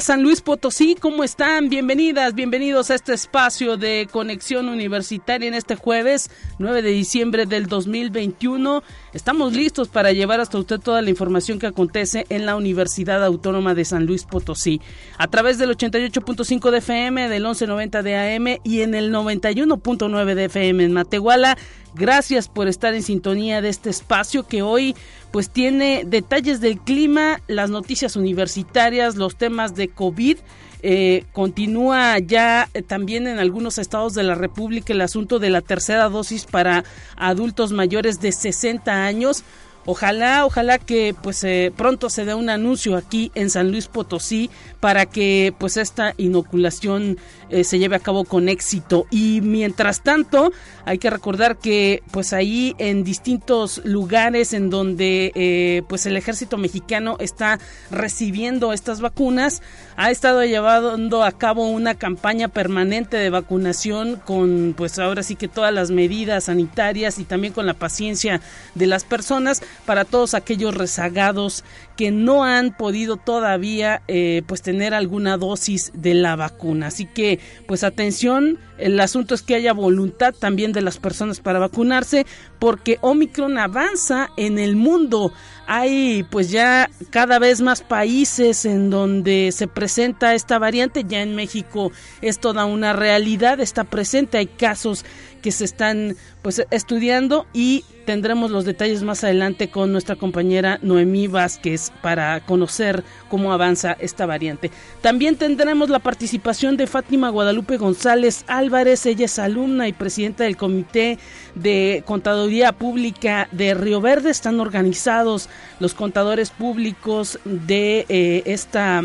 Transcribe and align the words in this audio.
San 0.00 0.22
Luis 0.22 0.42
Potosí, 0.42 0.94
¿cómo 0.94 1.24
están? 1.24 1.68
Bienvenidas, 1.68 2.34
bienvenidos 2.34 2.90
a 2.90 2.94
este 2.94 3.14
espacio 3.14 3.76
de 3.76 4.06
conexión 4.10 4.68
universitaria 4.68 5.48
en 5.48 5.54
este 5.54 5.74
jueves 5.74 6.30
9 6.58 6.82
de 6.82 6.90
diciembre 6.90 7.46
del 7.46 7.66
2021. 7.66 8.84
Estamos 9.12 9.54
listos 9.54 9.88
para 9.88 10.12
llevar 10.12 10.40
hasta 10.40 10.58
usted 10.58 10.78
toda 10.78 11.02
la 11.02 11.10
información 11.10 11.58
que 11.58 11.66
acontece 11.66 12.26
en 12.28 12.46
la 12.46 12.54
Universidad 12.54 13.24
Autónoma 13.24 13.74
de 13.74 13.84
San 13.84 14.06
Luis 14.06 14.24
Potosí 14.24 14.80
a 15.18 15.26
través 15.26 15.58
del 15.58 15.70
88.5 15.70 16.70
de 16.70 16.78
FM, 16.78 17.28
del 17.28 17.42
1190 17.42 18.02
de 18.02 18.36
AM 18.36 18.46
y 18.62 18.82
en 18.82 18.94
el 18.94 19.12
91.9 19.12 20.34
de 20.34 20.44
FM 20.44 20.84
en 20.84 20.92
Matehuala. 20.92 21.58
Gracias 21.94 22.48
por 22.48 22.68
estar 22.68 22.94
en 22.94 23.02
sintonía 23.02 23.60
de 23.60 23.68
este 23.68 23.90
espacio 23.90 24.46
que 24.46 24.62
hoy 24.62 24.94
pues 25.30 25.50
tiene 25.50 26.04
detalles 26.06 26.60
del 26.60 26.78
clima, 26.78 27.40
las 27.48 27.70
noticias 27.70 28.16
universitarias, 28.16 29.16
los 29.16 29.36
temas 29.36 29.74
de 29.74 29.88
COVID. 29.88 30.38
Eh, 30.80 31.24
continúa 31.32 32.18
ya 32.20 32.68
también 32.86 33.26
en 33.26 33.40
algunos 33.40 33.78
estados 33.78 34.14
de 34.14 34.22
la 34.22 34.36
República 34.36 34.92
el 34.92 35.00
asunto 35.00 35.40
de 35.40 35.50
la 35.50 35.60
tercera 35.60 36.08
dosis 36.08 36.44
para 36.44 36.84
adultos 37.16 37.72
mayores 37.72 38.20
de 38.20 38.30
60 38.32 39.04
años. 39.04 39.42
Ojalá, 39.90 40.44
ojalá 40.44 40.78
que 40.78 41.14
pues 41.22 41.42
eh, 41.44 41.72
pronto 41.74 42.10
se 42.10 42.26
dé 42.26 42.34
un 42.34 42.50
anuncio 42.50 42.94
aquí 42.94 43.32
en 43.34 43.48
San 43.48 43.70
Luis 43.70 43.88
Potosí 43.88 44.50
para 44.80 45.06
que 45.06 45.54
pues 45.56 45.78
esta 45.78 46.12
inoculación 46.18 47.16
eh, 47.48 47.64
se 47.64 47.78
lleve 47.78 47.96
a 47.96 47.98
cabo 47.98 48.24
con 48.24 48.50
éxito. 48.50 49.06
Y 49.10 49.40
mientras 49.40 50.02
tanto, 50.02 50.52
hay 50.84 50.98
que 50.98 51.08
recordar 51.08 51.56
que 51.56 52.02
pues 52.10 52.34
ahí 52.34 52.74
en 52.76 53.02
distintos 53.02 53.80
lugares 53.82 54.52
en 54.52 54.68
donde 54.68 55.32
eh, 55.34 55.82
pues 55.88 56.04
el 56.04 56.18
ejército 56.18 56.58
mexicano 56.58 57.16
está 57.18 57.58
recibiendo 57.90 58.74
estas 58.74 59.00
vacunas, 59.00 59.62
ha 59.96 60.10
estado 60.10 60.44
llevando 60.44 61.24
a 61.24 61.32
cabo 61.32 61.66
una 61.66 61.94
campaña 61.94 62.48
permanente 62.48 63.16
de 63.16 63.30
vacunación 63.30 64.16
con 64.16 64.74
pues 64.76 64.98
ahora 64.98 65.22
sí 65.22 65.34
que 65.34 65.48
todas 65.48 65.72
las 65.72 65.90
medidas 65.90 66.44
sanitarias 66.44 67.18
y 67.18 67.24
también 67.24 67.54
con 67.54 67.64
la 67.64 67.72
paciencia 67.72 68.42
de 68.74 68.86
las 68.86 69.04
personas 69.04 69.62
para 69.84 70.04
todos 70.04 70.34
aquellos 70.34 70.74
rezagados 70.74 71.64
que 71.96 72.10
no 72.10 72.44
han 72.44 72.76
podido 72.76 73.16
todavía 73.16 74.02
eh, 74.06 74.42
pues 74.46 74.62
tener 74.62 74.94
alguna 74.94 75.36
dosis 75.36 75.90
de 75.94 76.14
la 76.14 76.36
vacuna. 76.36 76.88
Así 76.88 77.06
que 77.06 77.40
pues 77.66 77.82
atención, 77.82 78.58
el 78.78 79.00
asunto 79.00 79.34
es 79.34 79.42
que 79.42 79.56
haya 79.56 79.72
voluntad 79.72 80.32
también 80.32 80.72
de 80.72 80.82
las 80.82 80.98
personas 80.98 81.40
para 81.40 81.58
vacunarse 81.58 82.26
porque 82.58 82.98
Omicron 83.00 83.58
avanza 83.58 84.30
en 84.36 84.58
el 84.58 84.76
mundo. 84.76 85.32
Hay 85.66 86.24
pues 86.30 86.50
ya 86.50 86.88
cada 87.10 87.38
vez 87.38 87.60
más 87.60 87.82
países 87.82 88.64
en 88.64 88.90
donde 88.90 89.50
se 89.52 89.66
presenta 89.68 90.34
esta 90.34 90.58
variante. 90.58 91.04
Ya 91.06 91.20
en 91.20 91.34
México 91.34 91.92
es 92.22 92.38
toda 92.38 92.64
una 92.64 92.92
realidad, 92.92 93.60
está 93.60 93.84
presente. 93.84 94.38
Hay 94.38 94.46
casos 94.46 95.04
que 95.38 95.52
se 95.52 95.64
están 95.64 96.16
pues 96.42 96.64
estudiando 96.70 97.46
y 97.52 97.84
tendremos 98.06 98.50
los 98.50 98.64
detalles 98.64 99.02
más 99.02 99.22
adelante 99.22 99.68
con 99.68 99.92
nuestra 99.92 100.16
compañera 100.16 100.78
Noemí 100.82 101.26
Vázquez 101.26 101.92
para 102.00 102.40
conocer 102.40 103.04
cómo 103.28 103.52
avanza 103.52 103.96
esta 104.00 104.24
variante. 104.24 104.70
También 105.02 105.36
tendremos 105.36 105.90
la 105.90 105.98
participación 105.98 106.76
de 106.76 106.86
Fátima 106.86 107.28
Guadalupe 107.28 107.76
González 107.76 108.44
Álvarez, 108.46 109.04
ella 109.06 109.26
es 109.26 109.38
alumna 109.38 109.88
y 109.88 109.92
presidenta 109.92 110.44
del 110.44 110.56
Comité 110.56 111.18
de 111.54 112.02
Contaduría 112.06 112.72
Pública 112.72 113.48
de 113.52 113.74
Río 113.74 114.00
Verde. 114.00 114.30
Están 114.30 114.60
organizados 114.60 115.48
los 115.80 115.94
contadores 115.94 116.50
públicos 116.50 117.38
de 117.44 118.06
eh, 118.08 118.42
esta 118.46 119.02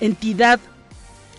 entidad 0.00 0.60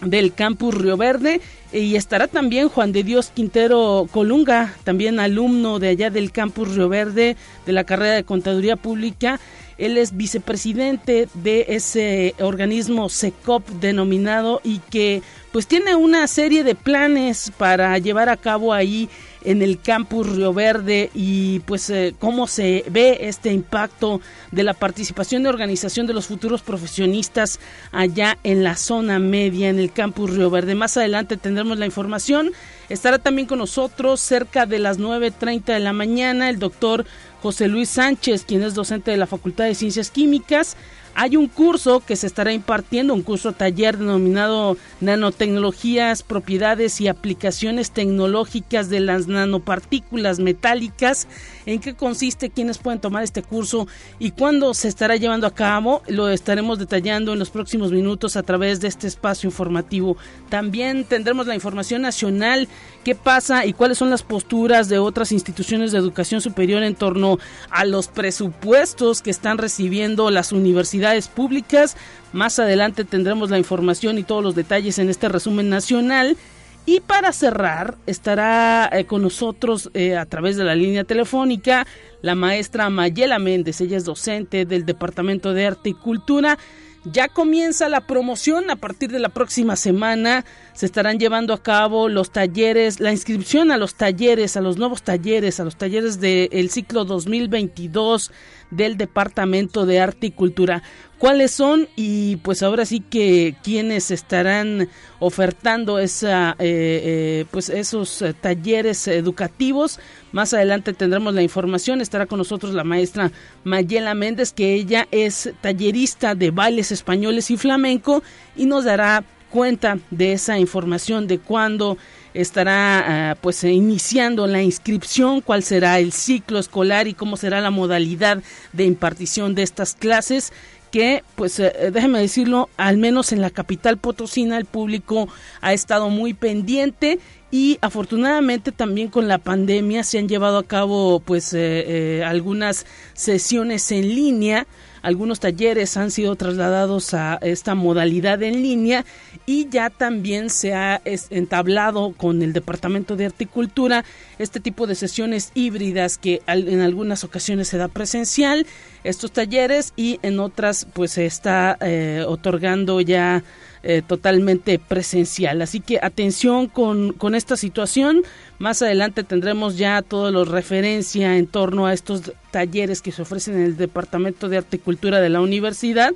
del 0.02 0.34
campus 0.34 0.76
Río 0.76 0.98
Verde 0.98 1.42
y 1.72 1.96
estará 1.96 2.28
también 2.28 2.70
Juan 2.70 2.92
de 2.92 3.04
Dios 3.04 3.32
Quintero 3.34 4.08
Colunga, 4.12 4.74
también 4.84 5.20
alumno 5.20 5.80
de 5.80 5.90
allá 5.90 6.10
del 6.10 6.32
campus 6.32 6.76
Río 6.76 6.90
Verde 6.90 7.38
de 7.66 7.72
la 7.72 7.84
carrera 7.84 8.16
de 8.16 8.24
Contaduría 8.24 8.76
Pública. 8.76 9.40
Él 9.78 9.98
es 9.98 10.16
vicepresidente 10.16 11.28
de 11.34 11.66
ese 11.70 12.36
organismo 12.40 13.10
SECOP 13.10 13.68
denominado 13.80 14.62
y 14.64 14.80
que 14.80 15.24
pues 15.52 15.66
tiene 15.66 15.96
una 15.96 16.28
serie 16.28 16.64
de 16.64 16.76
planes 16.76 17.52
para 17.58 17.98
llevar 17.98 18.30
a 18.30 18.38
cabo 18.38 18.74
ahí 18.74 19.10
en 19.44 19.62
el 19.62 19.80
campus 19.80 20.30
Río 20.30 20.54
Verde 20.54 21.10
y 21.14 21.60
pues 21.62 21.90
eh, 21.90 22.16
cómo 22.20 22.48
se 22.48 22.86
ve 22.90 23.20
este 23.22 23.52
impacto 23.52 24.22
de 24.52 24.64
la 24.64 24.74
participación 24.74 25.44
de 25.44 25.50
organización 25.50 26.08
de 26.08 26.14
los 26.14 26.28
futuros 26.28 26.62
profesionistas 26.62 27.60
allá 27.92 28.38
en 28.44 28.64
la 28.64 28.76
zona 28.76 29.20
media 29.20 29.70
en 29.70 29.80
el 29.80 29.92
campus 29.92 30.32
Río 30.32 30.50
Verde. 30.50 30.76
Más 30.76 30.98
adelante 30.98 31.38
tendremos 31.38 31.78
la 31.78 31.86
información. 31.86 32.52
Estará 32.90 33.20
también 33.20 33.48
con 33.48 33.60
nosotros 33.60 34.20
cerca 34.20 34.66
de 34.66 34.80
las 34.80 35.00
9.30 35.00 35.66
de 35.66 35.80
la 35.80 35.94
mañana 35.94 36.50
el 36.50 36.60
doctor 36.60 37.06
José 37.42 37.68
Luis 37.68 37.90
Sánchez, 37.90 38.46
quien 38.46 38.62
es 38.62 38.76
docente 38.76 39.12
de 39.12 39.18
la 39.18 39.28
Facultad 39.28 39.66
de 39.66 39.76
Ciencias 39.76 40.12
Químicas 40.12 40.78
hay 41.14 41.36
un 41.36 41.48
curso 41.48 42.00
que 42.00 42.16
se 42.16 42.28
estará 42.28 42.54
impartiendo, 42.54 43.14
un 43.14 43.22
curso 43.22 43.52
taller 43.52 43.98
denominado 43.98 44.78
Nanotecnologías, 45.02 46.24
propiedades 46.24 47.02
y 47.02 47.08
aplicaciones 47.08 47.92
tecnológicas 47.92 48.90
de 48.90 49.02
las 49.02 49.28
nanopartículas 49.28 50.40
metálicas. 50.40 51.28
¿En 51.66 51.80
qué 51.80 51.94
consiste? 51.94 52.50
¿Quiénes 52.50 52.78
pueden 52.78 53.00
tomar 53.00 53.24
este 53.24 53.44
curso? 53.44 53.88
¿Y 54.20 54.32
cuándo 54.32 54.74
se 54.74 54.88
estará 54.88 55.16
llevando 55.16 55.48
a 55.48 55.54
cabo? 55.54 56.02
Lo 56.08 56.30
estaremos 56.30 56.80
detallando 56.80 57.34
en 57.34 57.40
los 57.40 57.50
próximos 57.50 57.92
minutos 57.92 58.36
a 58.36 58.44
través 58.44 58.80
de 58.80 58.88
este 58.88 59.08
espacio 59.08 59.48
informativo. 59.48 60.18
También 60.50 61.04
tendremos 61.04 61.46
la 61.46 61.56
información 61.56 62.02
nacional, 62.02 62.68
qué 63.04 63.16
pasa 63.16 63.66
y 63.66 63.74
cuáles 63.74 63.98
son 63.98 64.10
las 64.10 64.24
posturas 64.24 64.88
de 64.88 65.00
otras 65.00 65.32
instituciones 65.32 65.92
de 65.92 65.98
educación 65.98 66.42
superior 66.42 66.84
en 66.84 66.96
torno 66.96 67.38
a 67.70 67.86
los 67.86 68.08
presupuestos 68.08 69.22
que 69.22 69.30
están 69.30 69.58
recibiendo 69.58 70.30
las 70.32 70.52
universidades 70.52 71.01
públicas. 71.28 71.98
Más 72.34 72.60
adelante 72.60 73.04
tendremos 73.04 73.50
la 73.50 73.58
información 73.58 74.18
y 74.18 74.24
todos 74.24 74.44
los 74.44 74.56
detalles 74.56 75.00
en 75.00 75.10
este 75.10 75.30
resumen 75.30 75.70
nacional. 75.70 76.38
Y 76.86 77.00
para 77.00 77.32
cerrar, 77.32 77.96
estará 78.08 78.90
eh, 78.92 79.06
con 79.06 79.22
nosotros 79.22 79.92
eh, 79.94 80.18
a 80.18 80.26
través 80.26 80.58
de 80.58 80.64
la 80.64 80.74
línea 80.74 81.04
telefónica 81.04 81.86
la 82.22 82.36
maestra 82.36 82.90
Mayela 82.90 83.40
Méndez. 83.40 83.82
Ella 83.82 83.98
es 83.98 84.06
docente 84.06 84.66
del 84.66 84.86
Departamento 84.86 85.54
de 85.54 85.68
Arte 85.68 85.90
y 85.90 85.94
Cultura. 85.94 86.58
Ya 87.04 87.30
comienza 87.30 87.90
la 87.90 88.02
promoción 88.02 88.70
a 88.70 88.76
partir 88.76 89.10
de 89.10 89.18
la 89.18 89.30
próxima 89.30 89.76
semana. 89.76 90.46
Se 90.74 90.86
estarán 90.86 91.18
llevando 91.18 91.52
a 91.52 91.64
cabo 91.64 92.10
los 92.10 92.32
talleres, 92.32 93.00
la 93.00 93.12
inscripción 93.12 93.72
a 93.72 93.78
los 93.78 93.96
talleres, 93.96 94.56
a 94.56 94.62
los 94.62 94.78
nuevos 94.78 95.02
talleres, 95.02 95.60
a 95.60 95.64
los 95.64 95.78
talleres 95.78 96.20
del 96.20 96.70
ciclo 96.70 97.04
2022 97.04 98.32
del 98.70 98.98
Departamento 98.98 99.88
de 99.88 100.00
Arte 100.00 100.28
y 100.28 100.32
Cultura. 100.32 100.84
¿Cuáles 101.22 101.52
son? 101.52 101.88
Y 101.96 102.38
pues 102.38 102.64
ahora 102.64 102.84
sí 102.84 103.00
que 103.00 103.54
quienes 103.64 104.10
estarán 104.10 104.90
ofertando 105.20 106.00
esa, 106.00 106.54
eh, 106.54 106.56
eh, 106.58 107.46
pues 107.52 107.70
esos 107.70 108.24
eh, 108.24 108.34
talleres 108.34 109.08
educativos. 109.08 110.00
Más 110.32 110.56
adelante 110.56 110.94
tendremos 110.94 111.36
la 111.36 111.44
información. 111.44 112.02
Estará 112.02 112.26
con 112.26 112.40
nosotros 112.40 112.74
la 112.74 112.84
maestra 112.84 113.32
Mayela 113.64 114.16
Méndez, 114.16 114.52
que 114.52 114.74
ella 114.74 115.08
es 115.12 115.52
tallerista 115.62 116.34
de 116.34 116.50
bailes 116.50 116.92
españoles 116.92 117.52
y 117.52 117.58
flamenco 117.58 118.24
y 118.56 118.66
nos 118.66 118.86
dará 118.86 119.24
cuenta 119.52 120.00
de 120.10 120.34
esa 120.34 120.58
información 120.58 121.28
de 121.28 121.38
cuándo 121.38 122.00
estará 122.34 123.32
ah, 123.32 123.36
pues 123.36 123.64
iniciando 123.64 124.48
la 124.48 124.64
inscripción, 124.64 125.42
cuál 125.42 125.62
será 125.62 126.00
el 126.00 126.14
ciclo 126.14 126.58
escolar 126.58 127.08
y 127.08 127.14
cómo 127.14 127.38
será 127.38 127.62
la 127.62 127.70
modalidad 127.70 128.42
de 128.74 128.86
impartición 128.86 129.54
de 129.54 129.64
estas 129.64 129.94
clases 129.94 130.52
que, 130.92 131.24
pues 131.36 131.60
eh, 131.60 131.72
eh, 131.76 131.92
déjeme 131.92 132.20
decirlo, 132.20 132.70
al 132.78 132.98
menos 132.98 133.32
en 133.32 133.42
la 133.42 133.50
capital 133.50 133.98
potosina 133.98 134.58
el 134.58 134.66
público 134.66 135.28
ha 135.62 135.74
estado 135.74 136.10
muy 136.10 136.34
pendiente 136.34 137.20
y 137.52 137.78
afortunadamente 137.82 138.72
también 138.72 139.10
con 139.10 139.28
la 139.28 139.38
pandemia 139.38 140.04
se 140.04 140.18
han 140.18 140.30
llevado 140.30 140.58
a 140.58 140.64
cabo 140.64 141.20
pues 141.20 141.54
eh, 141.54 142.20
eh, 142.20 142.24
algunas 142.24 142.86
sesiones 143.14 143.92
en 143.92 144.08
línea 144.08 144.68
algunos 145.02 145.40
talleres 145.40 145.98
han 145.98 146.12
sido 146.12 146.36
trasladados 146.36 147.14
a 147.14 147.40
esta 147.42 147.76
modalidad 147.76 148.42
en 148.44 148.62
línea 148.62 149.06
y 149.46 149.68
ya 149.70 149.90
también 149.90 150.50
se 150.50 150.74
ha 150.74 151.02
entablado 151.30 152.14
con 152.16 152.42
el 152.42 152.54
Departamento 152.54 153.16
de 153.16 153.26
Articultura 153.26 154.06
este 154.40 154.60
tipo 154.60 154.88
de 154.88 154.96
sesiones 154.96 155.52
híbridas 155.54 156.18
que 156.18 156.42
en 156.48 156.82
algunas 156.82 157.24
ocasiones 157.24 157.68
se 157.68 157.78
da 157.78 157.88
presencial 157.88 158.66
estos 159.04 159.32
talleres 159.32 159.94
y 159.96 160.20
en 160.22 160.40
otras 160.40 160.86
pues 160.94 161.12
se 161.12 161.26
está 161.26 161.78
eh, 161.82 162.24
otorgando 162.28 163.02
ya 163.02 163.44
eh, 163.84 164.02
totalmente 164.06 164.78
presencial. 164.80 165.62
Así 165.62 165.80
que 165.80 166.00
atención 166.02 166.68
con, 166.68 167.14
con 167.14 167.36
esta 167.36 167.58
situación. 167.58 168.22
Más 168.60 168.82
adelante 168.82 169.24
tendremos 169.24 169.78
ya 169.78 170.02
todo 170.02 170.32
lo 170.32 170.46
referencia 170.46 171.38
en 171.38 171.48
torno 171.48 171.88
a 171.88 171.94
estos 171.94 172.34
talleres 172.52 173.02
que 173.02 173.12
se 173.12 173.24
ofrecen 173.24 173.56
en 173.56 173.64
el 173.64 173.78
Departamento 173.78 174.50
de 174.50 174.58
Articultura 174.58 175.20
de 175.20 175.30
la 175.30 175.42
universidad 175.42 176.12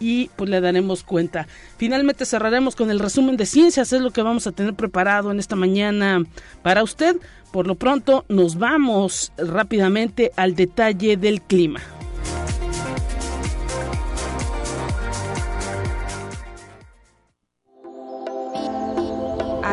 y 0.00 0.30
pues 0.36 0.48
le 0.48 0.60
daremos 0.60 1.02
cuenta. 1.02 1.46
Finalmente 1.76 2.24
cerraremos 2.24 2.76
con 2.76 2.90
el 2.90 3.00
resumen 3.00 3.36
de 3.36 3.46
ciencias, 3.46 3.92
es 3.92 4.00
lo 4.00 4.10
que 4.10 4.22
vamos 4.22 4.46
a 4.46 4.52
tener 4.52 4.74
preparado 4.74 5.30
en 5.30 5.38
esta 5.38 5.56
mañana 5.56 6.24
para 6.62 6.82
usted. 6.82 7.16
Por 7.52 7.66
lo 7.66 7.74
pronto 7.76 8.24
nos 8.28 8.58
vamos 8.58 9.32
rápidamente 9.38 10.32
al 10.36 10.54
detalle 10.54 11.16
del 11.16 11.40
clima. 11.40 11.80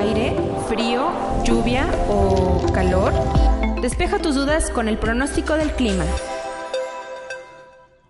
Aire, 0.06 0.36
frío, 0.68 1.12
lluvia 1.44 1.88
o 2.08 2.72
calor? 2.74 3.14
Despeja 3.82 4.20
tus 4.20 4.36
dudas 4.36 4.70
con 4.70 4.88
el 4.88 4.98
pronóstico 4.98 5.56
del 5.56 5.72
clima. 5.72 6.06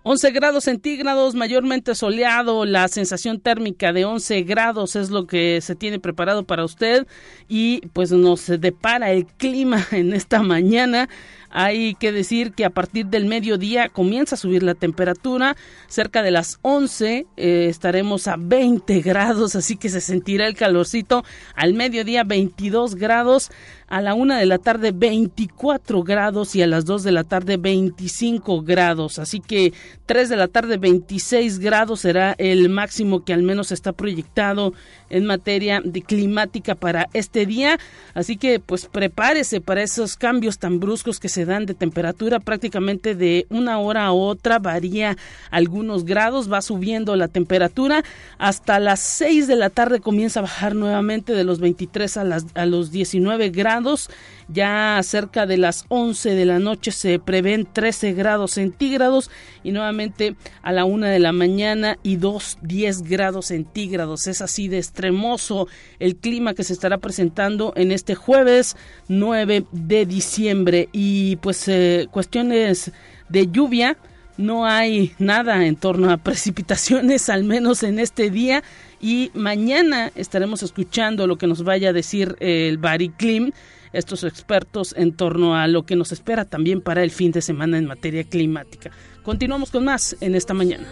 11 0.03 0.31
grados 0.31 0.65
centígrados, 0.65 1.33
mayormente 1.33 1.95
soleado, 1.95 2.65
la 2.65 2.87
sensación 2.89 3.39
térmica 3.39 3.91
de 3.91 4.05
11 4.05 4.43
grados 4.43 4.95
es 4.95 5.09
lo 5.09 5.25
que 5.25 5.61
se 5.61 5.75
tiene 5.75 5.99
preparado 5.99 6.43
para 6.43 6.63
usted 6.63 7.07
y 7.47 7.81
pues 7.87 8.11
nos 8.11 8.45
depara 8.45 9.11
el 9.11 9.25
clima 9.25 9.83
en 9.91 10.13
esta 10.13 10.43
mañana. 10.43 11.09
Hay 11.49 11.95
que 11.95 12.11
decir 12.11 12.53
que 12.53 12.65
a 12.65 12.69
partir 12.69 13.07
del 13.07 13.25
mediodía 13.25 13.89
comienza 13.89 14.35
a 14.35 14.37
subir 14.37 14.63
la 14.63 14.75
temperatura, 14.75 15.55
cerca 15.87 16.23
de 16.23 16.31
las 16.31 16.59
11 16.61 17.25
eh, 17.37 17.67
estaremos 17.69 18.27
a 18.27 18.35
20 18.37 19.01
grados, 19.01 19.55
así 19.55 19.77
que 19.77 19.89
se 19.89 20.01
sentirá 20.01 20.47
el 20.47 20.55
calorcito. 20.55 21.23
Al 21.55 21.73
mediodía 21.73 22.23
22 22.23 22.95
grados, 22.95 23.51
a 23.87 24.01
la 24.01 24.13
una 24.13 24.39
de 24.39 24.45
la 24.45 24.57
tarde 24.57 24.91
24 24.91 26.03
grados 26.03 26.55
y 26.55 26.61
a 26.61 26.67
las 26.67 26.85
2 26.85 27.03
de 27.03 27.11
la 27.11 27.23
tarde 27.23 27.57
25 27.57 28.63
grados. 28.63 29.19
Así 29.19 29.39
que 29.39 29.73
3 30.05 30.29
de 30.29 30.37
la 30.37 30.47
tarde 30.47 30.77
26 30.77 31.59
grados 31.59 32.01
será 32.01 32.33
el 32.37 32.69
máximo 32.69 33.23
que 33.23 33.33
al 33.33 33.43
menos 33.43 33.71
está 33.71 33.93
proyectado 33.93 34.73
en 35.09 35.25
materia 35.25 35.81
de 35.83 36.01
climática 36.01 36.75
para 36.75 37.09
este 37.13 37.45
día. 37.45 37.77
Así 38.13 38.37
que 38.37 38.59
pues 38.59 38.87
prepárese 38.87 39.61
para 39.61 39.83
esos 39.83 40.17
cambios 40.17 40.57
tan 40.57 40.79
bruscos 40.79 41.19
que 41.19 41.29
se 41.29 41.34
dan 41.43 41.65
de 41.65 41.73
temperatura 41.73 42.39
prácticamente 42.39 43.15
de 43.15 43.45
una 43.49 43.79
hora 43.79 44.05
a 44.05 44.13
otra. 44.13 44.59
Varía 44.59 45.17
algunos 45.51 46.05
grados, 46.05 46.49
va 46.49 46.61
subiendo 46.61 47.17
la 47.17 47.27
temperatura. 47.27 48.03
Hasta 48.37 48.79
las 48.79 49.01
6 49.01 49.47
de 49.47 49.57
la 49.57 49.69
tarde 49.69 49.99
comienza 49.99 50.39
a 50.39 50.43
bajar 50.43 50.75
nuevamente 50.75 51.33
de 51.33 51.43
los 51.43 51.59
23 51.59 52.15
a, 52.15 52.23
las, 52.23 52.45
a 52.53 52.65
los 52.65 52.91
19 52.91 53.49
grados 53.49 54.09
ya 54.47 54.99
cerca 55.03 55.45
de 55.45 55.57
las 55.57 55.85
11 55.89 56.35
de 56.35 56.45
la 56.45 56.59
noche 56.59 56.91
se 56.91 57.19
prevén 57.19 57.67
13 57.71 58.13
grados 58.13 58.51
centígrados 58.51 59.31
y 59.63 59.71
nuevamente 59.71 60.35
a 60.61 60.71
la 60.71 60.85
1 60.85 61.07
de 61.07 61.19
la 61.19 61.31
mañana 61.31 61.97
y 62.03 62.17
2, 62.17 62.59
10 62.61 63.03
grados 63.03 63.47
centígrados. 63.47 64.27
Es 64.27 64.41
así 64.41 64.67
de 64.67 64.77
extremoso 64.77 65.67
el 65.99 66.15
clima 66.15 66.53
que 66.53 66.63
se 66.63 66.73
estará 66.73 66.97
presentando 66.97 67.73
en 67.75 67.91
este 67.91 68.15
jueves 68.15 68.75
9 69.07 69.65
de 69.71 70.05
diciembre. 70.05 70.89
Y 70.91 71.37
pues 71.37 71.67
eh, 71.67 72.07
cuestiones 72.11 72.91
de 73.29 73.47
lluvia 73.47 73.97
no 74.37 74.65
hay 74.65 75.13
nada 75.17 75.65
en 75.65 75.75
torno 75.75 76.11
a 76.11 76.17
precipitaciones, 76.17 77.29
al 77.29 77.43
menos 77.43 77.83
en 77.83 77.99
este 77.99 78.29
día. 78.29 78.63
Y 78.99 79.31
mañana 79.33 80.11
estaremos 80.15 80.63
escuchando 80.63 81.27
lo 81.27 81.37
que 81.37 81.47
nos 81.47 81.63
vaya 81.63 81.89
a 81.89 81.93
decir 81.93 82.35
el 82.39 82.77
Bariclim, 82.77 83.51
estos 83.95 84.23
expertos 84.23 84.93
en 84.97 85.13
torno 85.13 85.55
a 85.55 85.67
lo 85.67 85.83
que 85.83 85.95
nos 85.95 86.11
espera 86.11 86.45
también 86.45 86.81
para 86.81 87.03
el 87.03 87.11
fin 87.11 87.31
de 87.31 87.41
semana 87.41 87.77
en 87.77 87.85
materia 87.85 88.23
climática. 88.23 88.91
Continuamos 89.23 89.71
con 89.71 89.85
más 89.85 90.15
en 90.21 90.35
esta 90.35 90.53
mañana. 90.53 90.85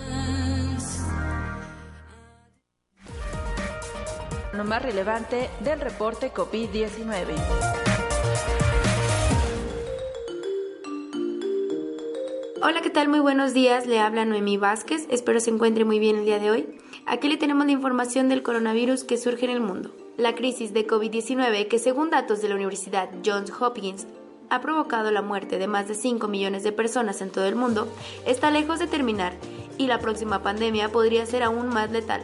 Lo 4.55 4.63
más 4.63 4.81
relevante 4.81 5.50
del 5.63 5.81
reporte 5.81 6.31
COVID-19. 6.31 7.35
Hola, 12.61 12.81
¿qué 12.81 12.89
tal? 12.89 13.09
Muy 13.09 13.19
buenos 13.19 13.53
días. 13.53 13.88
Le 13.88 14.00
habla 14.00 14.23
Noemí 14.23 14.55
Vázquez. 14.57 15.05
Espero 15.09 15.41
se 15.41 15.50
encuentre 15.50 15.83
muy 15.83 16.00
bien 16.00 16.17
el 16.17 16.25
día 16.25 16.39
de 16.39 16.50
hoy. 16.50 16.79
Aquí 17.05 17.27
le 17.27 17.35
tenemos 17.35 17.65
la 17.65 17.73
información 17.73 18.29
del 18.29 18.41
coronavirus 18.41 19.03
que 19.03 19.17
surge 19.17 19.45
en 19.45 19.51
el 19.51 19.59
mundo. 19.59 20.02
La 20.18 20.36
crisis 20.36 20.74
de 20.74 20.86
COVID-19, 20.86 21.68
que 21.68 21.80
según 21.80 22.12
datos 22.12 22.42
de 22.42 22.48
la 22.48 22.54
Universidad 22.54 23.10
Johns 23.25 23.51
Hopkins 23.60 24.06
ha 24.51 24.62
provocado 24.62 25.10
la 25.10 25.24
muerte 25.24 25.57
de 25.57 25.65
más 25.65 25.88
de 25.88 25.95
5 25.95 26.27
millones 26.27 26.63
de 26.63 26.71
personas 26.71 27.21
en 27.21 27.31
todo 27.31 27.48
el 27.48 27.56
mundo, 27.56 27.88
está 28.27 28.51
lejos 28.51 28.77
de 28.77 28.86
terminar 28.86 29.33
y 29.80 29.88
la 29.88 29.98
próxima 29.98 30.44
pandemia 30.44 30.89
podría 30.89 31.25
ser 31.25 31.42
aún 31.42 31.69
más 31.69 31.89
letal, 31.89 32.24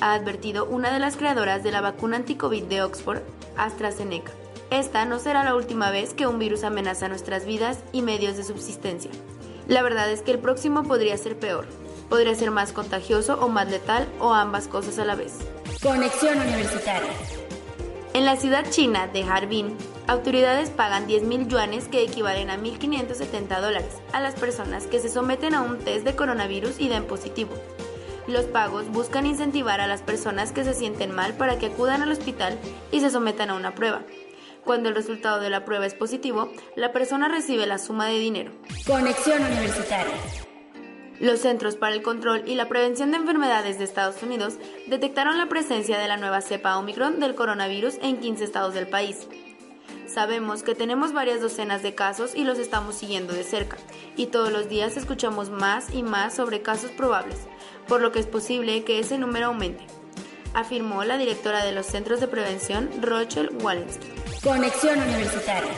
ha 0.00 0.14
advertido 0.14 0.66
una 0.66 0.92
de 0.92 1.00
las 1.00 1.16
creadoras 1.16 1.64
de 1.64 1.72
la 1.72 1.80
vacuna 1.80 2.18
anti-COVID 2.18 2.62
de 2.64 2.82
Oxford, 2.82 3.22
AstraZeneca. 3.56 4.30
Esta 4.70 5.04
no 5.04 5.18
será 5.18 5.42
la 5.42 5.56
última 5.56 5.90
vez 5.90 6.14
que 6.14 6.28
un 6.28 6.38
virus 6.38 6.62
amenaza 6.62 7.08
nuestras 7.08 7.44
vidas 7.44 7.80
y 7.92 8.02
medios 8.02 8.36
de 8.36 8.44
subsistencia. 8.44 9.10
La 9.66 9.82
verdad 9.82 10.10
es 10.12 10.22
que 10.22 10.30
el 10.30 10.38
próximo 10.38 10.84
podría 10.84 11.16
ser 11.16 11.36
peor. 11.38 11.66
Podría 12.08 12.34
ser 12.34 12.50
más 12.50 12.72
contagioso 12.72 13.38
o 13.40 13.48
más 13.48 13.70
letal 13.70 14.06
o 14.20 14.32
ambas 14.32 14.68
cosas 14.68 14.98
a 14.98 15.04
la 15.04 15.14
vez. 15.14 15.34
Conexión 15.82 16.38
Universitaria. 16.40 17.10
En 18.14 18.24
la 18.24 18.36
ciudad 18.36 18.64
china 18.70 19.08
de 19.08 19.24
Harbin, 19.24 19.76
autoridades 20.06 20.70
pagan 20.70 21.06
10.000 21.06 21.48
yuanes 21.48 21.88
que 21.88 22.02
equivalen 22.02 22.48
a 22.48 22.56
1.570 22.56 23.60
dólares 23.60 23.98
a 24.12 24.20
las 24.20 24.34
personas 24.34 24.86
que 24.86 25.00
se 25.00 25.10
someten 25.10 25.54
a 25.54 25.60
un 25.60 25.78
test 25.78 26.04
de 26.04 26.16
coronavirus 26.16 26.80
y 26.80 26.88
den 26.88 27.04
positivo. 27.04 27.52
Los 28.26 28.46
pagos 28.46 28.88
buscan 28.88 29.26
incentivar 29.26 29.80
a 29.80 29.86
las 29.86 30.02
personas 30.02 30.52
que 30.52 30.64
se 30.64 30.74
sienten 30.74 31.14
mal 31.14 31.34
para 31.34 31.58
que 31.58 31.66
acudan 31.66 32.02
al 32.02 32.10
hospital 32.10 32.58
y 32.90 33.00
se 33.00 33.10
sometan 33.10 33.50
a 33.50 33.54
una 33.54 33.74
prueba. 33.74 34.02
Cuando 34.64 34.88
el 34.88 34.96
resultado 34.96 35.38
de 35.40 35.50
la 35.50 35.64
prueba 35.64 35.86
es 35.86 35.94
positivo, 35.94 36.50
la 36.74 36.92
persona 36.92 37.28
recibe 37.28 37.66
la 37.66 37.78
suma 37.78 38.06
de 38.06 38.18
dinero. 38.18 38.52
Conexión 38.84 39.44
Universitaria. 39.44 40.14
Los 41.20 41.40
Centros 41.40 41.76
para 41.76 41.94
el 41.94 42.02
Control 42.02 42.42
y 42.46 42.54
la 42.56 42.68
Prevención 42.68 43.10
de 43.10 43.16
Enfermedades 43.16 43.78
de 43.78 43.84
Estados 43.84 44.22
Unidos 44.22 44.54
detectaron 44.86 45.38
la 45.38 45.48
presencia 45.48 45.98
de 45.98 46.08
la 46.08 46.18
nueva 46.18 46.42
cepa 46.42 46.76
Omicron 46.76 47.20
del 47.20 47.34
coronavirus 47.34 47.94
en 48.02 48.18
15 48.18 48.44
estados 48.44 48.74
del 48.74 48.86
país. 48.86 49.26
Sabemos 50.06 50.62
que 50.62 50.74
tenemos 50.74 51.12
varias 51.12 51.40
docenas 51.40 51.82
de 51.82 51.94
casos 51.94 52.34
y 52.34 52.44
los 52.44 52.58
estamos 52.58 52.94
siguiendo 52.94 53.32
de 53.32 53.44
cerca, 53.44 53.76
y 54.16 54.26
todos 54.26 54.52
los 54.52 54.68
días 54.68 54.96
escuchamos 54.96 55.50
más 55.50 55.92
y 55.92 56.02
más 56.02 56.34
sobre 56.34 56.62
casos 56.62 56.90
probables, 56.90 57.38
por 57.88 58.00
lo 58.00 58.12
que 58.12 58.20
es 58.20 58.26
posible 58.26 58.84
que 58.84 58.98
ese 58.98 59.18
número 59.18 59.46
aumente, 59.46 59.84
afirmó 60.54 61.04
la 61.04 61.18
directora 61.18 61.64
de 61.64 61.72
los 61.72 61.86
Centros 61.86 62.20
de 62.20 62.28
Prevención, 62.28 62.90
Rochelle 63.02 63.50
Walensky. 63.62 64.06
Conexión 64.42 65.00
Universitaria. 65.00 65.72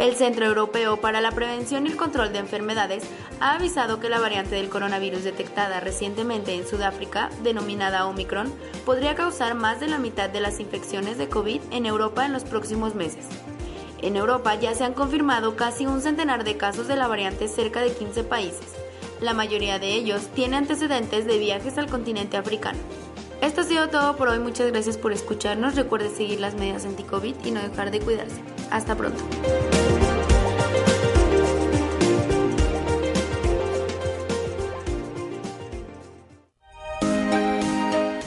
El 0.00 0.16
Centro 0.16 0.46
Europeo 0.46 0.96
para 0.96 1.20
la 1.20 1.30
Prevención 1.30 1.86
y 1.86 1.90
el 1.90 1.96
Control 1.98 2.32
de 2.32 2.38
Enfermedades 2.38 3.04
ha 3.38 3.56
avisado 3.56 4.00
que 4.00 4.08
la 4.08 4.18
variante 4.18 4.54
del 4.54 4.70
coronavirus 4.70 5.24
detectada 5.24 5.78
recientemente 5.78 6.54
en 6.54 6.66
Sudáfrica, 6.66 7.28
denominada 7.42 8.06
Omicron, 8.06 8.50
podría 8.86 9.14
causar 9.14 9.54
más 9.54 9.78
de 9.78 9.88
la 9.88 9.98
mitad 9.98 10.30
de 10.30 10.40
las 10.40 10.58
infecciones 10.58 11.18
de 11.18 11.28
COVID 11.28 11.60
en 11.70 11.84
Europa 11.84 12.24
en 12.24 12.32
los 12.32 12.44
próximos 12.44 12.94
meses. 12.94 13.26
En 14.00 14.16
Europa 14.16 14.54
ya 14.54 14.74
se 14.74 14.84
han 14.84 14.94
confirmado 14.94 15.54
casi 15.54 15.84
un 15.84 16.00
centenar 16.00 16.44
de 16.44 16.56
casos 16.56 16.88
de 16.88 16.96
la 16.96 17.06
variante 17.06 17.46
cerca 17.46 17.82
de 17.82 17.92
15 17.92 18.24
países. 18.24 18.76
La 19.20 19.34
mayoría 19.34 19.78
de 19.78 19.92
ellos 19.92 20.28
tiene 20.34 20.56
antecedentes 20.56 21.26
de 21.26 21.36
viajes 21.36 21.76
al 21.76 21.90
continente 21.90 22.38
africano. 22.38 22.78
Esto 23.42 23.62
ha 23.62 23.64
sido 23.64 23.88
todo 23.88 24.16
por 24.16 24.28
hoy. 24.28 24.38
Muchas 24.38 24.70
gracias 24.70 24.98
por 24.98 25.12
escucharnos. 25.12 25.74
Recuerde 25.74 26.10
seguir 26.10 26.40
las 26.40 26.54
medidas 26.54 26.84
anti-COVID 26.84 27.36
y 27.44 27.50
no 27.50 27.62
dejar 27.62 27.90
de 27.90 28.00
cuidarse. 28.00 28.40
Hasta 28.70 28.94
pronto. 28.94 29.18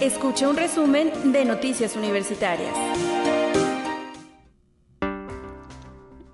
Escucha 0.02 0.50
un 0.50 0.58
resumen 0.58 1.12
de 1.32 1.46
Noticias 1.46 1.96
Universitarias. 1.96 2.76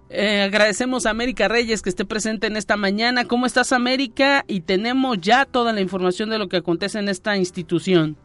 Eh, 0.10 0.42
agradecemos 0.42 1.06
a 1.06 1.12
América 1.12 1.48
Reyes 1.48 1.82
que 1.82 1.90
esté 1.90 2.04
presente 2.04 2.48
en 2.48 2.58
esta 2.58 2.78
mañana. 2.78 3.26
¿Cómo 3.26 3.46
estás, 3.46 3.72
América? 3.72 4.44
Y 4.48 4.62
tenemos 4.62 5.20
ya 5.22 5.46
toda 5.46 5.72
la 5.72 5.82
información 5.82 6.30
de 6.30 6.40
lo 6.40 6.50
que 6.50 6.58
acontece 6.58 6.98
en 6.98 7.10
esta 7.10 7.38
institución. 7.38 8.18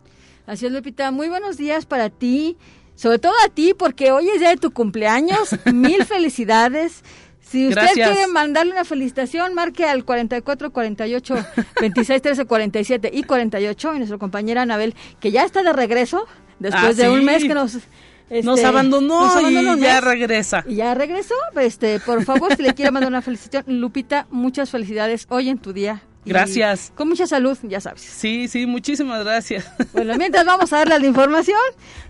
Así 0.47 0.67
es, 0.67 0.73
Lupita. 0.73 1.11
Muy 1.11 1.29
buenos 1.29 1.57
días 1.57 1.87
para 1.87 2.11
ti, 2.11 2.57
sobre 2.95 3.19
todo 3.19 3.33
a 3.45 3.49
ti, 3.49 3.73
porque 3.77 4.13
hoy 4.13 4.29
es 4.29 4.41
día 4.41 4.51
de 4.51 4.57
tu 4.57 4.73
cumpleaños. 4.73 5.57
Mil 5.73 6.05
felicidades. 6.05 7.03
Si 7.41 7.69
usted 7.69 7.93
quiere 7.95 8.27
mandarle 8.27 8.73
una 8.73 8.85
felicitación, 8.85 9.55
marque 9.55 9.85
al 9.85 10.05
44 10.05 10.73
48 10.73 11.35
26 11.81 12.23
13 12.23 12.45
47 12.47 13.11
y 13.13 13.23
48 13.23 13.95
y 13.95 13.99
nuestra 13.99 14.19
compañera 14.19 14.63
Anabel, 14.63 14.95
que 15.21 15.31
ya 15.31 15.45
está 15.45 15.63
de 15.63 15.73
regreso 15.73 16.27
después 16.59 16.97
de 16.97 17.11
un 17.11 17.25
mes 17.25 17.45
que 17.45 17.55
nos 17.55 17.79
nos 18.43 18.59
este, 18.59 18.67
abandonó, 18.67 19.29
y 19.51 19.81
ya 19.81 20.01
regresa. 20.01 20.65
Y 20.67 20.77
ya 20.77 20.95
regresó. 20.95 21.35
Este, 21.61 22.01
por 22.01 22.25
favor, 22.25 22.57
si 22.57 22.63
le 22.63 22.75
quiere 22.75 22.91
mandar 22.91 23.11
una 23.11 23.23
felicitación, 23.23 23.81
Lupita, 23.81 24.27
muchas 24.31 24.71
felicidades 24.71 25.27
hoy 25.29 25.51
en 25.51 25.59
tu 25.59 25.73
día 25.73 26.03
Gracias. 26.25 26.93
Con 26.95 27.09
mucha 27.09 27.27
salud, 27.27 27.57
ya 27.63 27.81
sabes. 27.81 28.01
Sí, 28.01 28.49
sí, 28.49 28.67
muchísimas 28.67 29.25
gracias. 29.25 29.65
Bueno, 29.93 30.15
mientras 30.19 30.45
vamos 30.45 30.73
a 30.73 30.79
darle 30.79 30.99
la 30.99 31.07
información. 31.07 31.59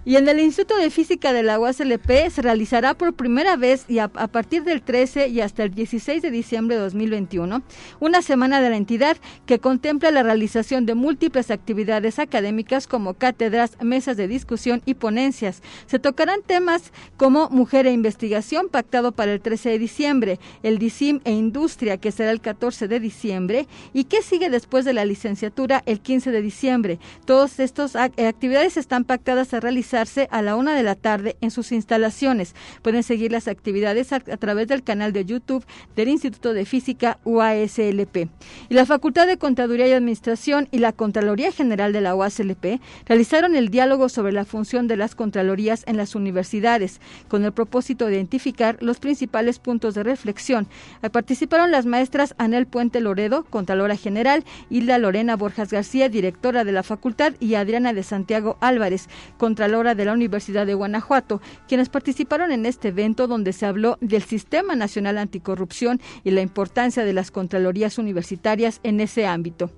Y 0.07 0.17
en 0.17 0.29
el 0.29 0.39
Instituto 0.39 0.77
de 0.77 0.91
Física 0.91 1.33
de 1.33 1.43
la 1.43 1.59
UASLP 1.59 2.29
se 2.31 2.43
realizará 2.43 2.93
por 2.93 3.15
primera 3.15 3.57
vez 3.57 3.87
y 3.89 4.01
a, 4.01 4.09
partir 4.09 4.63
del 4.63 4.83
13 4.83 5.29
y 5.29 5.41
hasta 5.41 5.63
el 5.63 5.75
16 5.75 6.21
de 6.21 6.31
diciembre 6.31 6.77
de 6.77 6.83
2021 6.83 7.63
una 8.01 8.21
semana 8.21 8.61
de 8.61 8.69
la 8.69 8.77
entidad 8.77 9.17
que 9.47 9.61
contempla 9.61 10.11
la 10.11 10.23
realización 10.23 10.85
de 10.85 10.95
múltiples 10.95 11.51
actividades 11.51 12.19
académicas 12.19 12.87
como 12.87 13.15
cátedras, 13.15 13.79
mesas 13.81 14.19
de 14.19 14.29
discusión 14.29 14.83
y 14.85 14.95
ponencias. 14.95 15.63
Se 15.87 15.99
tocarán 15.99 16.43
temas 16.43 16.93
como 17.17 17.49
mujer 17.49 17.87
e 17.87 17.93
investigación 17.93 18.69
pactado 18.69 19.13
para 19.13 19.33
el 19.33 19.41
13 19.41 19.71
de 19.71 19.79
diciembre, 19.79 20.41
el 20.63 20.79
DICIM 20.79 21.21
e 21.25 21.33
industria 21.33 21.97
que 21.97 22.13
será 22.13 22.31
el 22.31 22.43
14 22.43 22.89
de 22.89 23.01
diciembre 23.01 23.67
y 23.95 24.05
qué 24.05 24.21
sigue 24.21 24.51
después 24.51 24.85
de 24.85 24.93
la 24.93 25.07
licenciatura 25.07 25.83
el 25.87 26.01
15 26.01 26.31
de 26.31 26.43
diciembre? 26.43 26.99
Todas 27.25 27.59
estas 27.59 27.95
eh, 27.95 28.27
actividades 28.27 28.77
están 28.77 29.05
pactadas 29.05 29.55
a 29.55 29.61
realizarse 29.95 30.29
a 30.33 30.43
la 30.43 30.57
una 30.57 30.75
de 30.75 30.83
la 30.83 30.97
tarde 30.97 31.37
en 31.41 31.51
sus 31.51 31.71
instalaciones. 31.71 32.55
Pueden 32.83 33.03
seguir 33.03 33.31
las 33.31 33.47
actividades 33.47 34.13
a, 34.13 34.21
través 34.21 34.67
del 34.67 34.83
canal 34.83 35.13
de 35.13 35.25
YouTube 35.25 35.65
del 35.95 36.09
Instituto 36.09 36.53
de 36.53 36.65
Física 36.65 37.19
UASLP. 37.25 38.29
Y 38.69 38.75
la 38.75 38.87
Facultad 38.87 39.27
de 39.27 39.39
Contaduría 39.39 39.87
y 39.87 39.93
Administración 39.93 40.69
y 40.73 40.79
la 40.79 40.93
Contraloría 40.93 41.53
General 41.53 41.93
de 41.93 42.01
la 42.01 42.15
UASLP 42.17 42.81
realizaron 43.07 43.55
el 43.55 43.69
diálogo 43.69 44.09
sobre 44.09 44.33
la 44.33 44.45
función 44.45 44.89
de 44.89 44.97
las 44.97 45.15
Contralorías 45.15 45.85
en 45.87 45.97
las 45.97 46.17
universidades, 46.17 47.01
con 47.29 47.45
el 47.45 47.53
propósito 47.53 48.07
de 48.07 48.15
identificar 48.15 48.79
los 48.81 48.99
principales 48.99 49.61
puntos 49.61 49.95
de 49.95 50.03
reflexión. 50.03 50.67
Participaron 51.13 51.71
las 51.71 51.87
maestras 51.87 52.35
Anel 52.39 52.67
Puente 52.67 53.01
Loredo, 53.01 53.45
Contralora 53.45 53.97
general, 53.97 54.45
Hilda 54.71 54.99
Lorena 54.99 55.37
Borjas 55.37 55.71
García, 55.71 56.09
directora 56.09 56.65
de 56.65 56.73
la 56.73 56.83
facultad, 56.83 57.35
y 57.39 57.55
Adriana 57.55 57.93
de 57.93 58.03
Santiago 58.03 58.57
Álvarez, 58.61 59.09
contralora 59.39 59.84
de 59.93 60.07
la 60.07 60.15
Universidad 60.15 60.65
de 60.65 60.73
Guanajuato, 60.73 61.43
quienes 61.69 61.91
participaron 61.91 62.51
en 62.53 62.65
este 62.65 62.89
evento 62.89 63.27
donde 63.27 63.53
se 63.53 63.67
habló 63.67 63.99
del 64.01 64.23
Sistema 64.23 64.75
Nacional 64.75 65.19
Anticorrupción 65.19 66.01
y 66.25 66.31
la 66.31 66.41
importancia 66.41 67.05
de 67.05 67.13
las 67.13 67.31
Contralorías 67.31 67.99
Universitarias 67.99 68.81
en 68.83 69.01
ese 69.01 69.27
ámbito. 69.27 69.71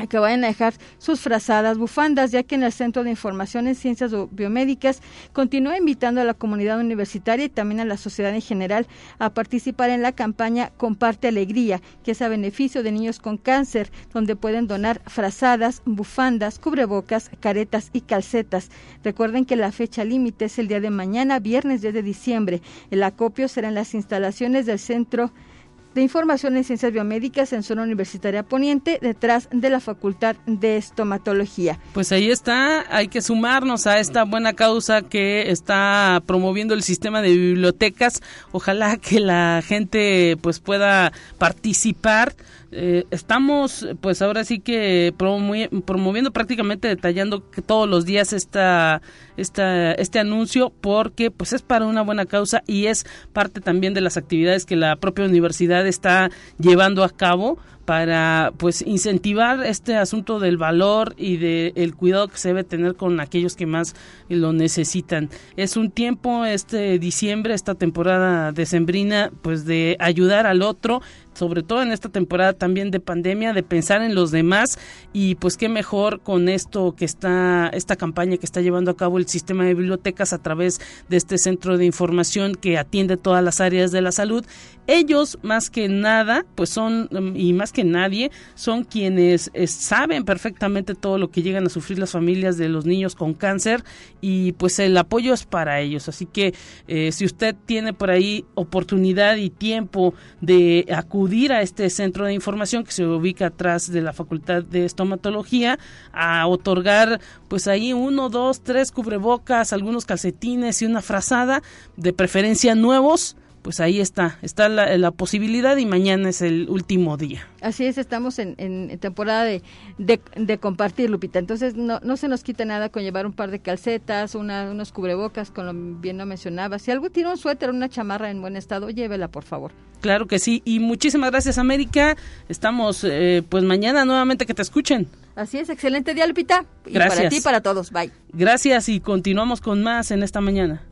que 0.07 0.19
vayan 0.19 0.45
a 0.45 0.49
dejar 0.49 0.75
sus 0.99 1.21
frazadas 1.21 1.79
bufandas, 1.79 2.31
ya 2.31 2.43
que 2.43 2.55
en 2.55 2.63
el 2.63 2.73
Centro 2.73 3.05
de 3.05 3.11
Información 3.11 3.67
en 3.67 3.75
Ciencias 3.75 4.13
Biomédicas 4.31 5.03
continúa 5.33 5.77
invitando 5.77 6.21
a 6.21 6.25
la 6.25 6.35
comunidad 6.35 6.79
universitaria 6.79 7.47
y 7.47 7.49
también 7.49 7.81
a 7.81 7.85
la 7.85 7.97
sociedad 7.97 8.35
en 8.35 8.41
general 8.41 8.87
a 9.19 9.31
participar 9.35 9.91
en 9.91 10.03
la 10.03 10.13
campaña 10.13 10.71
Comparte 10.77 11.29
Alegría, 11.29 11.81
que 12.05 12.13
es 12.13 12.23
a 12.23 12.29
beneficio 12.29 12.83
de 12.83 12.93
niños 12.93 13.19
con 13.19 13.39
cáncer, 13.39 13.91
donde 14.13 14.37
pueden 14.37 14.67
donar 14.67 15.01
frazadas, 15.07 15.83
bufandas, 15.85 16.59
cubrebocas, 16.59 17.31
caretas 17.41 17.91
y 17.93 18.03
calcetas. 18.03 18.71
Recuerden 19.03 19.45
que 19.45 19.57
la 19.57 19.73
fecha 19.73 20.05
límite 20.05 20.47
es 20.47 20.59
el 20.59 20.69
día 20.69 20.81
de 20.81 20.91
mañana, 20.91 21.39
viernes 21.39 21.83
10 21.83 21.95
de 21.95 22.03
diciembre. 22.03 22.63
El 22.91 23.03
acopio 23.03 23.49
será 23.49 23.69
en 23.69 23.75
las 23.75 23.95
instalaciones 23.95 24.67
del 24.67 24.79
Centro 24.79 25.27
de 25.27 25.48
Información 25.97 26.57
en 26.57 26.65
Ciencias 26.65 26.93
Biomédicas 26.93 27.53
en 27.53 27.63
zona 27.63 27.83
universitaria 27.83 28.43
poniente, 28.43 28.99
detrás 29.03 29.49
de 29.51 29.71
la 29.71 29.81
Facultad 29.81 30.37
de 30.47 30.77
Estomatología. 30.77 31.79
Pues 31.93 32.13
ahí 32.13 32.31
está, 32.31 32.85
hay 32.95 33.09
que 33.09 33.21
sumarnos 33.21 33.87
a 33.87 33.99
esta 33.99 34.25
buena 34.25 34.53
causa 34.53 35.03
que 35.03 35.51
está 35.51 36.23
promoviendo 36.27 36.75
el 36.75 36.83
sistema 36.83 37.23
de 37.23 37.31
bibliotecas. 37.31 38.23
Ojalá 38.53 38.97
que 38.97 39.21
la 39.21 39.63
gente 39.67 40.37
pues 40.41 40.61
pueda 40.61 41.13
participar 41.39 42.35
eh, 42.71 43.07
estamos 43.11 43.89
pues 44.03 44.21
ahora 44.21 44.45
sí 44.45 44.61
que 44.61 45.15
promoviendo 45.17 46.33
prácticamente 46.33 46.87
detallando 46.87 47.51
que 47.51 47.63
todos 47.63 47.89
los 47.89 48.05
días 48.05 48.35
esta, 48.35 49.01
esta, 49.39 49.93
este 49.93 50.19
anuncio 50.19 50.71
porque 50.83 51.31
pues 51.31 51.55
es 51.55 51.63
para 51.63 51.87
una 51.87 52.03
buena 52.03 52.27
causa 52.27 52.63
y 52.67 52.87
es 52.87 53.07
parte 53.33 53.63
también 53.63 53.95
de 53.95 54.03
las 54.03 54.19
actividades 54.19 54.67
que 54.67 54.77
la 54.77 54.97
propia 54.97 55.25
universidad 55.25 55.87
está 55.87 56.31
llevando 56.59 57.05
a 57.05 57.09
cabo 57.09 57.59
para 57.89 58.53
pues 58.59 58.83
incentivar 58.83 59.65
este 59.65 59.97
asunto 59.97 60.41
del 60.41 60.59
valor 60.59 61.15
y 61.17 61.39
del 61.39 61.95
cuidado 61.97 62.29
que 62.29 62.37
se 62.37 62.49
debe 62.49 62.63
tener 62.63 62.97
con 62.97 63.19
aquellos 63.19 63.57
que 63.57 63.65
más 63.65 63.97
lo 64.29 64.53
necesitan. 64.53 65.31
Es 65.57 65.75
un 65.79 65.91
tiempo 65.91 66.45
este 66.45 66.99
diciembre, 66.99 67.55
esta 67.55 67.77
temporada 67.77 68.53
decembrina, 68.53 69.33
pues 69.41 69.65
de 69.65 69.97
ayudar 70.01 70.47
al 70.47 70.61
otro, 70.61 71.01
sobre 71.33 71.63
todo 71.63 71.83
en 71.83 71.93
esta 71.93 72.09
temporada 72.09 72.53
también 72.53 72.91
de 72.91 73.01
pandemia, 73.01 73.53
de 73.53 73.63
pensar 73.63 74.03
en 74.03 74.15
los 74.15 74.33
demás 74.33 74.79
y 75.13 75.37
pues 75.37 75.57
qué 75.57 75.69
mejor 75.69 76.21
con 76.21 76.49
esto 76.49 76.95
que 76.97 77.05
está, 77.05 77.69
esta 77.73 77.97
campaña 77.97 78.37
que 78.37 78.45
está 78.45 78.61
llevando 78.61 78.91
a 78.91 78.97
cabo 78.97 79.19
el 79.19 79.29
sistema 79.29 79.65
de 79.65 79.75
bibliotecas 79.75 80.33
a 80.33 80.43
través 80.43 80.81
de 81.09 81.17
este 81.17 81.39
centro 81.39 81.79
de 81.79 81.87
información 81.87 82.55
que 82.55 82.77
atiende 82.77 83.17
todas 83.17 83.43
las 83.43 83.61
áreas 83.61 83.93
de 83.93 84.03
la 84.03 84.13
salud. 84.13 84.45
Ellos 84.89 85.39
más 85.43 85.71
que 85.71 85.89
nada, 85.89 86.45
pues 86.55 86.71
son, 86.71 87.09
y 87.37 87.53
más 87.53 87.73
que 87.73 87.78
nadie, 87.85 88.31
son 88.55 88.85
quienes 88.85 89.51
eh, 89.55 89.67
saben 89.67 90.25
perfectamente 90.25 90.95
todo 90.95 91.19
lo 91.19 91.31
que 91.31 91.43
llegan 91.43 91.67
a 91.67 91.71
sufrir 91.71 91.99
las 91.99 92.13
familias 92.13 92.57
de 92.57 92.69
los 92.69 92.87
niños 92.87 93.15
con 93.15 93.35
cáncer 93.35 93.85
y 94.21 94.53
pues 94.53 94.79
el 94.79 94.97
apoyo 94.97 95.35
es 95.35 95.45
para 95.45 95.81
ellos. 95.81 96.09
Así 96.09 96.27
que 96.27 96.55
eh, 96.87 97.13
si 97.13 97.25
usted 97.25 97.55
tiene 97.67 97.93
por 97.93 98.11
ahí 98.11 98.45
oportunidad 98.55 99.37
y 99.37 99.51
tiempo 99.51 100.15
de 100.41 100.87
acudir 100.95 101.53
a 101.53 101.63
este 101.63 101.91
centro 101.91 102.27
de 102.27 102.35
información 102.35 102.85
que 102.85 102.93
se 102.93 103.05
ubica 103.05 103.47
atrás 103.47 103.91
de 103.91 104.03
la 104.03 104.13
Facultad 104.13 104.63
de 104.63 104.85
Estomatología 104.85 105.79
a 106.13 106.47
otorgar 106.47 107.21
pues 107.49 107.69
ahí 107.69 107.93
uno, 107.93 108.29
dos, 108.29 108.63
tres 108.63 108.93
cubrebocas, 108.93 109.73
algunos 109.73 110.05
calcetines 110.05 110.83
y 110.83 110.87
una 110.87 111.03
frazada, 111.03 111.63
de 111.97 112.13
preferencia 112.13 112.75
nuevos, 112.75 113.37
pues 113.63 113.81
ahí 113.81 114.01
está, 114.01 114.39
está 114.43 114.69
la, 114.69 115.11
posibilidad 115.11 115.77
y 115.77 115.87
mañana 115.87 116.29
es 116.29 116.43
el 116.43 116.69
último 116.69 117.17
día. 117.17 117.47
Así 117.61 117.85
es, 117.85 117.99
estamos 117.99 118.39
en, 118.39 118.99
temporada 118.99 119.45
de, 119.45 119.63
de, 119.99 120.59
compartir, 120.59 121.11
Lupita. 121.11 121.39
Entonces 121.39 121.75
no, 121.75 122.01
no 122.03 122.17
se 122.17 122.29
nos 122.29 122.43
quita 122.43 122.65
nada 122.65 122.89
con 122.89 123.03
llevar 123.03 123.27
un 123.27 123.33
par 123.33 123.51
de 123.51 123.59
calcetas, 123.59 124.35
una, 124.35 124.71
unos 124.71 124.93
cubrebocas, 124.93 125.51
como 125.51 125.73
bien 126.01 126.19
lo 126.19 126.27
mencionaba. 126.27 126.79
Si 126.79 126.91
algo 126.91 127.11
tiene 127.11 127.31
un 127.31 127.39
suéter, 127.39 127.71
una 127.71 127.89
chamarra 127.89 128.31
en 128.31 128.41
buen 128.41 128.57
estado, 128.57 128.91
llévela, 128.91 129.29
por 129.29 129.45
favor. 129.45 129.73
Claro 130.01 130.27
que 130.27 130.39
sí. 130.39 130.63
Y 130.65 130.81
muchísimas 130.81 131.31
gracias, 131.31 131.59
América. 131.59 132.17
Estamos, 132.49 133.05
eh, 133.05 133.43
pues 133.49 133.65
mañana 133.65 134.05
nuevamente 134.05 134.47
que 134.47 134.55
te 134.55 134.63
escuchen. 134.63 135.09
Así 135.35 135.59
es, 135.59 135.69
excelente 135.69 136.15
día, 136.15 136.27
Lupita. 136.27 136.65
Y 136.87 136.95
para 136.95 137.29
ti 137.29 137.37
y 137.37 137.41
para 137.41 137.61
todos. 137.61 137.91
Bye. 137.91 138.11
Gracias 138.33 138.89
y 138.89 139.01
continuamos 139.01 139.61
con 139.61 139.83
más 139.83 140.11
en 140.11 140.23
esta 140.23 140.41
mañana. 140.41 140.83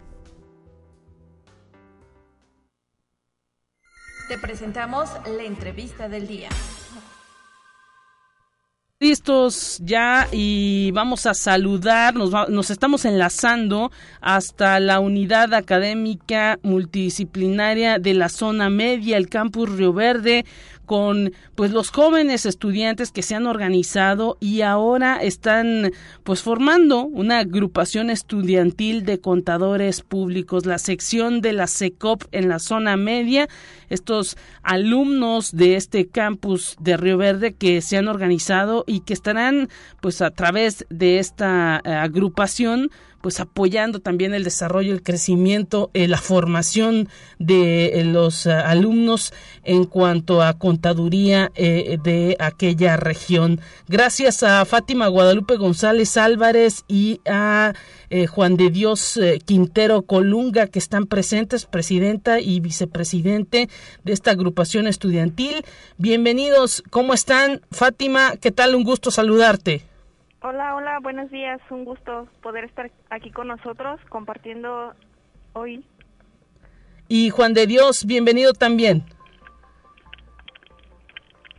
Te 4.28 4.38
presentamos 4.38 5.08
la 5.36 5.44
entrevista 5.44 6.08
del 6.08 6.26
día. 6.26 6.48
Listos 8.98 9.78
ya 9.84 10.26
y 10.32 10.90
vamos 10.92 11.26
a 11.26 11.34
saludar, 11.34 12.14
nos, 12.14 12.70
estamos 12.70 13.04
enlazando 13.04 13.92
hasta 14.20 14.80
la 14.80 14.98
unidad 15.00 15.54
académica 15.54 16.58
multidisciplinaria 16.62 17.98
de 17.98 18.14
la 18.14 18.30
zona 18.30 18.68
media, 18.70 19.18
el 19.18 19.28
campus 19.28 19.70
Río 19.70 19.92
Verde, 19.92 20.44
con 20.86 21.32
pues 21.54 21.72
los 21.72 21.90
jóvenes 21.90 22.46
estudiantes 22.46 23.10
que 23.10 23.22
se 23.22 23.34
han 23.34 23.46
organizado 23.46 24.38
y 24.40 24.62
ahora 24.62 25.16
están 25.16 25.92
pues 26.24 26.42
formando 26.42 27.04
una 27.04 27.40
agrupación 27.40 28.08
estudiantil 28.08 29.04
de 29.04 29.20
contadores 29.20 30.00
públicos, 30.00 30.64
la 30.64 30.78
sección 30.78 31.40
de 31.40 31.52
la 31.52 31.66
SECOP 31.66 32.24
en 32.32 32.48
la 32.48 32.58
zona 32.58 32.96
media, 32.96 33.48
estos 33.90 34.38
alumnos 34.62 35.52
de 35.52 35.76
este 35.76 36.06
campus 36.06 36.76
de 36.80 36.96
Río 36.96 37.18
Verde 37.18 37.54
que 37.54 37.82
se 37.82 37.96
han 37.96 38.08
organizado 38.08 38.84
y 38.86 39.00
que 39.00 39.12
estarán 39.12 39.68
pues 40.00 40.22
a 40.22 40.30
través 40.30 40.86
de 40.88 41.18
esta 41.18 41.82
eh, 41.84 41.90
agrupación 41.90 42.90
pues 43.26 43.40
apoyando 43.40 43.98
también 43.98 44.34
el 44.34 44.44
desarrollo, 44.44 44.92
el 44.92 45.02
crecimiento, 45.02 45.90
eh, 45.94 46.06
la 46.06 46.18
formación 46.18 47.08
de 47.40 47.86
eh, 47.86 48.04
los 48.04 48.46
eh, 48.46 48.52
alumnos 48.52 49.32
en 49.64 49.82
cuanto 49.82 50.42
a 50.42 50.56
contaduría 50.56 51.50
de 51.56 52.36
aquella 52.38 52.96
región. 52.96 53.60
Gracias 53.88 54.44
a 54.44 54.64
Fátima 54.64 55.08
Guadalupe 55.08 55.56
González 55.56 56.16
Álvarez 56.16 56.84
y 56.86 57.20
a 57.28 57.72
Juan 58.30 58.56
de 58.56 58.70
Dios 58.70 59.18
Quintero 59.44 60.02
Colunga 60.02 60.68
que 60.68 60.78
están 60.78 61.06
presentes, 61.06 61.66
presidenta 61.66 62.38
y 62.38 62.60
vicepresidente 62.60 63.68
de 64.04 64.12
esta 64.12 64.30
agrupación 64.30 64.86
estudiantil. 64.86 65.64
Bienvenidos, 65.98 66.84
¿cómo 66.90 67.12
están? 67.12 67.62
Fátima, 67.72 68.36
¿qué 68.40 68.52
tal? 68.52 68.76
Un 68.76 68.84
gusto 68.84 69.10
saludarte. 69.10 69.95
Hola, 70.42 70.74
hola, 70.74 70.98
buenos 71.00 71.30
días. 71.30 71.60
Un 71.70 71.84
gusto 71.84 72.28
poder 72.42 72.64
estar 72.64 72.90
aquí 73.10 73.30
con 73.30 73.48
nosotros 73.48 73.98
compartiendo 74.10 74.94
hoy. 75.54 75.84
Y 77.08 77.30
Juan 77.30 77.54
de 77.54 77.66
Dios, 77.66 78.04
bienvenido 78.04 78.52
también. 78.52 79.04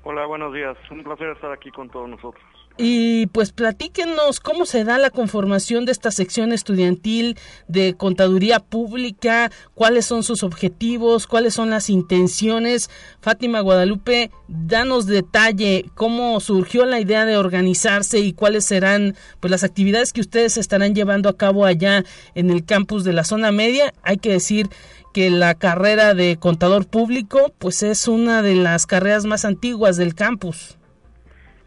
Hola, 0.03 0.25
buenos 0.25 0.53
días. 0.53 0.77
Un 0.91 1.03
placer 1.03 1.29
estar 1.29 1.51
aquí 1.51 1.71
con 1.71 1.89
todos 1.89 2.07
nosotros. 2.07 2.43
Y 2.79 3.25
pues 3.27 3.51
platíquenos 3.51 4.39
cómo 4.39 4.67
se 4.67 4.83
da 4.83 4.99
la 4.99 5.09
conformación 5.09 5.85
de 5.85 5.91
esta 5.91 6.11
sección 6.11 6.53
estudiantil 6.53 7.35
de 7.67 7.95
contaduría 7.95 8.59
pública, 8.59 9.51
cuáles 9.73 10.05
son 10.05 10.21
sus 10.21 10.43
objetivos, 10.43 11.25
cuáles 11.25 11.55
son 11.55 11.71
las 11.71 11.89
intenciones. 11.89 12.91
Fátima 13.19 13.61
Guadalupe, 13.61 14.29
danos 14.47 15.07
detalle 15.07 15.85
cómo 15.95 16.39
surgió 16.39 16.85
la 16.85 16.99
idea 16.99 17.25
de 17.25 17.37
organizarse 17.37 18.19
y 18.19 18.33
cuáles 18.33 18.65
serán 18.65 19.15
pues 19.39 19.49
las 19.49 19.63
actividades 19.63 20.13
que 20.13 20.21
ustedes 20.21 20.57
estarán 20.57 20.93
llevando 20.93 21.29
a 21.29 21.37
cabo 21.37 21.65
allá 21.65 22.03
en 22.35 22.51
el 22.51 22.63
campus 22.63 23.03
de 23.03 23.13
la 23.13 23.23
zona 23.23 23.51
media. 23.51 23.91
Hay 24.03 24.17
que 24.17 24.33
decir 24.33 24.69
que 25.15 25.31
la 25.31 25.55
carrera 25.55 26.13
de 26.13 26.37
contador 26.37 26.85
público 26.85 27.51
pues 27.57 27.81
es 27.81 28.07
una 28.07 28.43
de 28.43 28.53
las 28.53 28.85
carreras 28.85 29.25
más 29.25 29.45
antiguas 29.45 29.97
del 29.97 30.13
campus. 30.13 30.77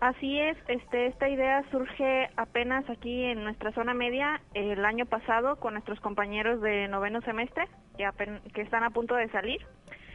Así 0.01 0.41
es, 0.41 0.57
este, 0.69 1.09
esta 1.09 1.29
idea 1.29 1.63
surge 1.71 2.31
apenas 2.37 2.89
aquí 2.89 3.23
en 3.23 3.45
nuestra 3.45 3.71
zona 3.73 3.93
media 3.93 4.41
el 4.55 4.83
año 4.87 5.05
pasado 5.05 5.57
con 5.57 5.75
nuestros 5.75 6.01
compañeros 6.01 6.63
de 6.63 6.89
noveno 6.89 7.21
semestre 7.21 7.69
que, 7.99 8.63
están 8.63 8.83
a 8.83 8.91
punto 8.91 9.15
de 9.15 9.29
salir. 9.29 9.61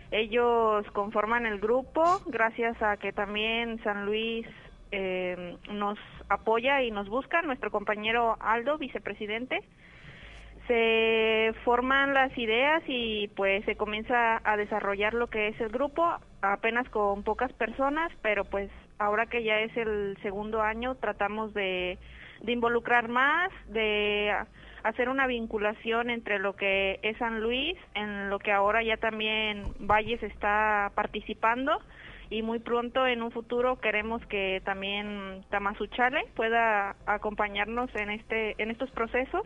Ellos 0.10 0.88
conforman 0.94 1.46
el 1.46 1.60
grupo 1.60 2.02
gracias 2.26 2.82
a 2.82 2.98
que 2.98 3.14
también 3.14 3.80
San 3.84 4.08
Luis 4.08 4.48
eh, 4.92 5.56
nos 5.72 6.00
apoya 6.30 6.82
y 6.82 6.90
nos 6.90 7.08
busca, 7.08 7.44
nuestro 7.44 7.70
compañero 7.70 8.38
Aldo, 8.40 8.80
vicepresidente. 8.80 9.60
Se 10.66 11.54
forman 11.64 12.16
las 12.16 12.36
ideas 12.40 12.82
y 12.88 13.28
pues 13.36 13.64
se 13.66 13.76
comienza 13.76 14.42
a 14.44 14.58
desarrollar 14.58 15.14
lo 15.14 15.28
que 15.28 15.50
es 15.50 15.62
el 15.62 15.70
grupo, 15.70 16.12
apenas 16.42 16.90
con 16.90 17.22
pocas 17.22 17.54
personas, 17.54 18.12
pero 18.24 18.46
pues 18.46 18.72
ahora 19.00 19.26
que 19.28 19.44
ya 19.44 19.60
es 19.60 19.76
el 19.78 20.18
segundo 20.22 20.62
año, 20.62 20.96
tratamos 20.96 21.54
de, 21.54 21.98
involucrar 22.46 23.08
más, 23.08 23.52
de 23.68 24.34
hacer 24.84 25.10
una 25.10 25.28
vinculación 25.28 26.10
entre 26.10 26.40
lo 26.40 26.56
que 26.56 27.00
es 27.02 27.18
San 27.18 27.42
Luis, 27.42 27.78
en 27.96 28.30
lo 28.30 28.40
que 28.40 28.52
ahora 28.52 28.84
ya 28.84 28.98
también 28.98 29.64
Valles 29.80 30.22
está 30.22 30.92
participando 30.96 31.80
y 32.30 32.42
muy 32.42 32.60
pronto 32.60 33.06
en 33.06 33.22
un 33.22 33.32
futuro 33.32 33.80
queremos 33.80 34.24
que 34.28 34.62
también 34.66 35.44
Tamazuchale 35.50 36.26
pueda 36.36 36.96
acompañarnos 37.06 37.94
en 37.96 38.10
este 38.10 38.56
en 38.62 38.72
estos 38.72 38.90
procesos. 38.92 39.44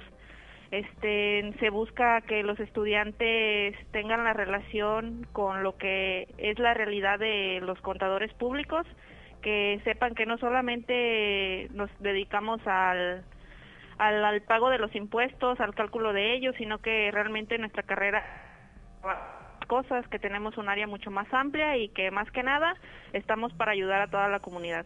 Este 0.72 1.54
se 1.60 1.70
busca 1.72 2.22
que 2.22 2.44
los 2.44 2.60
estudiantes 2.60 3.76
tengan 3.92 4.24
la 4.24 4.34
relación 4.34 5.26
con 5.34 5.64
lo 5.64 5.78
que 5.78 6.28
es 6.38 6.60
la 6.60 6.74
realidad 6.74 7.18
de 7.18 7.60
los 7.62 7.80
contadores 7.82 8.32
públicos 8.36 8.86
que 9.42 9.80
sepan 9.84 10.16
que 10.16 10.26
no 10.26 10.38
solamente 10.38 11.68
nos 11.74 11.90
dedicamos 12.00 12.60
al, 12.66 13.24
al, 13.98 14.42
pago 14.42 14.70
de 14.70 14.78
los 14.78 14.94
impuestos, 14.96 15.60
al 15.60 15.76
cálculo 15.76 16.14
de 16.14 16.36
ellos, 16.36 16.56
sino 16.58 16.80
que 16.80 17.12
realmente 17.12 17.58
nuestra 17.58 17.84
carrera 17.84 18.24
cosas, 19.68 20.06
que 20.10 20.20
tenemos 20.20 20.58
un 20.58 20.68
área 20.68 20.88
mucho 20.88 21.12
más 21.12 21.28
amplia 21.32 21.78
y 21.78 21.90
que 21.90 22.12
más 22.12 22.30
que 22.32 22.44
nada 22.44 22.74
estamos 23.14 23.54
para 23.54 23.72
ayudar 23.72 24.02
a 24.02 24.10
toda 24.10 24.28
la 24.28 24.40
comunidad. 24.40 24.86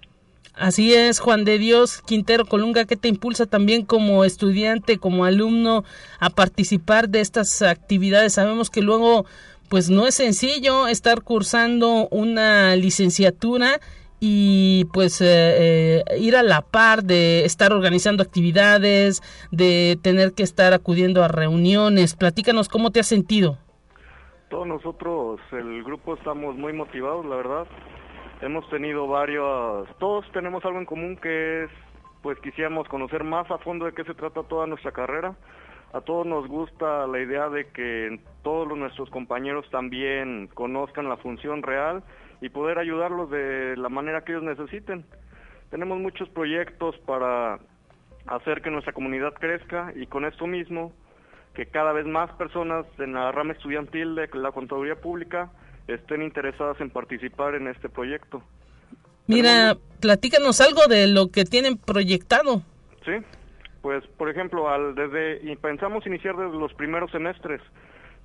Así 0.53 0.93
es, 0.93 1.19
Juan 1.19 1.45
de 1.45 1.57
Dios 1.57 2.01
Quintero 2.01 2.45
Colunga, 2.45 2.85
¿qué 2.85 2.95
te 2.95 3.07
impulsa 3.07 3.47
también 3.47 3.85
como 3.85 4.23
estudiante, 4.23 4.99
como 4.99 5.25
alumno 5.25 5.83
a 6.19 6.29
participar 6.29 7.09
de 7.09 7.21
estas 7.21 7.61
actividades? 7.63 8.33
Sabemos 8.33 8.69
que 8.69 8.81
luego 8.81 9.25
pues 9.69 9.89
no 9.89 10.05
es 10.05 10.15
sencillo 10.15 10.87
estar 10.87 11.23
cursando 11.23 12.07
una 12.09 12.75
licenciatura 12.75 13.79
y 14.25 14.85
pues 14.93 15.19
eh, 15.19 15.25
eh, 15.27 16.03
ir 16.17 16.37
a 16.37 16.43
la 16.43 16.61
par 16.61 17.03
de 17.03 17.43
estar 17.43 17.73
organizando 17.73 18.23
actividades, 18.23 19.21
de 19.51 19.97
tener 20.01 20.31
que 20.31 20.43
estar 20.43 20.71
acudiendo 20.71 21.25
a 21.25 21.27
reuniones. 21.27 22.15
Platícanos 22.15 22.69
cómo 22.69 22.91
te 22.91 23.01
has 23.01 23.07
sentido. 23.07 23.57
Todos 24.49 24.65
nosotros, 24.65 25.41
el 25.51 25.83
grupo, 25.83 26.13
estamos 26.13 26.55
muy 26.55 26.71
motivados, 26.71 27.25
la 27.25 27.35
verdad. 27.35 27.67
Hemos 28.39 28.69
tenido 28.69 29.07
varios, 29.07 29.89
todos 29.99 30.25
tenemos 30.31 30.63
algo 30.63 30.79
en 30.79 30.85
común 30.85 31.17
que 31.17 31.65
es, 31.65 31.69
pues 32.21 32.39
quisiéramos 32.39 32.87
conocer 32.87 33.25
más 33.25 33.51
a 33.51 33.57
fondo 33.57 33.83
de 33.83 33.91
qué 33.91 34.05
se 34.05 34.13
trata 34.13 34.43
toda 34.43 34.67
nuestra 34.67 34.93
carrera. 34.93 35.35
A 35.91 35.99
todos 35.99 36.25
nos 36.25 36.47
gusta 36.47 37.07
la 37.07 37.19
idea 37.19 37.49
de 37.49 37.67
que 37.71 38.21
todos 38.41 38.69
nuestros 38.77 39.09
compañeros 39.09 39.69
también 39.69 40.47
conozcan 40.53 41.09
la 41.09 41.17
función 41.17 41.61
real 41.61 42.03
y 42.43 42.49
poder 42.49 42.77
ayudarlos 42.77 43.31
de 43.31 43.77
la 43.77 43.87
manera 43.87 44.25
que 44.25 44.33
ellos 44.33 44.43
necesiten. 44.43 45.05
Tenemos 45.71 45.97
muchos 45.97 46.27
proyectos 46.27 46.93
para 47.05 47.57
hacer 48.27 48.61
que 48.61 48.69
nuestra 48.69 48.91
comunidad 48.91 49.33
crezca 49.33 49.93
y 49.95 50.07
con 50.07 50.25
esto 50.25 50.45
mismo 50.45 50.91
que 51.53 51.67
cada 51.67 51.93
vez 51.93 52.05
más 52.05 52.29
personas 52.33 52.85
en 52.99 53.13
la 53.13 53.31
rama 53.31 53.53
estudiantil 53.53 54.15
de 54.15 54.27
la 54.33 54.51
contaduría 54.51 54.95
pública 54.95 55.51
estén 55.87 56.21
interesadas 56.21 56.81
en 56.81 56.89
participar 56.89 57.55
en 57.55 57.69
este 57.69 57.87
proyecto. 57.87 58.43
Mira, 59.27 59.77
platícanos 60.01 60.59
algo 60.59 60.87
de 60.89 61.07
lo 61.07 61.29
que 61.31 61.45
tienen 61.45 61.77
proyectado. 61.77 62.61
Sí, 63.05 63.13
pues 63.81 64.05
por 64.17 64.29
ejemplo, 64.29 64.67
al, 64.69 64.95
desde 64.95 65.55
pensamos 65.61 66.05
iniciar 66.05 66.35
desde 66.35 66.57
los 66.57 66.73
primeros 66.73 67.09
semestres 67.11 67.61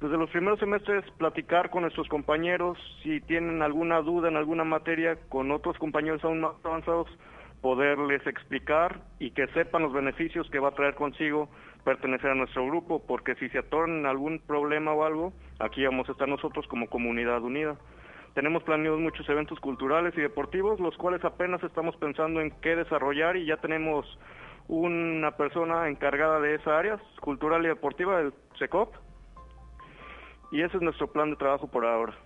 desde 0.00 0.16
los 0.16 0.30
primeros 0.30 0.60
semestres 0.60 1.04
platicar 1.16 1.70
con 1.70 1.82
nuestros 1.82 2.06
compañeros, 2.08 2.78
si 3.02 3.20
tienen 3.20 3.62
alguna 3.62 4.00
duda 4.00 4.28
en 4.28 4.36
alguna 4.36 4.62
materia, 4.62 5.16
con 5.28 5.50
otros 5.50 5.76
compañeros 5.78 6.22
aún 6.22 6.40
más 6.40 6.52
avanzados, 6.62 7.08
poderles 7.60 8.24
explicar 8.24 9.00
y 9.18 9.32
que 9.32 9.48
sepan 9.48 9.82
los 9.82 9.92
beneficios 9.92 10.48
que 10.50 10.60
va 10.60 10.68
a 10.68 10.74
traer 10.74 10.94
consigo 10.94 11.48
pertenecer 11.82 12.30
a 12.30 12.34
nuestro 12.36 12.64
grupo, 12.66 13.02
porque 13.04 13.34
si 13.36 13.48
se 13.48 13.58
atoran 13.58 13.98
en 13.98 14.06
algún 14.06 14.38
problema 14.38 14.92
o 14.92 15.04
algo, 15.04 15.32
aquí 15.58 15.84
vamos 15.84 16.08
a 16.08 16.12
estar 16.12 16.28
nosotros 16.28 16.66
como 16.68 16.88
comunidad 16.88 17.42
unida. 17.42 17.76
Tenemos 18.34 18.62
planeados 18.62 19.00
muchos 19.00 19.28
eventos 19.28 19.58
culturales 19.58 20.16
y 20.16 20.20
deportivos, 20.20 20.78
los 20.78 20.96
cuales 20.96 21.24
apenas 21.24 21.60
estamos 21.64 21.96
pensando 21.96 22.40
en 22.40 22.52
qué 22.60 22.76
desarrollar 22.76 23.36
y 23.36 23.46
ya 23.46 23.56
tenemos 23.56 24.06
una 24.68 25.32
persona 25.32 25.88
encargada 25.88 26.38
de 26.38 26.54
esa 26.54 26.78
área, 26.78 27.00
cultural 27.20 27.64
y 27.64 27.68
deportiva, 27.68 28.18
del 28.18 28.32
SECOP, 28.58 28.94
y 30.50 30.62
ese 30.62 30.76
es 30.76 30.82
nuestro 30.82 31.10
plan 31.10 31.30
de 31.30 31.36
trabajo 31.36 31.66
por 31.66 31.84
ahora. 31.84 32.16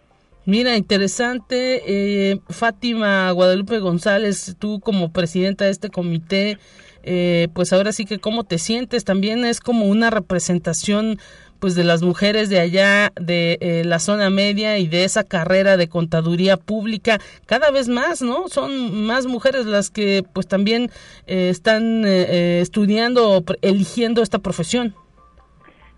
Mira, 0.44 0.76
interesante. 0.76 1.82
Eh, 1.86 2.40
Fátima 2.48 3.30
Guadalupe 3.30 3.78
González, 3.78 4.56
tú 4.58 4.80
como 4.80 5.12
presidenta 5.12 5.66
de 5.66 5.70
este 5.70 5.88
comité, 5.88 6.58
eh, 7.04 7.46
pues 7.54 7.72
ahora 7.72 7.92
sí 7.92 8.04
que 8.04 8.18
cómo 8.18 8.42
te 8.42 8.58
sientes. 8.58 9.04
También 9.04 9.44
es 9.44 9.60
como 9.60 9.86
una 9.86 10.10
representación 10.10 11.18
pues 11.60 11.76
de 11.76 11.84
las 11.84 12.02
mujeres 12.02 12.48
de 12.48 12.58
allá 12.58 13.12
de 13.20 13.56
eh, 13.60 13.84
la 13.84 14.00
zona 14.00 14.30
media 14.30 14.78
y 14.78 14.88
de 14.88 15.04
esa 15.04 15.22
carrera 15.22 15.76
de 15.76 15.88
contaduría 15.88 16.56
pública 16.56 17.20
cada 17.46 17.70
vez 17.70 17.86
más 17.86 18.20
no 18.20 18.48
son 18.48 19.04
más 19.04 19.26
mujeres 19.26 19.66
las 19.66 19.88
que 19.88 20.24
pues 20.32 20.48
también 20.48 20.90
están 21.26 22.04
estudiando 22.04 23.30
o 23.30 23.44
eligiendo 23.62 24.24
esta 24.24 24.40
profesión 24.40 24.96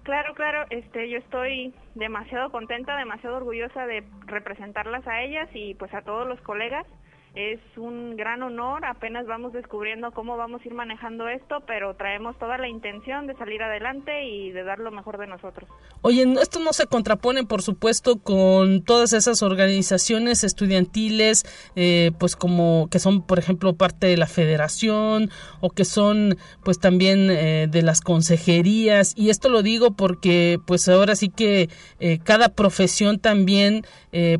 Claro, 0.04 0.34
claro, 0.34 0.66
este, 0.68 1.08
yo 1.08 1.16
estoy 1.16 1.74
demasiado 1.94 2.50
contenta, 2.50 2.94
demasiado 2.96 3.38
orgullosa 3.38 3.86
de 3.86 4.04
representarlas 4.26 5.06
a 5.06 5.22
ellas 5.22 5.48
y 5.54 5.74
pues 5.76 5.94
a 5.94 6.02
todos 6.02 6.28
los 6.28 6.38
colegas 6.42 6.86
es 7.34 7.58
un 7.76 8.16
gran 8.16 8.42
honor, 8.42 8.84
apenas 8.84 9.26
vamos 9.26 9.52
descubriendo 9.52 10.12
cómo 10.12 10.36
vamos 10.36 10.62
a 10.62 10.68
ir 10.68 10.74
manejando 10.74 11.28
esto, 11.28 11.62
pero 11.66 11.94
traemos 11.94 12.38
toda 12.38 12.58
la 12.58 12.68
intención 12.68 13.26
de 13.26 13.34
salir 13.34 13.60
adelante 13.60 14.24
y 14.24 14.52
de 14.52 14.62
dar 14.62 14.78
lo 14.78 14.92
mejor 14.92 15.18
de 15.18 15.26
nosotros. 15.26 15.68
Oye, 16.02 16.24
esto 16.40 16.60
no 16.60 16.72
se 16.72 16.86
contrapone, 16.86 17.44
por 17.44 17.62
supuesto, 17.62 18.18
con 18.20 18.82
todas 18.82 19.12
esas 19.12 19.42
organizaciones 19.42 20.44
estudiantiles, 20.44 21.44
eh, 21.74 22.12
pues 22.18 22.36
como 22.36 22.88
que 22.90 23.00
son, 23.00 23.22
por 23.22 23.38
ejemplo, 23.38 23.74
parte 23.74 24.06
de 24.06 24.16
la 24.16 24.26
federación 24.26 25.30
o 25.60 25.70
que 25.70 25.84
son, 25.84 26.36
pues 26.62 26.78
también 26.78 27.30
eh, 27.30 27.66
de 27.68 27.82
las 27.82 28.00
consejerías. 28.00 29.12
Y 29.16 29.30
esto 29.30 29.48
lo 29.48 29.62
digo 29.62 29.94
porque, 29.94 30.60
pues 30.66 30.88
ahora 30.88 31.16
sí 31.16 31.30
que 31.30 31.68
eh, 31.98 32.20
cada 32.22 32.50
profesión 32.50 33.18
también, 33.18 33.82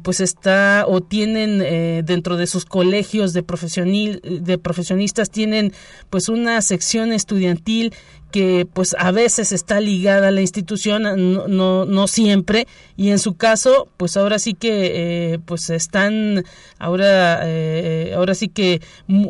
pues 0.05 0.21
está 0.21 0.85
o 0.87 1.01
tienen 1.01 1.59
dentro 2.07 2.37
de 2.37 2.47
sus 2.47 2.65
colegios 2.85 3.33
de, 3.33 3.43
profesionil, 3.43 4.21
de 4.23 4.59
profesionistas 4.59 5.31
tienen 5.31 5.73
pues 6.11 6.29
una 6.29 6.61
sección 6.61 7.13
estudiantil 7.13 7.95
que 8.31 8.67
pues 8.71 8.97
a 8.99 9.13
veces 9.13 9.53
está 9.53 9.81
ligada 9.81 10.29
a 10.29 10.31
la 10.33 10.41
institución, 10.41 11.05
no, 11.05 11.85
no, 11.85 12.07
siempre, 12.09 12.67
y 12.97 13.11
en 13.11 13.21
su 13.21 13.37
caso, 13.37 13.87
pues 13.97 14.17
ahora 14.17 14.41
sí 14.41 14.55
que 14.55 15.35
eh, 15.35 15.39
pues 15.45 15.71
están 15.71 16.45
ahora, 16.81 17.43
eh, 17.45 18.13
ahora 18.17 18.35
sí 18.35 18.49
que 18.49 18.83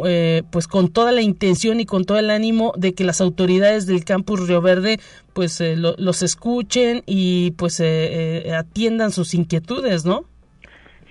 eh, 0.06 0.42
pues 0.50 0.66
con 0.66 0.88
toda 0.88 1.12
la 1.12 1.20
intención 1.20 1.80
y 1.80 1.84
con 1.84 2.06
todo 2.06 2.18
el 2.18 2.30
ánimo 2.30 2.72
de 2.78 2.94
que 2.94 3.04
las 3.04 3.20
autoridades 3.20 3.84
del 3.86 4.06
campus 4.06 4.48
Río 4.48 4.62
Verde 4.62 4.98
pues 5.34 5.60
los 5.76 6.22
escuchen 6.22 7.02
y 7.04 7.50
pues 7.52 7.82
atiendan 8.56 9.12
sus 9.12 9.34
inquietudes, 9.34 10.06
¿no? 10.06 10.24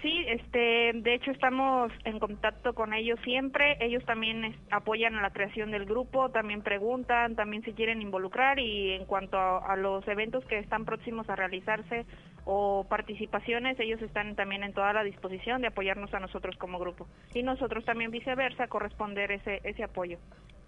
Sí, 0.04 0.26
este, 0.28 0.92
de 0.96 1.16
hecho 1.16 1.32
estamos 1.32 1.90
en 2.04 2.20
contacto 2.20 2.74
con 2.74 2.94
ellos 2.94 3.18
siempre. 3.24 3.78
Ellos 3.80 4.04
también 4.04 4.54
apoyan 4.70 5.16
a 5.16 5.22
la 5.22 5.30
creación 5.30 5.72
del 5.72 5.86
grupo, 5.86 6.30
también 6.30 6.62
preguntan, 6.62 7.38
también 7.38 7.64
se 7.64 7.72
quieren 7.72 8.02
involucrar 8.02 8.60
y 8.60 8.92
en 8.92 9.06
cuanto 9.06 9.38
a, 9.38 9.78
los 9.78 10.06
eventos 10.10 10.44
que 10.44 10.60
están 10.60 10.84
próximos 10.84 11.30
a 11.30 11.38
realizarse 11.38 12.06
o 12.44 12.86
participaciones, 12.90 13.80
ellos 13.80 14.02
están 14.02 14.36
también 14.36 14.64
en 14.64 14.74
toda 14.74 14.92
la 14.92 15.06
disposición 15.06 15.62
de 15.62 15.68
apoyarnos 15.68 16.14
a 16.14 16.20
nosotros 16.20 16.58
como 16.58 16.80
grupo 16.80 17.08
y 17.34 17.42
nosotros 17.42 17.86
también 17.86 18.12
viceversa 18.12 18.68
corresponder 18.68 19.32
ese 19.32 19.62
ese 19.64 19.86
apoyo. 19.86 20.18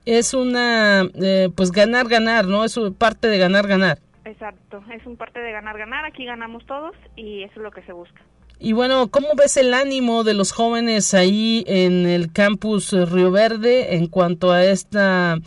Es 0.06 0.34
una, 0.34 1.02
eh, 1.22 1.50
pues 1.54 1.74
ganar 1.74 2.08
ganar, 2.08 2.46
¿no? 2.46 2.64
Es 2.64 2.80
parte 2.98 3.28
de 3.28 3.38
ganar 3.38 3.68
ganar. 3.68 3.98
Exacto, 4.24 4.82
es 4.94 5.06
un 5.06 5.18
parte 5.18 5.42
de 5.42 5.52
ganar 5.52 5.78
ganar. 5.78 6.06
Aquí 6.06 6.24
ganamos 6.24 6.66
todos 6.66 6.96
y 7.18 7.44
eso 7.44 7.56
es 7.58 7.62
lo 7.62 7.72
que 7.72 7.82
se 7.82 7.92
busca. 7.92 8.22
Y 8.58 8.72
bueno, 8.72 9.10
¿cómo 9.10 9.30
ves 9.36 9.58
el 9.58 9.74
ánimo 9.74 10.24
de 10.24 10.34
los 10.34 10.54
jóvenes 10.54 11.14
ahí 11.14 11.66
en 11.68 12.06
el 12.06 12.32
campus 12.32 12.94
Río 12.94 13.30
Verde 13.30 13.96
en 13.96 14.08
cuanto 14.08 14.52
a 14.52 14.64
esta 14.64 15.38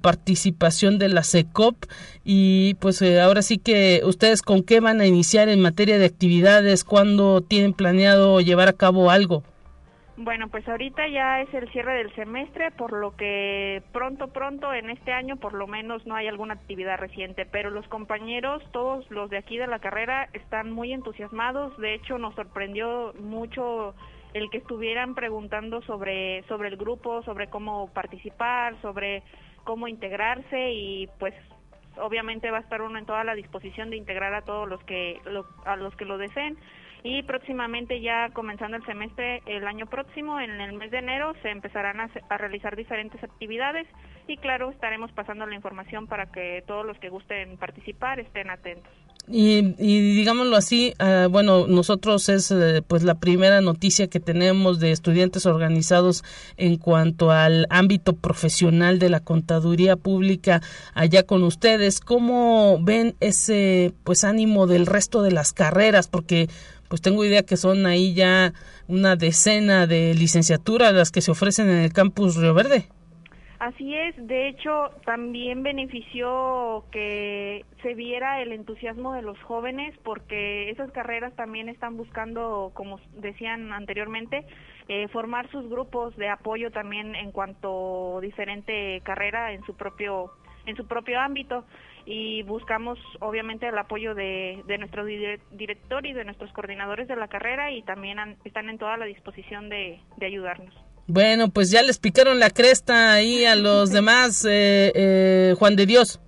participación 0.00 0.98
de 0.98 1.10
la 1.10 1.24
SECOP? 1.24 1.76
Y 2.24 2.74
pues 2.74 3.02
eh, 3.02 3.20
ahora 3.20 3.42
sí 3.42 3.58
que 3.58 4.00
ustedes 4.04 4.40
con 4.40 4.62
qué 4.62 4.80
van 4.80 5.02
a 5.02 5.06
iniciar 5.06 5.50
en 5.50 5.60
materia 5.60 5.98
de 5.98 6.06
actividades, 6.06 6.84
cuándo 6.84 7.42
tienen 7.42 7.74
planeado 7.74 8.40
llevar 8.40 8.68
a 8.68 8.72
cabo 8.72 9.10
algo. 9.10 9.44
Bueno, 10.16 10.46
pues 10.48 10.66
ahorita 10.68 11.08
ya 11.08 11.40
es 11.40 11.52
el 11.52 11.68
cierre 11.72 11.94
del 11.94 12.14
semestre, 12.14 12.70
por 12.70 12.92
lo 12.92 13.16
que 13.16 13.82
pronto, 13.92 14.28
pronto 14.28 14.72
en 14.72 14.90
este 14.90 15.12
año 15.12 15.36
por 15.36 15.54
lo 15.54 15.66
menos 15.66 16.06
no 16.06 16.14
hay 16.14 16.28
alguna 16.28 16.54
actividad 16.54 16.98
reciente, 16.98 17.46
pero 17.46 17.70
los 17.70 17.88
compañeros, 17.88 18.62
todos 18.70 19.10
los 19.10 19.28
de 19.28 19.38
aquí 19.38 19.58
de 19.58 19.66
la 19.66 19.80
carrera, 19.80 20.28
están 20.32 20.70
muy 20.70 20.92
entusiasmados. 20.92 21.76
De 21.78 21.94
hecho, 21.94 22.16
nos 22.18 22.32
sorprendió 22.36 23.12
mucho 23.18 23.96
el 24.34 24.50
que 24.50 24.58
estuvieran 24.58 25.16
preguntando 25.16 25.82
sobre, 25.82 26.44
sobre 26.44 26.68
el 26.68 26.76
grupo, 26.76 27.22
sobre 27.24 27.48
cómo 27.48 27.92
participar, 27.92 28.80
sobre 28.82 29.24
cómo 29.64 29.88
integrarse 29.88 30.72
y 30.72 31.08
pues 31.18 31.34
obviamente 31.96 32.52
va 32.52 32.58
a 32.58 32.60
estar 32.60 32.82
uno 32.82 32.98
en 32.98 33.06
toda 33.06 33.24
la 33.24 33.34
disposición 33.34 33.90
de 33.90 33.96
integrar 33.96 34.32
a 34.34 34.42
todos 34.42 34.68
los 34.68 34.82
que 34.84 35.20
a 35.64 35.76
los 35.76 35.94
que 35.96 36.04
lo 36.04 36.18
deseen 36.18 36.56
y 37.04 37.22
próximamente 37.22 38.00
ya 38.00 38.30
comenzando 38.32 38.78
el 38.78 38.86
semestre 38.86 39.42
el 39.44 39.66
año 39.66 39.84
próximo, 39.86 40.40
en 40.40 40.58
el 40.58 40.72
mes 40.72 40.90
de 40.90 40.98
enero, 40.98 41.34
se 41.42 41.50
empezarán 41.50 42.00
a, 42.00 42.38
realizar 42.38 42.76
diferentes 42.76 43.22
actividades 43.22 43.86
y 44.26 44.38
claro, 44.38 44.70
estaremos 44.70 45.12
pasando 45.12 45.44
la 45.44 45.54
información 45.54 46.06
para 46.06 46.32
que 46.32 46.64
todos 46.66 46.86
los 46.86 46.98
que 46.98 47.10
gusten 47.10 47.58
participar 47.58 48.20
estén 48.20 48.48
atentos. 48.48 48.90
Y, 49.26 49.74
y, 49.78 50.16
digámoslo 50.16 50.56
así, 50.56 50.94
uh, 51.00 51.30
bueno, 51.30 51.66
nosotros 51.66 52.28
es 52.28 52.50
uh, 52.50 52.82
pues 52.86 53.04
la 53.04 53.14
primera 53.14 53.62
noticia 53.62 54.08
que 54.08 54.20
tenemos 54.20 54.80
de 54.80 54.90
estudiantes 54.90 55.46
organizados 55.46 56.24
en 56.58 56.76
cuanto 56.76 57.30
al 57.30 57.66
ámbito 57.70 58.16
profesional 58.16 58.98
de 58.98 59.08
la 59.08 59.20
contaduría 59.20 59.96
pública 59.96 60.60
allá 60.94 61.22
con 61.22 61.42
ustedes. 61.42 62.00
¿Cómo 62.00 62.78
ven 62.82 63.14
ese 63.20 63.94
pues 64.04 64.24
ánimo 64.24 64.66
del 64.66 64.84
resto 64.84 65.22
de 65.22 65.32
las 65.32 65.54
carreras? 65.54 66.08
Porque 66.08 66.48
pues 66.88 67.02
tengo 67.02 67.24
idea 67.24 67.42
que 67.42 67.56
son 67.56 67.86
ahí 67.86 68.14
ya 68.14 68.52
una 68.88 69.16
decena 69.16 69.86
de 69.86 70.14
licenciaturas 70.14 70.92
las 70.92 71.10
que 71.10 71.20
se 71.20 71.30
ofrecen 71.30 71.68
en 71.68 71.78
el 71.78 71.92
campus 71.92 72.36
Río 72.36 72.54
Verde. 72.54 72.86
Así 73.64 73.94
es, 73.94 74.14
de 74.26 74.48
hecho 74.48 74.90
también 75.06 75.62
benefició 75.62 76.84
que 76.90 77.64
se 77.82 77.94
viera 77.94 78.42
el 78.42 78.52
entusiasmo 78.52 79.14
de 79.14 79.22
los 79.22 79.40
jóvenes 79.42 79.96
porque 80.02 80.68
esas 80.70 80.90
carreras 80.90 81.34
también 81.34 81.70
están 81.70 81.96
buscando, 81.96 82.72
como 82.74 83.00
decían 83.14 83.72
anteriormente, 83.72 84.44
eh, 84.88 85.08
formar 85.08 85.50
sus 85.50 85.66
grupos 85.70 86.14
de 86.16 86.28
apoyo 86.28 86.72
también 86.72 87.14
en 87.14 87.32
cuanto 87.32 88.18
diferente 88.20 89.00
carrera 89.02 89.52
en 89.52 89.64
su 89.64 89.74
propio 89.74 90.32
en 90.66 90.76
su 90.76 90.86
propio 90.86 91.20
ámbito 91.20 91.64
y 92.06 92.42
buscamos 92.42 92.98
obviamente 93.20 93.68
el 93.68 93.78
apoyo 93.78 94.14
de, 94.14 94.62
de 94.66 94.78
nuestro 94.78 95.04
director 95.04 96.06
y 96.06 96.12
de 96.12 96.24
nuestros 96.24 96.52
coordinadores 96.52 97.08
de 97.08 97.16
la 97.16 97.28
carrera 97.28 97.72
y 97.72 97.82
también 97.82 98.18
están 98.44 98.68
en 98.68 98.78
toda 98.78 98.96
la 98.96 99.06
disposición 99.06 99.68
de, 99.68 100.00
de 100.16 100.26
ayudarnos. 100.26 100.74
Bueno, 101.06 101.50
pues 101.50 101.70
ya 101.70 101.82
les 101.82 101.98
picaron 101.98 102.38
la 102.38 102.50
cresta 102.50 103.12
ahí 103.12 103.44
a 103.44 103.56
los 103.56 103.90
demás, 103.92 104.44
eh, 104.44 104.92
eh, 104.94 105.54
Juan 105.58 105.76
de 105.76 105.86
Dios. 105.86 106.20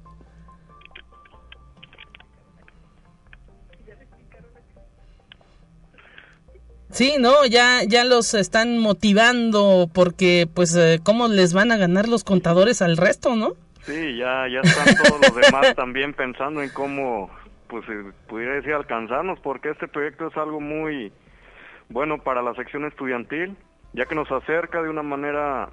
Sí, 6.91 7.17
no, 7.19 7.45
ya, 7.45 7.83
ya 7.87 8.05
los 8.07 8.33
están 8.33 8.79
motivando 8.79 9.91
porque, 9.93 10.49
pues, 10.53 10.75
eh, 10.77 10.99
¿cómo 11.03 11.29
les 11.29 11.53
van 11.53 11.71
a 11.71 11.77
ganar 11.77 12.09
los 12.09 12.25
contadores 12.25 12.81
al 12.81 12.97
resto, 12.97 13.37
no? 13.37 13.55
Sí, 13.87 14.17
ya, 14.17 14.47
ya 14.49 14.61
están 14.61 14.95
todos 14.97 15.21
los 15.21 15.35
demás 15.35 15.75
también 15.75 16.13
pensando 16.13 16.63
en 16.63 16.71
cómo, 16.71 17.31
pues, 17.69 17.85
pudiera 18.29 18.55
decir 18.55 18.75
alcanzarnos, 18.75 19.39
porque 19.41 19.71
este 19.71 19.89
proyecto 19.89 20.27
es 20.27 20.37
algo 20.37 20.61
muy 20.61 21.13
bueno 21.89 22.19
para 22.19 22.43
la 22.43 22.53
sección 22.55 22.85
estudiantil 22.85 23.57
ya 23.97 24.05
que 24.05 24.15
nos 24.15 24.31
acerca 24.31 24.83
de 24.83 24.91
una 24.91 25.03
manera 25.03 25.71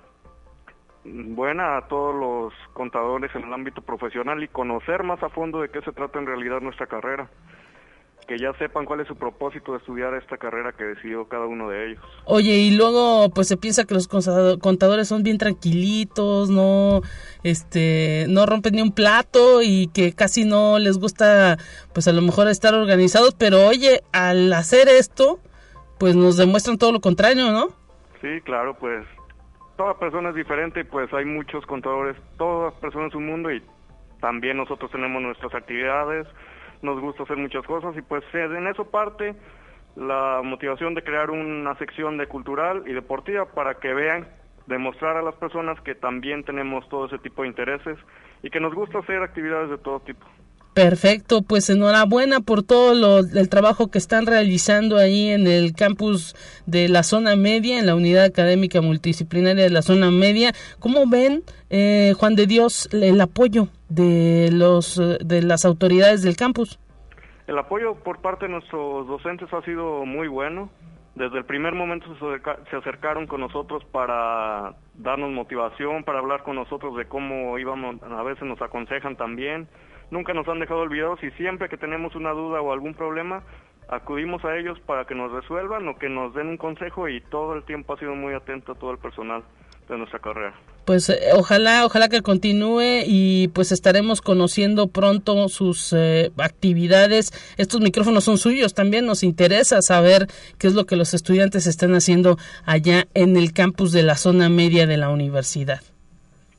buena 1.04 1.78
a 1.78 1.88
todos 1.89 2.15
los 2.15 2.54
contadores 2.71 3.30
en 3.36 3.43
el 3.43 3.54
ámbito 3.54 3.82
profesional 3.82 4.41
y 4.41 4.47
conocer 4.47 5.04
más 5.04 5.21
a 5.21 5.30
fondo 5.30 5.62
de 5.62 5.69
qué 5.69 5.82
se 5.82 5.91
trata 5.91 6.19
en 6.19 6.28
realidad 6.28 6.62
nuestra 6.62 6.88
carrera. 6.88 7.30
Que 8.28 8.38
ya 8.38 8.54
sepan 8.54 8.86
cuál 8.86 9.02
es 9.02 9.08
su 9.08 9.16
propósito 9.16 9.74
de 9.74 9.80
estudiar 9.80 10.14
esta 10.14 10.38
carrera 10.38 10.72
que 10.72 10.84
decidió 10.84 11.28
cada 11.28 11.46
uno 11.46 11.70
de 11.70 11.92
ellos. 11.92 12.04
Oye, 12.26 12.54
y 12.54 12.76
luego 12.76 13.30
pues 13.32 13.48
se 13.48 13.58
piensa 13.58 13.84
que 13.86 13.94
los 13.94 14.08
contadores 14.08 15.08
son 15.08 15.24
bien 15.24 15.38
tranquilitos, 15.38 16.50
no 16.50 17.02
este 17.44 18.26
no 18.30 18.46
rompen 18.46 18.76
ni 18.76 18.82
un 18.82 18.94
plato 18.94 19.62
y 19.62 19.88
que 19.94 20.14
casi 20.14 20.46
no 20.46 20.80
les 20.80 20.98
gusta 20.98 21.58
pues 21.94 22.08
a 22.08 22.14
lo 22.14 22.22
mejor 22.22 22.48
estar 22.48 22.74
organizados, 22.74 23.36
pero 23.36 23.68
oye, 23.68 24.02
al 24.14 24.54
hacer 24.54 24.88
esto 24.88 25.40
pues 26.00 26.16
nos 26.16 26.38
demuestran 26.38 26.78
todo 26.78 26.92
lo 26.92 27.02
contrario, 27.02 27.52
¿no? 27.52 27.68
Sí, 28.22 28.40
claro, 28.46 28.78
pues 28.80 29.06
toda 29.76 29.98
persona 30.00 30.30
es 30.30 30.36
diferente 30.36 30.82
y 30.82 30.84
pues 30.86 31.14
hay 31.14 31.26
muchos 31.26 31.66
contadores, 31.66 32.16
todas 32.38 32.74
personas 32.76 33.12
en 33.12 33.18
un 33.18 33.26
mundo 33.26 33.52
y 33.52 33.62
también 34.22 34.56
nosotros 34.58 34.90
tenemos 34.92 35.22
nuestras 35.22 35.54
actividades, 35.54 36.26
nos 36.84 37.00
gusta 37.00 37.24
hacer 37.24 37.38
muchas 37.38 37.65
cosas 37.65 37.96
y 37.98 38.02
pues 38.02 38.24
en 38.34 38.67
eso 38.67 38.86
parte 38.86 39.36
la 39.96 40.41
motivación 40.43 40.93
de 40.93 41.04
crear 41.04 41.32
una 41.32 41.78
sección 41.78 42.17
de 42.17 42.28
cultural 42.28 42.84
y 42.86 42.93
deportiva 42.93 43.46
para 43.46 43.76
que 43.76 43.93
vean, 43.93 44.28
demostrar 44.67 45.17
a 45.17 45.22
las 45.22 45.36
personas 45.36 45.80
que 45.82 45.96
también 45.96 46.43
tenemos 46.43 46.88
todo 46.89 47.08
ese 47.08 47.17
tipo 47.19 47.41
de 47.41 47.50
intereses 47.50 47.98
y 48.41 48.50
que 48.50 48.60
nos 48.60 48.74
gusta 48.74 49.00
hacer 49.00 49.22
actividades 49.22 49.69
de 49.69 49.78
todo 49.78 50.00
tipo. 50.00 50.26
Perfecto, 50.74 51.43
pues 51.43 51.69
enhorabuena 51.69 52.39
por 52.39 52.63
todo 52.63 52.96
lo, 52.96 53.19
el 53.19 53.48
trabajo 53.48 53.91
que 53.91 54.00
están 54.00 54.26
realizando 54.26 54.98
ahí 54.98 55.30
en 55.30 55.46
el 55.46 55.74
campus 55.74 56.36
de 56.65 56.89
la 56.89 57.04
zona 57.04 57.36
media, 57.36 57.78
en 57.78 57.86
la 57.86 57.93
unidad 57.93 58.26
académica 58.26 58.82
multidisciplinaria 58.82 59.63
de 59.63 59.69
la 59.69 59.84
zona 59.84 60.10
media. 60.10 60.52
¿Cómo 60.80 61.08
ven, 61.08 61.43
eh, 61.69 62.13
Juan 62.17 62.36
de 62.36 62.48
Dios, 62.48 62.89
el 62.91 63.22
apoyo 63.22 63.67
de, 63.93 64.49
los, 64.51 65.01
de 65.19 65.41
las 65.41 65.65
autoridades 65.65 66.21
del 66.23 66.36
campus? 66.36 66.79
El 67.47 67.58
apoyo 67.58 67.95
por 67.95 68.21
parte 68.21 68.45
de 68.45 68.51
nuestros 68.51 69.08
docentes 69.08 69.51
ha 69.53 69.62
sido 69.63 70.06
muy 70.06 70.27
bueno. 70.27 70.69
Desde 71.15 71.38
el 71.38 71.45
primer 71.45 71.75
momento 71.75 72.08
se 72.69 72.75
acercaron 72.75 73.27
con 73.27 73.41
nosotros 73.41 73.84
para 73.91 74.75
darnos 74.95 75.32
motivación, 75.32 76.03
para 76.03 76.19
hablar 76.19 76.43
con 76.43 76.56
nosotros 76.56 76.97
de 76.97 77.06
cómo 77.06 77.60
íbamos, 77.60 78.01
a 78.01 78.23
veces 78.23 78.43
nos 78.43 78.60
aconsejan 78.62 79.15
también 79.15 79.67
nunca 80.13 80.34
nos 80.34 80.47
han 80.47 80.60
dejado 80.60 80.82
olvidados 80.82 81.21
y 81.23 81.32
siempre 81.32 81.67
que 81.67 81.77
tenemos 81.77 82.15
una 82.15 82.32
duda 82.32 82.62
o 82.62 82.71
algún 82.71 82.93
problema, 82.93 83.43
acudimos 83.89 84.45
a 84.45 84.56
ellos 84.56 84.79
para 84.82 85.06
que 85.06 85.15
nos 85.15 85.32
resuelvan 85.32 85.88
o 85.88 85.97
que 85.97 86.08
nos 86.08 86.34
den 86.34 86.47
un 86.47 86.58
consejo 86.58 87.10
y 87.10 87.19
todo 87.19 87.56
el 87.56 87.63
tiempo 87.63 87.93
ha 87.93 87.99
sido 87.99 88.15
muy 88.15 88.34
atento 88.34 88.71
a 88.71 88.75
todo 88.75 88.91
el 88.91 88.99
personal 88.99 89.43
de 89.89 89.98
nuestra 89.98 90.19
carrera. 90.19 90.54
Pues 90.86 91.10
eh, 91.10 91.19
ojalá, 91.34 91.86
ojalá 91.86 92.10
que 92.10 92.22
continúe 92.22 93.04
y 93.06 93.48
pues 93.50 93.72
estaremos 93.72 94.22
conociendo 94.22 94.88
pronto 94.88 95.48
sus 95.48 95.93
eh, 95.93 96.32
actividades. 96.38 97.32
Estos 97.58 97.80
micrófonos 97.80 98.26
son 98.26 98.38
suyos, 98.38 98.74
también 98.74 99.06
nos 99.06 99.24
interesa 99.24 99.82
saber 99.82 100.28
qué 100.58 100.67
es 100.67 100.74
lo 100.74 100.86
que 100.86 100.98
los 100.98 101.13
estudiantes 101.13 101.67
están 101.67 101.96
haciendo 101.96 102.38
allá 102.65 103.08
en 103.13 103.38
el 103.38 103.54
campus 103.54 103.93
de 103.93 104.04
la 104.04 104.15
zona 104.15 104.50
media 104.50 104.86
de 104.86 104.98
la 104.98 105.10
universidad. 105.10 105.82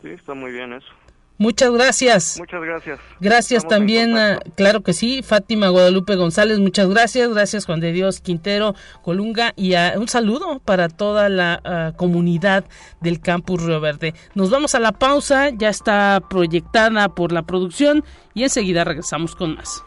Sí, 0.02 0.08
está 0.08 0.34
muy 0.34 0.52
bien 0.52 0.72
eso. 0.72 0.88
Muchas 1.36 1.72
gracias. 1.72 2.36
Muchas 2.38 2.62
gracias. 2.62 3.00
Gracias 3.20 3.66
también, 3.66 4.16
a, 4.16 4.38
claro 4.54 4.82
que 4.82 4.92
sí, 4.92 5.22
Fátima 5.22 5.68
Guadalupe 5.68 6.14
González, 6.14 6.58
muchas 6.58 6.88
gracias. 6.88 7.28
Gracias 7.28 7.66
Juan 7.66 7.80
de 7.80 7.92
Dios 7.92 8.20
Quintero 8.20 8.74
Colunga 9.02 9.52
y 9.56 9.74
un 9.74 10.08
saludo 10.08 10.60
para 10.60 10.88
toda 10.88 11.28
la 11.28 11.92
comunidad 11.96 12.64
del 13.00 13.20
Campus 13.20 13.62
Río 13.62 13.80
Verde. 13.80 14.14
Nos 14.34 14.50
vamos 14.50 14.74
a 14.74 14.80
la 14.80 14.92
pausa, 14.92 15.50
ya 15.50 15.68
está 15.68 16.22
proyectada 16.28 17.08
por 17.08 17.32
la 17.32 17.42
producción 17.42 18.04
y 18.34 18.44
enseguida 18.44 18.84
regresamos 18.84 19.34
con 19.34 19.56
más. 19.56 19.82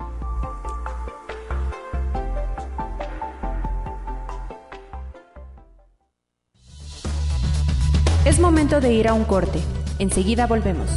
Es 8.25 8.39
momento 8.39 8.81
de 8.81 8.91
ir 8.93 9.07
a 9.07 9.13
un 9.13 9.23
corte. 9.23 9.61
Enseguida 9.99 10.47
volvemos. 10.47 10.89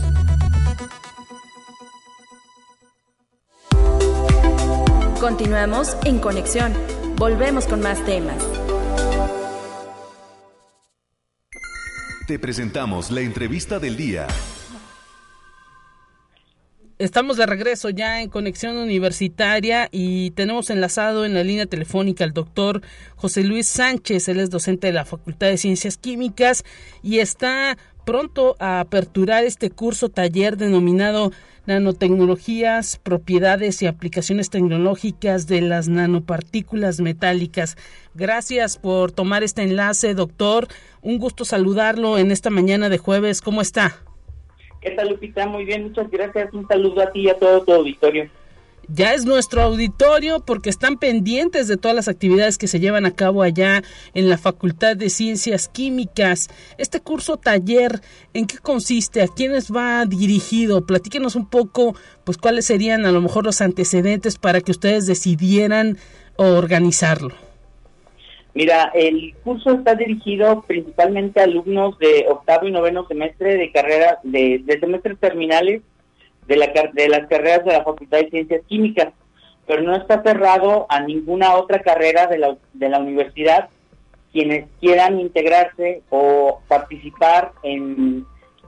Continuamos 5.20 5.98
en 6.06 6.18
conexión. 6.18 6.72
Volvemos 7.16 7.66
con 7.66 7.82
más 7.82 8.02
temas. 8.06 8.42
Te 12.26 12.38
presentamos 12.38 13.10
la 13.10 13.20
entrevista 13.20 13.78
del 13.78 13.98
día. 13.98 14.26
Estamos 16.98 17.36
de 17.36 17.44
regreso 17.44 17.90
ya 17.90 18.22
en 18.22 18.30
conexión 18.30 18.78
universitaria 18.78 19.90
y 19.92 20.30
tenemos 20.30 20.70
enlazado 20.70 21.26
en 21.26 21.34
la 21.34 21.44
línea 21.44 21.66
telefónica 21.66 22.24
al 22.24 22.32
doctor 22.32 22.80
José 23.16 23.44
Luis 23.44 23.68
Sánchez. 23.68 24.26
Él 24.28 24.40
es 24.40 24.48
docente 24.48 24.86
de 24.86 24.94
la 24.94 25.04
Facultad 25.04 25.48
de 25.48 25.58
Ciencias 25.58 25.98
Químicas 25.98 26.64
y 27.02 27.18
está 27.18 27.76
pronto 28.06 28.56
a 28.58 28.80
aperturar 28.80 29.44
este 29.44 29.68
curso 29.68 30.08
taller 30.08 30.56
denominado 30.56 31.30
nanotecnologías, 31.66 32.98
propiedades 32.98 33.82
y 33.82 33.86
aplicaciones 33.86 34.50
tecnológicas 34.50 35.46
de 35.46 35.60
las 35.60 35.88
nanopartículas 35.88 37.00
metálicas. 37.00 37.76
Gracias 38.14 38.78
por 38.78 39.12
tomar 39.12 39.42
este 39.42 39.62
enlace, 39.62 40.14
doctor. 40.14 40.68
Un 41.02 41.18
gusto 41.18 41.44
saludarlo 41.44 42.18
en 42.18 42.30
esta 42.30 42.50
mañana 42.50 42.88
de 42.88 42.98
jueves. 42.98 43.40
¿Cómo 43.40 43.60
está? 43.60 43.96
¿Qué 44.80 44.90
tal, 44.92 45.10
Lupita? 45.10 45.46
Muy 45.46 45.64
bien, 45.64 45.84
muchas 45.84 46.10
gracias. 46.10 46.52
Un 46.54 46.66
saludo 46.66 47.02
a 47.02 47.10
ti 47.10 47.20
y 47.20 47.28
a 47.28 47.38
todo 47.38 47.62
tu 47.62 47.72
auditorio 47.72 48.30
ya 48.92 49.14
es 49.14 49.24
nuestro 49.24 49.62
auditorio 49.62 50.40
porque 50.44 50.70
están 50.70 50.98
pendientes 50.98 51.68
de 51.68 51.76
todas 51.76 51.94
las 51.94 52.08
actividades 52.08 52.58
que 52.58 52.66
se 52.66 52.80
llevan 52.80 53.06
a 53.06 53.14
cabo 53.14 53.42
allá 53.42 53.82
en 54.14 54.28
la 54.28 54.38
Facultad 54.38 54.96
de 54.96 55.10
Ciencias 55.10 55.68
Químicas. 55.68 56.48
Este 56.78 57.00
curso 57.00 57.36
taller, 57.36 58.00
¿en 58.34 58.46
qué 58.46 58.58
consiste? 58.58 59.22
¿A 59.22 59.28
quiénes 59.28 59.72
va 59.72 60.04
dirigido? 60.06 60.86
Platíquenos 60.86 61.36
un 61.36 61.48
poco, 61.48 61.94
pues 62.24 62.38
cuáles 62.38 62.66
serían 62.66 63.06
a 63.06 63.12
lo 63.12 63.20
mejor 63.20 63.44
los 63.44 63.60
antecedentes 63.60 64.38
para 64.38 64.60
que 64.60 64.72
ustedes 64.72 65.06
decidieran 65.06 65.96
organizarlo. 66.36 67.34
Mira, 68.52 68.90
el 68.94 69.34
curso 69.44 69.70
está 69.72 69.94
dirigido 69.94 70.62
principalmente 70.66 71.40
a 71.40 71.44
alumnos 71.44 71.96
de 71.98 72.26
octavo 72.28 72.66
y 72.66 72.72
noveno 72.72 73.06
semestre 73.06 73.56
de 73.56 73.70
carrera, 73.70 74.18
de, 74.24 74.60
de 74.64 74.80
semestres 74.80 75.18
terminales 75.20 75.82
de, 76.46 76.56
la, 76.56 76.66
de 76.92 77.08
las 77.08 77.26
carreras 77.28 77.64
de 77.64 77.72
la 77.72 77.84
Facultad 77.84 78.18
de 78.18 78.30
Ciencias 78.30 78.62
Químicas, 78.66 79.12
pero 79.66 79.82
no 79.82 79.94
está 79.94 80.22
cerrado 80.22 80.86
a 80.88 81.00
ninguna 81.00 81.54
otra 81.54 81.80
carrera 81.80 82.26
de 82.26 82.38
la, 82.38 82.56
de 82.72 82.88
la 82.88 82.98
universidad 82.98 83.68
quienes 84.32 84.68
quieran 84.80 85.18
integrarse 85.18 86.02
o 86.08 86.60
participar 86.68 87.52
en, 87.64 88.24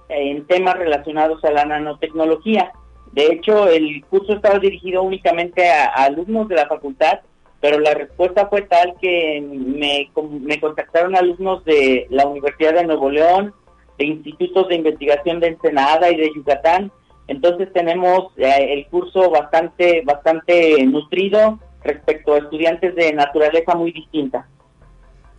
en 0.08 0.46
temas 0.46 0.76
relacionados 0.76 1.44
a 1.44 1.52
la 1.52 1.64
nanotecnología. 1.64 2.72
De 3.12 3.26
hecho, 3.26 3.68
el 3.68 4.04
curso 4.06 4.32
estaba 4.32 4.58
dirigido 4.58 5.02
únicamente 5.02 5.70
a, 5.70 5.86
alumnos 5.86 6.48
de 6.48 6.56
la 6.56 6.66
facultad 6.66 7.20
pero 7.62 7.78
la 7.78 7.94
respuesta 7.94 8.48
fue 8.48 8.62
tal 8.62 8.94
que 9.00 9.40
me, 9.40 10.10
me 10.40 10.58
contactaron 10.58 11.14
alumnos 11.14 11.64
de 11.64 12.08
la 12.10 12.26
Universidad 12.26 12.74
de 12.74 12.84
Nuevo 12.84 13.08
León, 13.08 13.54
de 13.98 14.06
institutos 14.06 14.66
de 14.66 14.74
investigación 14.74 15.38
de 15.38 15.46
Ensenada 15.46 16.10
y 16.10 16.16
de 16.16 16.32
Yucatán. 16.34 16.90
Entonces 17.28 17.72
tenemos 17.72 18.32
eh, 18.36 18.74
el 18.74 18.86
curso 18.86 19.30
bastante, 19.30 20.02
bastante 20.04 20.84
nutrido 20.84 21.58
respecto 21.84 22.34
a 22.34 22.38
estudiantes 22.38 22.94
de 22.94 23.12
naturaleza 23.12 23.74
muy 23.74 23.92
distinta. 23.92 24.46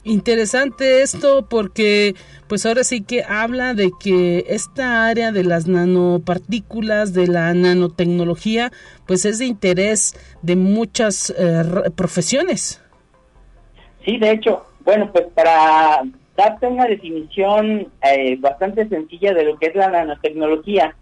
Interesante 0.06 1.02
esto 1.02 1.48
porque 1.50 2.14
pues 2.50 2.66
ahora 2.66 2.84
sí 2.84 3.04
que 3.04 3.24
habla 3.24 3.74
de 3.74 3.90
que 4.02 4.44
esta 4.50 5.06
área 5.06 5.32
de 5.32 5.46
las 5.46 5.66
nanopartículas, 5.66 7.14
de 7.14 7.28
la 7.28 7.54
nanotecnología, 7.54 8.72
pues 9.08 9.24
es 9.24 9.40
de 9.40 9.46
interés 9.46 10.14
de 10.42 10.58
muchas 10.58 11.34
eh, 11.38 11.90
profesiones. 11.96 12.82
Sí, 14.04 14.18
de 14.18 14.32
hecho, 14.32 14.66
bueno, 14.84 15.10
pues 15.14 15.26
para 15.34 16.02
darte 16.36 16.68
una 16.68 16.86
definición 16.86 17.88
eh, 18.02 18.36
bastante 18.40 18.90
sencilla 18.90 19.34
de 19.34 19.46
lo 19.46 19.58
que 19.58 19.68
es 19.68 19.76
la 19.76 19.90
nanotecnología, 19.90 20.98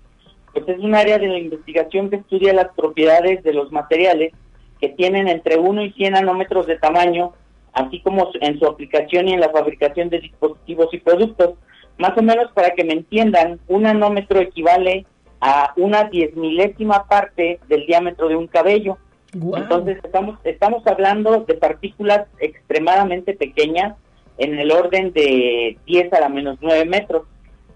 pues 0.53 0.67
es 0.67 0.79
un 0.79 0.95
área 0.95 1.17
de 1.17 1.27
la 1.27 1.37
investigación 1.37 2.09
que 2.09 2.17
estudia 2.17 2.53
las 2.53 2.73
propiedades 2.75 3.43
de 3.43 3.53
los 3.53 3.71
materiales 3.71 4.33
que 4.79 4.89
tienen 4.89 5.27
entre 5.27 5.57
1 5.57 5.83
y 5.83 5.91
100 5.93 6.13
nanómetros 6.13 6.67
de 6.67 6.77
tamaño 6.77 7.33
así 7.73 8.01
como 8.01 8.29
en 8.41 8.59
su 8.59 8.65
aplicación 8.65 9.27
y 9.27 9.33
en 9.33 9.39
la 9.39 9.49
fabricación 9.49 10.09
de 10.09 10.19
dispositivos 10.19 10.93
y 10.93 10.99
productos. 10.99 11.55
Más 11.97 12.17
o 12.17 12.21
menos 12.21 12.51
para 12.53 12.71
que 12.71 12.83
me 12.83 12.93
entiendan, 12.93 13.59
un 13.67 13.83
nanómetro 13.83 14.39
equivale 14.39 15.05
a 15.39 15.73
una 15.77 16.05
diez 16.05 16.35
milésima 16.35 17.07
parte 17.07 17.59
del 17.67 17.85
diámetro 17.85 18.27
de 18.27 18.35
un 18.35 18.47
cabello. 18.47 18.97
Entonces 19.33 19.97
estamos, 20.03 20.39
estamos 20.43 20.85
hablando 20.85 21.45
de 21.47 21.53
partículas 21.53 22.27
extremadamente 22.39 23.33
pequeñas 23.33 23.95
en 24.37 24.59
el 24.59 24.71
orden 24.71 25.13
de 25.13 25.77
10 25.85 26.13
a 26.13 26.19
la 26.19 26.29
menos 26.29 26.57
9 26.61 26.85
metros. 26.85 27.23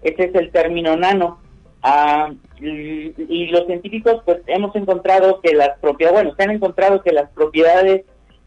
Ese 0.02 0.24
es 0.24 0.34
el 0.34 0.50
término 0.50 0.96
nano. 0.96 1.40
Ah, 1.88 2.32
y, 2.58 3.46
los 3.46 3.64
científicos 3.66 4.20
pues 4.24 4.38
hemos 4.48 4.74
encontrado 4.74 5.40
que 5.40 5.54
las 5.54 5.78
propiedades, 5.78 6.20
bueno, 6.20 6.34
se 6.36 6.42
han 6.42 6.50
encontrado 6.50 7.00
que 7.00 7.12
las 7.12 7.30
propiedades 7.30 8.04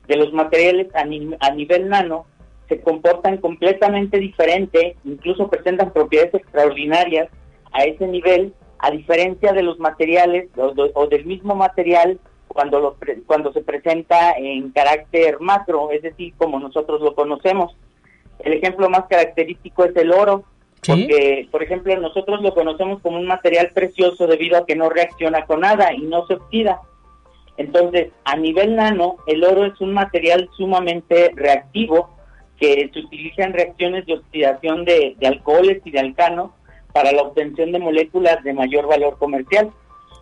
de 0.07 0.15
los 0.17 0.33
materiales 0.33 0.93
a, 0.93 1.05
nivel 1.05 1.87
nano 1.87 2.25
se 2.67 2.81
comportan 2.81 3.37
completamente 3.37 4.17
diferente, 4.17 4.97
incluso 5.05 5.49
presentan 5.49 5.93
propiedades 5.93 6.33
extraordinarias 6.33 7.29
a 7.71 7.85
ese 7.85 8.07
nivel, 8.07 8.53
a 8.77 8.91
diferencia 8.91 9.53
de 9.53 9.63
los 9.63 9.79
materiales 9.79 10.49
o, 10.57 11.07
del 11.07 11.23
mismo 11.23 11.55
material 11.55 12.19
cuando, 12.49 12.97
cuando 13.25 13.53
se 13.53 13.61
presenta 13.61 14.33
en 14.33 14.71
carácter 14.71 15.39
macro, 15.39 15.91
es 15.91 16.01
decir, 16.01 16.33
como 16.37 16.59
nosotros 16.59 16.99
lo 16.99 17.15
conocemos. 17.15 17.73
El 18.39 18.51
ejemplo 18.51 18.89
más 18.89 19.05
característico 19.09 19.85
es 19.85 19.95
el 19.95 20.11
oro, 20.11 20.43
porque, 20.85 21.47
por 21.51 21.63
ejemplo, 21.63 21.97
nosotros 21.97 22.41
lo 22.41 22.53
conocemos 22.53 23.01
como 23.01 23.17
un 23.17 23.27
material 23.27 23.71
precioso 23.73 24.27
debido 24.27 24.57
a 24.57 24.65
que 24.65 24.75
no 24.75 24.89
reacciona 24.89 25.45
con 25.45 25.61
nada 25.61 25.93
y 25.93 26.01
no 26.01 26.25
se 26.27 26.35
oxida. 26.35 26.81
Entonces, 27.57 28.11
a 28.23 28.37
nivel 28.37 28.77
nano, 28.77 29.17
el 29.27 29.43
oro 29.43 29.65
es 29.65 29.79
un 29.81 29.93
material 29.93 30.49
sumamente 30.55 31.31
reactivo 31.35 32.09
que 32.57 32.89
se 32.93 32.99
utiliza 32.99 33.43
en 33.43 33.53
reacciones 33.53 34.05
de 34.05 34.13
oxidación 34.13 34.85
de, 34.85 35.17
alcoholes 35.25 35.81
y 35.83 35.91
de 35.91 35.99
alcanos 35.99 36.51
para 36.93 37.11
la 37.11 37.21
obtención 37.21 37.71
de 37.71 37.79
moléculas 37.79 38.41
de 38.43 38.53
mayor 38.53 38.87
valor 38.87 39.17
comercial. 39.17 39.71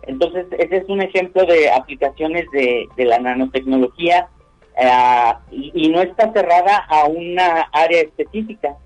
Entonces, 0.06 0.46
ese 0.58 0.78
es 0.78 0.88
un 0.88 1.02
ejemplo 1.02 1.44
de 1.44 1.70
aplicaciones 1.70 2.46
de, 2.52 2.88
la 3.04 3.20
nanotecnología 3.20 4.28
eh, 4.76 5.32
y, 5.50 5.88
no 5.90 6.00
está 6.00 6.32
cerrada 6.32 6.86
a 6.88 7.04
una 7.04 7.68
área 7.72 8.02
específica. 8.02 8.76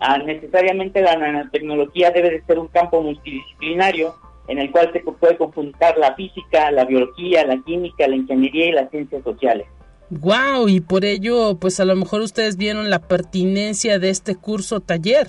Ah, 0.00 0.16
necesariamente 0.18 1.02
la 1.02 1.14
nanotecnología 1.16 2.10
debe 2.10 2.30
de 2.30 2.42
ser 2.44 2.58
un 2.58 2.68
campo 2.68 3.02
multidisciplinario 3.02 4.14
en 4.48 4.58
el 4.58 4.72
cual 4.72 4.90
se 4.92 5.00
puede 5.00 5.36
conjuntar 5.36 5.96
la 5.98 6.14
física, 6.14 6.70
la 6.70 6.84
biología, 6.84 7.46
la 7.46 7.62
química, 7.62 8.08
la 8.08 8.16
ingeniería 8.16 8.66
y 8.66 8.72
las 8.72 8.90
ciencias 8.90 9.22
sociales. 9.22 9.66
Wow, 10.08 10.68
y 10.68 10.80
por 10.80 11.04
ello, 11.04 11.56
pues 11.60 11.78
a 11.78 11.84
lo 11.84 11.94
mejor 11.94 12.22
ustedes 12.22 12.56
vieron 12.56 12.90
la 12.90 12.98
pertinencia 12.98 13.98
de 13.98 14.10
este 14.10 14.34
curso 14.34 14.80
taller. 14.80 15.28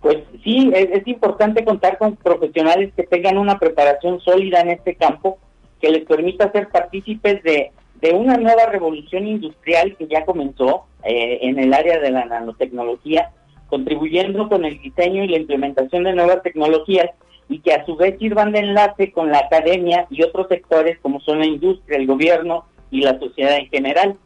Pues 0.00 0.18
sí, 0.44 0.70
es, 0.72 1.06
importante 1.06 1.64
contar 1.64 1.98
con 1.98 2.16
profesionales 2.16 2.92
que 2.94 3.02
tengan 3.02 3.38
una 3.38 3.58
preparación 3.58 4.20
sólida 4.20 4.60
en 4.60 4.70
este 4.70 4.94
campo, 4.94 5.38
que 5.80 5.90
les 5.90 6.04
permita 6.06 6.52
ser 6.52 6.68
partícipes 6.68 7.42
de, 7.42 7.72
una 8.14 8.36
nueva 8.36 8.66
revolución 8.66 9.26
industrial 9.26 9.96
que 9.96 10.06
ya 10.06 10.24
comenzó 10.24 10.86
eh, 11.04 11.38
en 11.42 11.58
el 11.58 11.72
área 11.72 11.98
de 12.00 12.10
la 12.10 12.24
nanotecnología, 12.24 13.30
contribuyendo 13.68 14.48
con 14.48 14.64
el 14.64 14.80
diseño 14.80 15.24
y 15.24 15.28
la 15.28 15.38
implementación 15.38 16.04
de 16.04 16.14
nuevas 16.14 16.42
tecnologías 16.42 17.10
y 17.48 17.60
que 17.60 17.72
a 17.72 17.84
su 17.84 17.96
vez 17.96 18.18
sirvan 18.18 18.52
de 18.52 18.60
enlace 18.60 19.12
con 19.12 19.30
la 19.30 19.38
academia 19.38 20.06
y 20.10 20.22
otros 20.22 20.46
sectores 20.48 20.98
como 21.02 21.20
son 21.20 21.40
la 21.40 21.46
industria, 21.46 21.98
el 21.98 22.06
gobierno 22.06 22.64
y 22.90 23.02
la 23.02 23.18
sociedad 23.18 23.56
en 23.56 23.68
general. 23.68 24.16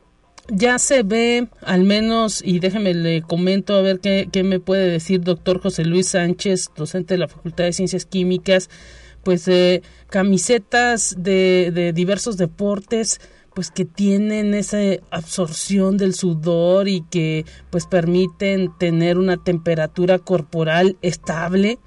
Ya 0.48 0.78
se 0.78 1.02
ve, 1.02 1.46
al 1.62 1.84
menos, 1.84 2.42
y 2.44 2.58
déjeme 2.58 2.92
le 2.92 3.22
comento 3.22 3.74
a 3.76 3.82
ver 3.82 4.00
qué, 4.00 4.28
me 4.44 4.60
puede 4.60 4.90
decir 4.90 5.22
doctor 5.22 5.60
José 5.60 5.86
Luis 5.86 6.08
Sánchez, 6.08 6.70
docente 6.76 7.14
de 7.14 7.18
la 7.18 7.28
Facultad 7.28 7.64
de 7.64 7.72
Ciencias 7.72 8.04
Químicas, 8.04 8.68
pues 9.22 9.48
eh, 9.48 9.80
camisetas 10.10 11.14
de, 11.16 11.70
de 11.72 11.94
diversos 11.94 12.36
deportes, 12.36 13.20
pues 13.54 13.70
que 13.70 13.84
tienen 13.84 14.54
esa 14.54 14.78
absorción 15.10 15.96
del 15.96 16.14
sudor 16.14 16.88
y 16.88 17.02
que 17.02 17.44
pues 17.70 17.86
permiten 17.86 18.72
tener 18.78 19.18
una 19.18 19.36
temperatura 19.36 20.18
corporal 20.18 20.96
estable 21.02 21.78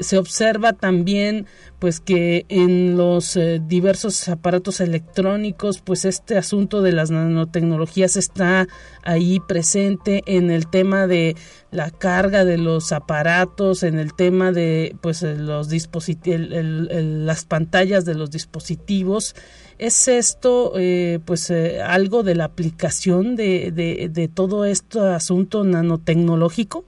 se, 0.00 0.18
observa 0.18 0.74
también 0.74 1.46
pues 1.78 2.00
que 2.00 2.44
en 2.48 2.96
los 2.96 3.36
eh, 3.36 3.62
diversos 3.64 4.28
aparatos 4.28 4.80
electrónicos 4.80 5.80
pues 5.80 6.04
este 6.04 6.36
asunto 6.36 6.82
de 6.82 6.92
las 6.92 7.10
nanotecnologías 7.10 8.16
está 8.16 8.68
ahí 9.02 9.40
presente 9.40 10.22
en 10.26 10.50
el 10.50 10.68
tema 10.68 11.06
de 11.06 11.34
la 11.70 11.90
carga 11.90 12.44
de 12.44 12.58
los 12.58 12.92
aparatos 12.92 13.82
en 13.82 13.98
el 13.98 14.14
tema 14.14 14.52
de 14.52 14.96
pues 15.00 15.22
eh, 15.22 15.34
los 15.36 15.70
dispositivos 15.70 16.48
las 16.50 17.44
pantallas 17.44 18.04
de 18.04 18.14
los 18.14 18.30
dispositivos. 18.30 19.34
Es 19.78 20.06
esto 20.08 20.72
eh, 20.76 21.20
pues 21.24 21.50
algo 21.84 22.22
de 22.22 22.34
la 22.34 22.44
aplicación 22.44 23.34
de, 23.34 23.72
de, 23.72 24.08
de 24.08 24.28
todo 24.28 24.64
este 24.66 25.00
asunto 25.00 25.64
nanotecnológico 25.64 26.84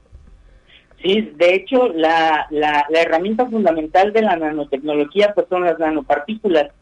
Sí, 1.02 1.32
de 1.37 1.54
hecho, 1.54 1.88
la, 1.88 2.46
la, 2.50 2.87
herramienta 2.90 3.46
fundamental 3.46 4.12
de 4.12 4.22
la 4.22 4.37
nanotecnología 4.37 5.32
pues 5.35 5.46
son 5.48 5.64
las 5.64 5.78
nanopartículas, 5.78 6.72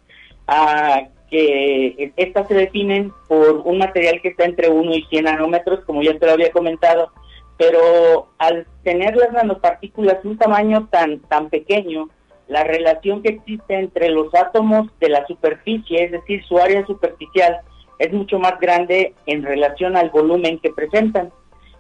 ah, 0.47 1.03
que 1.31 2.13
estas 2.17 2.47
se 2.47 2.55
definen 2.55 3.13
por 3.27 3.63
un 3.65 3.79
material 3.79 4.21
que 4.23 4.29
está 4.29 4.45
entre 4.45 4.69
1 4.69 4.95
y 4.95 5.03
100 5.05 5.25
nanómetros, 5.25 5.85
como 5.85 6.03
ya 6.03 6.17
te 6.19 6.27
lo 6.27 6.33
había 6.33 6.53
comentado, 6.53 7.11
pero 7.57 8.29
al 8.39 8.67
tener 8.83 9.17
las 9.17 9.33
nanopartículas 9.33 10.25
un 10.25 10.39
tamaño 10.39 10.89
tan, 10.91 11.21
tan 11.21 11.51
pequeño, 11.51 12.09
la 12.47 12.63
relación 12.63 13.23
que 13.23 13.31
existe 13.31 13.75
entre 13.75 14.11
los 14.11 14.35
átomos 14.35 14.89
de 15.01 15.09
la 15.09 15.27
superficie, 15.27 16.05
es 16.05 16.13
decir, 16.13 16.45
su 16.45 16.59
área 16.59 16.85
superficial, 16.87 17.61
es 17.99 18.13
mucho 18.13 18.39
más 18.39 18.59
grande 18.61 19.15
en 19.27 19.43
relación 19.43 19.97
al 19.97 20.11
volumen 20.11 20.59
que 20.59 20.71
presentan 20.71 21.33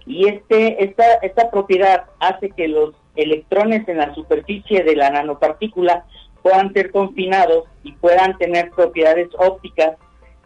y 0.07 0.29
este, 0.29 0.85
esta, 0.85 1.15
esta 1.23 1.51
propiedad 1.51 2.05
hace 2.21 2.51
que 2.51 2.69
los 2.69 2.95
electrones 3.17 3.89
en 3.89 3.99
la 3.99 4.15
superficie 4.15 4.83
de 4.83 4.97
la 4.97 5.11
nanopartícula 5.11 6.05
puedan 6.43 6.73
ser 6.75 6.91
confinados 6.91 7.65
y 7.85 7.93
puedan 7.93 8.37
tener 8.39 8.71
propiedades 8.71 9.29
ópticas 9.39 9.97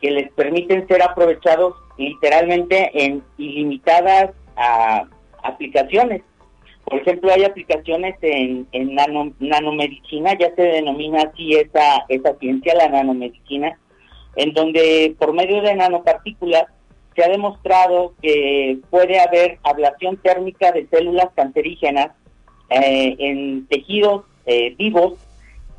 que 0.00 0.10
les 0.12 0.30
permiten 0.32 0.86
ser 0.86 1.02
aprovechados 1.02 1.74
literalmente 1.96 2.90
en 2.94 3.22
ilimitadas 3.36 4.30
aplicaciones. 5.42 6.22
Por 6.84 7.00
ejemplo, 7.00 7.32
hay 7.32 7.44
aplicaciones 7.44 8.14
en, 8.22 8.66
en 8.72 8.94
nanomedicina, 9.40 10.38
ya 10.38 10.54
se 10.54 10.62
denomina 10.62 11.22
así 11.22 11.54
esa, 11.54 12.04
esa 12.08 12.34
ciencia, 12.38 12.74
la 12.74 12.88
nanomedicina, 12.88 13.78
en 14.36 14.54
donde 14.54 15.14
por 15.18 15.34
medio 15.34 15.60
de 15.62 15.74
nanopartículas 15.74 16.66
se 17.18 17.24
ha 17.24 17.28
demostrado 17.28 18.14
que 18.22 18.78
puede 18.90 19.18
haber 19.18 19.58
ablación 19.64 20.18
térmica 20.18 20.70
de 20.70 20.86
células 20.86 21.30
cancerígenas 21.34 22.12
eh, 22.70 23.16
en 23.18 23.66
tejidos 23.66 24.24
eh, 24.46 24.76
vivos, 24.78 25.14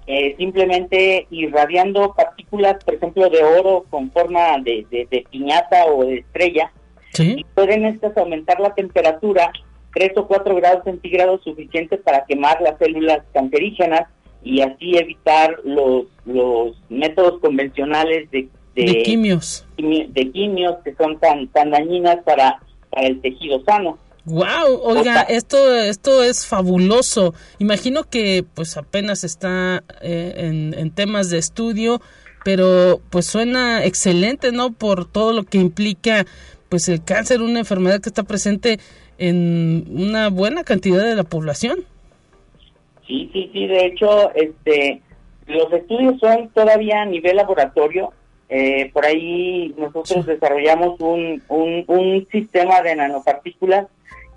eh, 0.06 0.36
simplemente 0.38 1.28
irradiando 1.32 2.14
partículas, 2.14 2.84
por 2.84 2.96
ejemplo, 2.96 3.30
de 3.30 3.42
oro 3.42 3.86
con 3.90 4.12
forma 4.12 4.58
de, 4.60 5.26
piñata 5.32 5.86
o 5.86 6.04
de 6.04 6.18
estrella, 6.18 6.74
y 7.18 7.46
pueden 7.56 7.86
estas 7.86 8.18
aumentar 8.18 8.60
la 8.60 8.76
temperatura 8.76 9.52
3 9.94 10.12
o 10.18 10.28
4 10.28 10.56
grados 10.56 10.84
centígrados 10.84 11.42
suficientes 11.44 12.02
para 12.02 12.26
quemar 12.26 12.62
las 12.62 12.78
células 12.80 13.20
cancerígenas 13.34 14.08
y 14.44 14.62
así 14.62 14.98
evitar 14.98 15.58
los, 15.64 16.06
los 16.26 16.82
métodos 16.90 17.40
convencionales 17.40 18.30
de 18.32 18.50
de, 18.76 19.04
quimios. 19.04 19.66
de 19.78 20.32
quimios 20.32 20.76
que 20.84 20.94
son 20.96 21.20
tan, 21.20 21.48
tan 21.50 21.72
dañinas 21.72 22.18
para, 22.24 22.60
para 22.90 23.08
el 23.08 23.22
tejido 23.22 23.64
sano. 23.64 23.98
Wow, 24.26 24.82
oiga, 24.84 25.22
esto 25.22 25.76
esto 25.76 26.24
es 26.24 26.46
fabuloso. 26.46 27.34
Imagino 27.58 28.04
que 28.04 28.46
pues 28.54 28.78
apenas 28.78 29.24
está 29.24 29.84
eh, 30.02 30.34
en, 30.38 30.76
en, 30.78 30.92
temas 30.92 31.30
de 31.30 31.40
estudio, 31.40 32.00
pero 32.44 33.02
pues 33.10 33.26
suena 33.26 33.84
excelente, 33.86 34.52
¿no? 34.52 34.72
Por 34.72 35.10
todo 35.10 35.34
lo 35.34 35.44
que 35.44 35.58
implica 35.58 36.26
pues 36.68 36.90
el 36.90 37.04
cáncer, 37.04 37.42
una 37.42 37.60
enfermedad 37.60 38.02
que 38.02 38.10
está 38.10 38.24
presente 38.24 38.80
en 39.18 39.86
una 39.90 40.30
buena 40.30 40.64
cantidad 40.64 41.04
de 41.04 41.16
la 41.16 41.24
población. 41.24 41.80
Sí, 43.08 43.30
sí, 43.34 43.50
sí, 43.52 43.68
de 43.68 43.86
hecho, 43.88 44.32
este 44.36 45.02
los 45.48 45.74
estudios 45.74 46.20
son 46.20 46.50
todavía 46.50 47.02
a 47.02 47.06
nivel 47.06 47.36
laboratorio. 47.36 48.14
Eh, 48.50 48.90
por 48.94 49.06
ahí 49.06 49.76
nosotros 49.78 50.26
desarrollamos 50.26 51.00
un, 51.00 51.42
un, 51.50 51.84
un 51.88 52.28
sistema 52.32 52.82
de 52.82 52.96
nanopartículas 52.96 53.88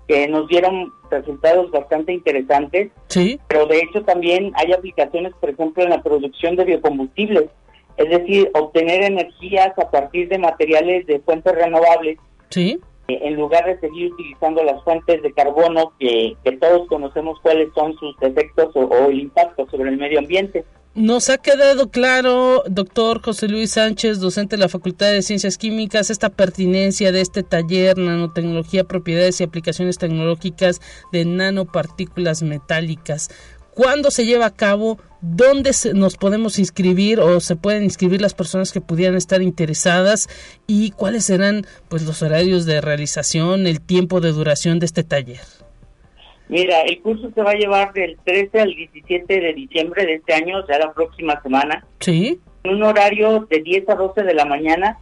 que 0.07 0.27
nos 0.27 0.47
dieron 0.47 0.91
resultados 1.09 1.71
bastante 1.71 2.13
interesantes. 2.13 2.91
Sí. 3.07 3.39
Pero 3.47 3.65
de 3.65 3.79
hecho 3.79 4.03
también 4.03 4.51
hay 4.55 4.71
aplicaciones, 4.71 5.33
por 5.39 5.49
ejemplo, 5.49 5.83
en 5.83 5.89
la 5.89 6.03
producción 6.03 6.55
de 6.55 6.65
biocombustibles, 6.65 7.49
es 7.97 8.09
decir, 8.09 8.51
obtener 8.53 9.03
energías 9.03 9.77
a 9.77 9.89
partir 9.89 10.29
de 10.29 10.37
materiales 10.37 11.07
de 11.07 11.19
fuentes 11.19 11.55
renovables. 11.55 12.17
Sí. 12.49 12.79
Eh, 13.07 13.19
en 13.23 13.35
lugar 13.35 13.65
de 13.65 13.79
seguir 13.79 14.13
utilizando 14.13 14.63
las 14.63 14.81
fuentes 14.83 15.21
de 15.21 15.33
carbono 15.33 15.91
que, 15.99 16.37
que 16.43 16.53
todos 16.53 16.87
conocemos 16.87 17.39
cuáles 17.41 17.69
son 17.73 17.95
sus 17.97 18.15
efectos 18.21 18.75
o, 18.75 18.81
o 18.81 19.09
el 19.09 19.19
impacto 19.19 19.67
sobre 19.69 19.89
el 19.89 19.97
medio 19.97 20.19
ambiente. 20.19 20.63
Nos 20.95 21.31
ha 21.31 21.39
quedado 21.39 21.89
claro, 21.89 22.63
doctor 22.69 23.19
José 23.23 23.47
Luis 23.47 23.71
Sánchez, 23.71 24.19
docente 24.19 24.57
de 24.57 24.59
la 24.59 24.69
Facultad 24.69 25.11
de 25.11 25.23
Ciencias 25.23 25.57
Químicas, 25.57 26.11
esta 26.11 26.29
pertinencia 26.29 27.11
de 27.11 27.19
este 27.21 27.41
taller, 27.41 27.97
nanotecnología, 27.97 28.83
propiedades 28.83 29.41
y 29.41 29.43
aplicaciones 29.43 29.97
tecnológicas 29.97 30.81
de 31.11 31.25
nanopartículas 31.25 32.43
metálicas. 32.43 33.31
¿Cuándo 33.71 34.11
se 34.11 34.27
lleva 34.27 34.45
a 34.45 34.53
cabo? 34.53 34.99
¿Dónde 35.19 35.71
nos 35.95 36.15
podemos 36.15 36.59
inscribir 36.59 37.19
o 37.19 37.39
se 37.39 37.55
pueden 37.55 37.83
inscribir 37.83 38.21
las 38.21 38.35
personas 38.35 38.71
que 38.71 38.79
pudieran 38.79 39.15
estar 39.15 39.41
interesadas? 39.41 40.29
¿Y 40.67 40.91
cuáles 40.91 41.25
serán 41.25 41.65
pues, 41.89 42.03
los 42.03 42.21
horarios 42.21 42.65
de 42.67 42.81
realización, 42.81 43.65
el 43.65 43.81
tiempo 43.81 44.21
de 44.21 44.31
duración 44.31 44.77
de 44.77 44.85
este 44.85 45.03
taller? 45.03 45.41
Mira, 46.49 46.81
el 46.81 47.01
curso 47.01 47.31
se 47.33 47.41
va 47.41 47.51
a 47.51 47.55
llevar 47.55 47.93
del 47.93 48.17
13 48.25 48.59
al 48.59 48.75
17 48.75 49.39
de 49.39 49.53
diciembre 49.53 50.05
de 50.05 50.15
este 50.15 50.33
año, 50.33 50.59
o 50.59 50.65
sea, 50.65 50.79
la 50.79 50.93
próxima 50.93 51.41
semana. 51.41 51.85
Sí. 51.99 52.39
En 52.63 52.75
un 52.75 52.83
horario 52.83 53.47
de 53.49 53.61
10 53.61 53.89
a 53.89 53.95
12 53.95 54.23
de 54.23 54.33
la 54.33 54.45
mañana. 54.45 54.99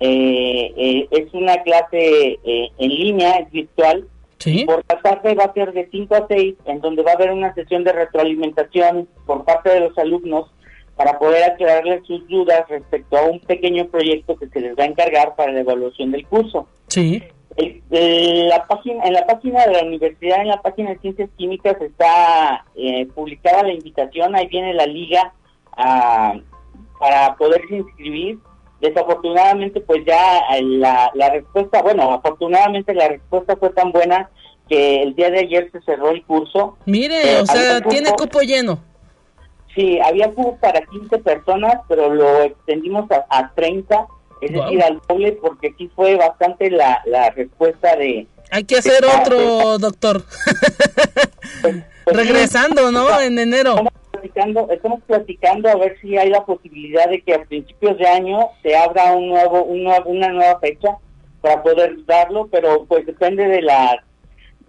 Eh, 0.00 0.72
eh, 0.76 1.08
es 1.10 1.34
una 1.34 1.60
clase 1.62 2.38
eh, 2.44 2.70
en 2.78 2.88
línea, 2.88 3.38
es 3.38 3.50
virtual. 3.50 4.06
Sí. 4.38 4.64
Por 4.64 4.84
la 4.88 5.00
tarde 5.00 5.34
va 5.34 5.44
a 5.44 5.52
ser 5.52 5.72
de 5.72 5.88
5 5.90 6.14
a 6.14 6.26
6, 6.28 6.54
en 6.66 6.80
donde 6.80 7.02
va 7.02 7.12
a 7.12 7.14
haber 7.14 7.32
una 7.32 7.52
sesión 7.54 7.82
de 7.82 7.92
retroalimentación 7.92 9.08
por 9.26 9.44
parte 9.44 9.70
de 9.70 9.80
los 9.80 9.98
alumnos 9.98 10.50
para 10.96 11.18
poder 11.18 11.44
aclararles 11.44 12.04
sus 12.06 12.26
dudas 12.28 12.68
respecto 12.68 13.16
a 13.16 13.22
un 13.22 13.40
pequeño 13.40 13.86
proyecto 13.86 14.36
que 14.36 14.48
se 14.48 14.60
les 14.60 14.76
va 14.76 14.84
a 14.84 14.86
encargar 14.86 15.34
para 15.36 15.52
la 15.52 15.60
evaluación 15.60 16.10
del 16.10 16.26
curso. 16.26 16.68
Sí. 16.88 17.22
El, 17.58 17.82
el, 17.90 18.48
la 18.48 18.66
página, 18.66 19.04
en 19.04 19.12
la 19.12 19.26
página 19.26 19.66
de 19.66 19.72
la 19.72 19.82
universidad, 19.82 20.40
en 20.40 20.48
la 20.48 20.62
página 20.62 20.90
de 20.90 20.98
Ciencias 21.00 21.28
Químicas, 21.36 21.76
está 21.80 22.64
eh, 22.76 23.06
publicada 23.14 23.64
la 23.64 23.72
invitación, 23.72 24.36
ahí 24.36 24.46
viene 24.46 24.72
la 24.74 24.86
liga 24.86 25.34
a, 25.76 26.34
para 27.00 27.34
poderse 27.36 27.76
inscribir. 27.76 28.38
Desafortunadamente, 28.80 29.80
pues 29.80 30.04
ya 30.06 30.40
la, 30.62 31.10
la 31.14 31.30
respuesta, 31.30 31.82
bueno, 31.82 32.12
afortunadamente 32.12 32.94
la 32.94 33.08
respuesta 33.08 33.56
fue 33.56 33.70
tan 33.70 33.90
buena 33.90 34.30
que 34.68 35.02
el 35.02 35.16
día 35.16 35.30
de 35.30 35.40
ayer 35.40 35.68
se 35.72 35.80
cerró 35.82 36.10
el 36.10 36.24
curso. 36.24 36.76
Mire, 36.86 37.38
eh, 37.38 37.40
o 37.40 37.46
sea, 37.46 37.80
tiene 37.80 38.10
cupo 38.12 38.40
lleno. 38.40 38.78
Sí, 39.74 39.98
había 39.98 40.30
cupo 40.32 40.58
para 40.60 40.80
15 40.80 41.18
personas, 41.18 41.80
pero 41.88 42.14
lo 42.14 42.42
extendimos 42.42 43.10
a, 43.10 43.26
a 43.30 43.52
30 43.54 44.06
es 44.40 44.52
wow. 44.52 44.64
decir, 44.64 44.82
al 44.82 45.00
doble, 45.08 45.32
porque 45.32 45.74
sí 45.78 45.90
fue 45.94 46.16
bastante 46.16 46.70
la, 46.70 47.02
la 47.06 47.30
respuesta 47.30 47.96
de... 47.96 48.26
Hay 48.50 48.64
que 48.64 48.76
hacer 48.76 49.02
de, 49.02 49.08
otro, 49.08 49.78
de, 49.78 49.78
doctor. 49.78 50.22
Pues, 51.60 51.74
pues, 52.04 52.16
Regresando, 52.16 52.92
¿no? 52.92 53.20
En 53.20 53.38
enero. 53.38 53.70
Estamos 53.70 53.92
platicando, 54.12 54.68
estamos 54.70 55.00
platicando 55.06 55.68
a 55.68 55.74
ver 55.74 55.96
si 56.00 56.16
hay 56.16 56.30
la 56.30 56.44
posibilidad 56.44 57.08
de 57.08 57.20
que 57.20 57.34
a 57.34 57.42
principios 57.42 57.98
de 57.98 58.06
año 58.06 58.50
se 58.62 58.76
abra 58.76 59.12
un 59.12 59.28
nuevo, 59.28 59.64
un 59.64 59.82
nuevo, 59.82 60.08
una 60.08 60.28
nueva 60.28 60.58
fecha 60.60 60.96
para 61.40 61.62
poder 61.62 62.04
darlo, 62.06 62.48
pero 62.50 62.84
pues 62.84 63.06
depende 63.06 63.46
de 63.46 63.62
la 63.62 64.04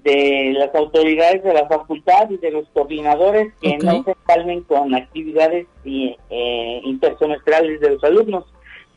de 0.03 0.53
las 0.57 0.73
autoridades 0.75 1.43
de 1.43 1.53
la 1.53 1.67
facultad 1.67 2.29
y 2.29 2.37
de 2.37 2.51
los 2.51 2.67
coordinadores 2.69 3.53
que 3.61 3.75
okay. 3.75 3.79
no 3.79 4.03
se 4.03 4.15
calmen 4.25 4.61
con 4.63 4.95
actividades 4.95 5.67
y, 5.83 6.15
eh, 6.29 6.81
intersemestrales 6.85 7.81
de 7.81 7.89
los 7.91 8.03
alumnos 8.03 8.45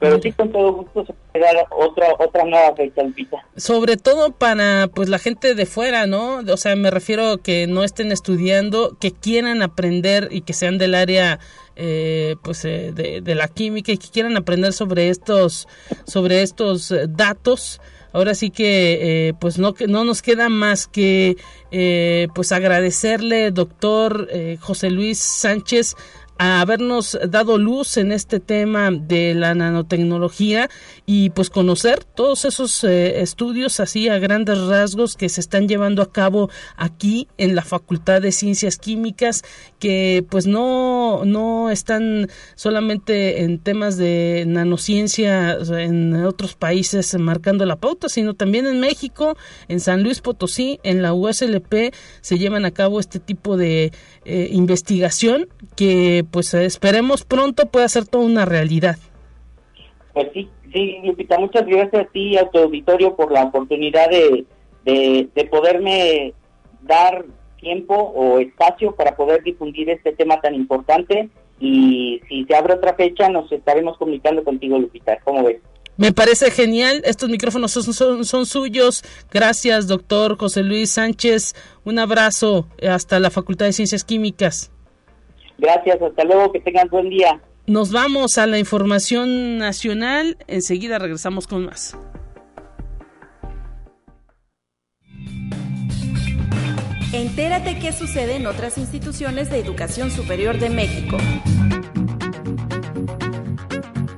pero 0.02 0.20
sí 0.20 0.32
con 0.32 0.50
todo 0.50 0.72
gusto 0.72 1.06
se 1.06 1.12
puede 1.12 1.44
dar 1.44 1.64
otra 1.70 2.08
otra 2.18 2.44
nueva 2.44 2.74
fecha 2.74 3.02
sobre 3.56 3.96
todo 3.96 4.32
para 4.32 4.88
pues 4.92 5.08
la 5.08 5.20
gente 5.20 5.54
de 5.54 5.64
fuera 5.64 6.08
no 6.08 6.38
o 6.40 6.56
sea 6.56 6.74
me 6.74 6.90
refiero 6.90 7.38
que 7.38 7.68
no 7.68 7.84
estén 7.84 8.10
estudiando 8.10 8.96
que 8.98 9.12
quieran 9.12 9.62
aprender 9.62 10.26
y 10.32 10.40
que 10.40 10.54
sean 10.54 10.76
del 10.76 10.96
área 10.96 11.38
eh, 11.76 12.34
pues 12.42 12.64
eh, 12.64 12.90
de, 12.92 13.20
de, 13.20 13.34
la 13.36 13.46
química 13.46 13.92
y 13.92 13.96
que 13.98 14.08
quieran 14.08 14.36
aprender 14.36 14.72
sobre 14.72 15.08
estos 15.08 15.68
sobre 16.04 16.42
estos 16.42 16.90
eh, 16.90 17.06
datos. 17.08 17.80
Ahora 18.12 18.34
sí 18.34 18.50
que 18.50 19.28
eh, 19.28 19.34
pues 19.40 19.58
no 19.58 19.74
no 19.88 20.04
nos 20.04 20.20
queda 20.20 20.50
más 20.50 20.86
que 20.86 21.36
eh, 21.70 22.28
pues 22.34 22.52
agradecerle 22.52 23.50
doctor 23.52 24.28
eh, 24.30 24.58
José 24.60 24.90
Luis 24.90 25.18
Sánchez 25.18 25.96
habernos 26.42 27.16
dado 27.28 27.56
luz 27.56 27.96
en 27.96 28.10
este 28.10 28.40
tema 28.40 28.90
de 28.90 29.34
la 29.34 29.54
nanotecnología 29.54 30.68
y 31.06 31.30
pues 31.30 31.50
conocer 31.50 32.02
todos 32.02 32.44
esos 32.44 32.82
eh, 32.82 33.20
estudios 33.20 33.78
así 33.78 34.08
a 34.08 34.18
grandes 34.18 34.58
rasgos 34.58 35.16
que 35.16 35.28
se 35.28 35.40
están 35.40 35.68
llevando 35.68 36.02
a 36.02 36.10
cabo 36.10 36.50
aquí 36.76 37.28
en 37.38 37.54
la 37.54 37.62
Facultad 37.62 38.20
de 38.20 38.32
Ciencias 38.32 38.76
Químicas 38.76 39.44
que 39.78 40.24
pues 40.30 40.48
no 40.48 41.24
no 41.24 41.70
están 41.70 42.28
solamente 42.56 43.42
en 43.42 43.60
temas 43.60 43.96
de 43.96 44.44
nanociencia 44.46 45.58
en 45.78 46.24
otros 46.24 46.56
países 46.56 47.14
marcando 47.20 47.66
la 47.66 47.76
pauta 47.76 48.08
sino 48.08 48.34
también 48.34 48.66
en 48.66 48.80
México 48.80 49.36
en 49.68 49.78
San 49.78 50.02
Luis 50.02 50.20
Potosí 50.20 50.80
en 50.82 51.02
la 51.02 51.14
USLP 51.14 51.94
se 52.20 52.38
llevan 52.38 52.64
a 52.64 52.72
cabo 52.72 52.98
este 52.98 53.20
tipo 53.20 53.56
de 53.56 53.92
eh, 54.24 54.48
investigación 54.50 55.48
que 55.76 56.24
pues 56.32 56.52
esperemos 56.54 57.24
pronto 57.24 57.66
pueda 57.66 57.88
ser 57.88 58.06
toda 58.06 58.24
una 58.24 58.44
realidad. 58.44 58.96
Pues 60.12 60.28
sí, 60.34 60.48
sí, 60.72 60.98
Lupita, 61.04 61.38
muchas 61.38 61.64
gracias 61.66 62.06
a 62.06 62.10
ti 62.10 62.30
y 62.30 62.36
a 62.36 62.48
tu 62.50 62.58
auditorio 62.58 63.14
por 63.14 63.30
la 63.30 63.44
oportunidad 63.44 64.10
de, 64.10 64.44
de, 64.84 65.28
de 65.34 65.44
poderme 65.44 66.34
dar 66.82 67.24
tiempo 67.60 67.94
o 67.94 68.40
espacio 68.40 68.92
para 68.96 69.14
poder 69.14 69.42
difundir 69.44 69.88
este 69.90 70.12
tema 70.12 70.40
tan 70.40 70.54
importante 70.54 71.30
y 71.60 72.20
si 72.28 72.44
se 72.44 72.56
abre 72.56 72.74
otra 72.74 72.94
fecha 72.94 73.28
nos 73.28 73.50
estaremos 73.52 73.96
comunicando 73.96 74.42
contigo, 74.42 74.78
Lupita. 74.78 75.18
¿Cómo 75.22 75.44
ves? 75.44 75.60
Me 75.96 76.10
parece 76.10 76.50
genial. 76.50 77.02
Estos 77.04 77.28
micrófonos 77.28 77.70
son, 77.70 77.94
son, 77.94 78.24
son, 78.24 78.46
suyos. 78.46 79.04
Gracias, 79.30 79.86
doctor 79.86 80.36
José 80.36 80.64
Luis 80.64 80.90
Sánchez. 80.92 81.54
Un 81.84 81.98
abrazo 81.98 82.66
hasta 82.88 83.20
la 83.20 83.30
Facultad 83.30 83.66
de 83.66 83.72
Ciencias 83.72 84.02
Químicas. 84.02 84.72
Gracias, 85.58 86.00
hasta 86.00 86.24
luego, 86.24 86.52
que 86.52 86.60
tengan 86.60 86.88
buen 86.88 87.08
día. 87.08 87.40
Nos 87.66 87.92
vamos 87.92 88.38
a 88.38 88.46
la 88.46 88.58
información 88.58 89.58
nacional. 89.58 90.36
Enseguida 90.48 90.98
regresamos 90.98 91.46
con 91.46 91.64
más. 91.66 91.96
Entérate 97.12 97.78
qué 97.78 97.92
sucede 97.92 98.36
en 98.36 98.46
otras 98.46 98.78
instituciones 98.78 99.50
de 99.50 99.58
educación 99.58 100.10
superior 100.10 100.58
de 100.58 100.70
México. 100.70 101.18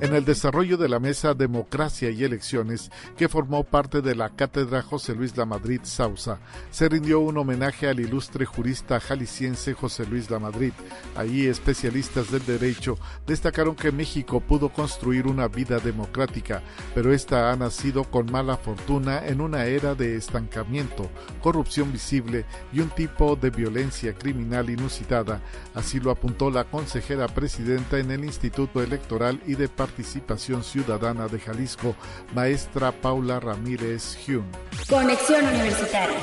En 0.05 0.13
el 0.13 0.23
desarrollo 0.23 0.77
de 0.77 0.87
la 0.87 0.99
mesa 0.99 1.33
Democracia 1.33 2.11
y 2.11 2.23
Elecciones, 2.23 2.91
que 3.17 3.27
formó 3.27 3.63
parte 3.63 4.03
de 4.03 4.13
la 4.13 4.29
Cátedra 4.29 4.83
José 4.83 5.15
Luis 5.15 5.35
Lamadrid 5.35 5.81
Sausa, 5.81 6.37
se 6.69 6.87
rindió 6.87 7.21
un 7.21 7.35
homenaje 7.39 7.87
al 7.87 7.99
ilustre 7.99 8.45
jurista 8.45 8.99
jalisciense 8.99 9.73
José 9.73 10.05
Luis 10.05 10.29
Lamadrid. 10.29 10.73
Allí 11.15 11.47
especialistas 11.47 12.29
del 12.29 12.45
derecho 12.45 12.99
destacaron 13.25 13.75
que 13.75 13.91
México 13.91 14.41
pudo 14.41 14.69
construir 14.69 15.25
una 15.25 15.47
vida 15.47 15.79
democrática, 15.79 16.61
pero 16.93 17.11
esta 17.11 17.51
ha 17.51 17.55
nacido 17.55 18.03
con 18.03 18.31
mala 18.31 18.57
fortuna 18.57 19.25
en 19.25 19.41
una 19.41 19.65
era 19.65 19.95
de 19.95 20.17
estancamiento, 20.17 21.09
corrupción 21.41 21.91
visible 21.91 22.45
y 22.71 22.79
un 22.79 22.89
tipo 22.91 23.35
de 23.35 23.49
violencia 23.49 24.13
criminal 24.13 24.69
inusitada. 24.69 25.41
Así 25.73 25.99
lo 25.99 26.11
apuntó 26.11 26.51
la 26.51 26.65
consejera 26.65 27.27
presidenta 27.27 27.97
en 27.97 28.11
el 28.11 28.23
Instituto 28.23 28.83
Electoral 28.83 29.41
y 29.47 29.55
de 29.55 29.67
Participación 29.67 29.94
Participación 29.95 30.61
Ciudadana 30.61 31.29
de 31.29 31.39
Jalisco, 31.39 31.95
maestra 32.33 32.91
Paula 32.91 33.39
Ramírez 33.39 34.17
Hume. 34.27 34.43
Conexión 34.89 35.45
Universitaria. 35.45 36.17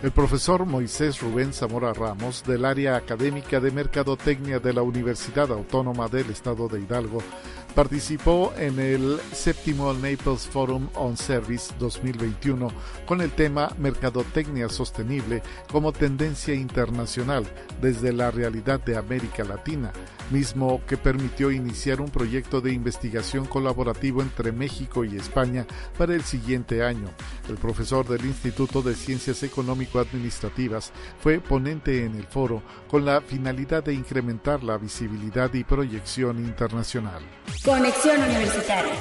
El 0.00 0.12
profesor 0.12 0.64
Moisés 0.64 1.20
Rubén 1.20 1.52
Zamora 1.52 1.92
Ramos, 1.92 2.44
del 2.44 2.64
área 2.64 2.94
académica 2.94 3.58
de 3.58 3.72
Mercadotecnia 3.72 4.60
de 4.60 4.72
la 4.72 4.82
Universidad 4.82 5.50
Autónoma 5.50 6.06
del 6.06 6.30
Estado 6.30 6.68
de 6.68 6.80
Hidalgo, 6.80 7.18
participó 7.78 8.52
en 8.56 8.80
el 8.80 9.20
séptimo 9.30 9.94
Naples 9.94 10.48
Forum 10.48 10.88
on 10.96 11.16
Service 11.16 11.72
2021 11.78 12.72
con 13.06 13.20
el 13.20 13.30
tema 13.30 13.72
Mercadotecnia 13.78 14.68
Sostenible 14.68 15.44
como 15.70 15.92
tendencia 15.92 16.54
internacional 16.54 17.46
desde 17.80 18.12
la 18.12 18.32
realidad 18.32 18.80
de 18.80 18.96
América 18.96 19.44
Latina, 19.44 19.92
mismo 20.32 20.80
que 20.88 20.96
permitió 20.96 21.52
iniciar 21.52 22.00
un 22.00 22.10
proyecto 22.10 22.60
de 22.60 22.72
investigación 22.72 23.46
colaborativo 23.46 24.22
entre 24.22 24.50
México 24.50 25.04
y 25.04 25.14
España 25.14 25.64
para 25.96 26.16
el 26.16 26.24
siguiente 26.24 26.82
año. 26.82 27.08
El 27.48 27.58
profesor 27.58 28.08
del 28.08 28.26
Instituto 28.26 28.82
de 28.82 28.96
Ciencias 28.96 29.44
Económico-Administrativas 29.44 30.92
fue 31.20 31.38
ponente 31.38 32.04
en 32.04 32.16
el 32.16 32.26
foro 32.26 32.60
con 32.88 33.04
la 33.04 33.20
finalidad 33.20 33.84
de 33.84 33.94
incrementar 33.94 34.64
la 34.64 34.78
visibilidad 34.78 35.54
y 35.54 35.62
proyección 35.62 36.40
internacional. 36.40 37.22
Conexión 37.68 38.22
Universitaria. 38.22 38.94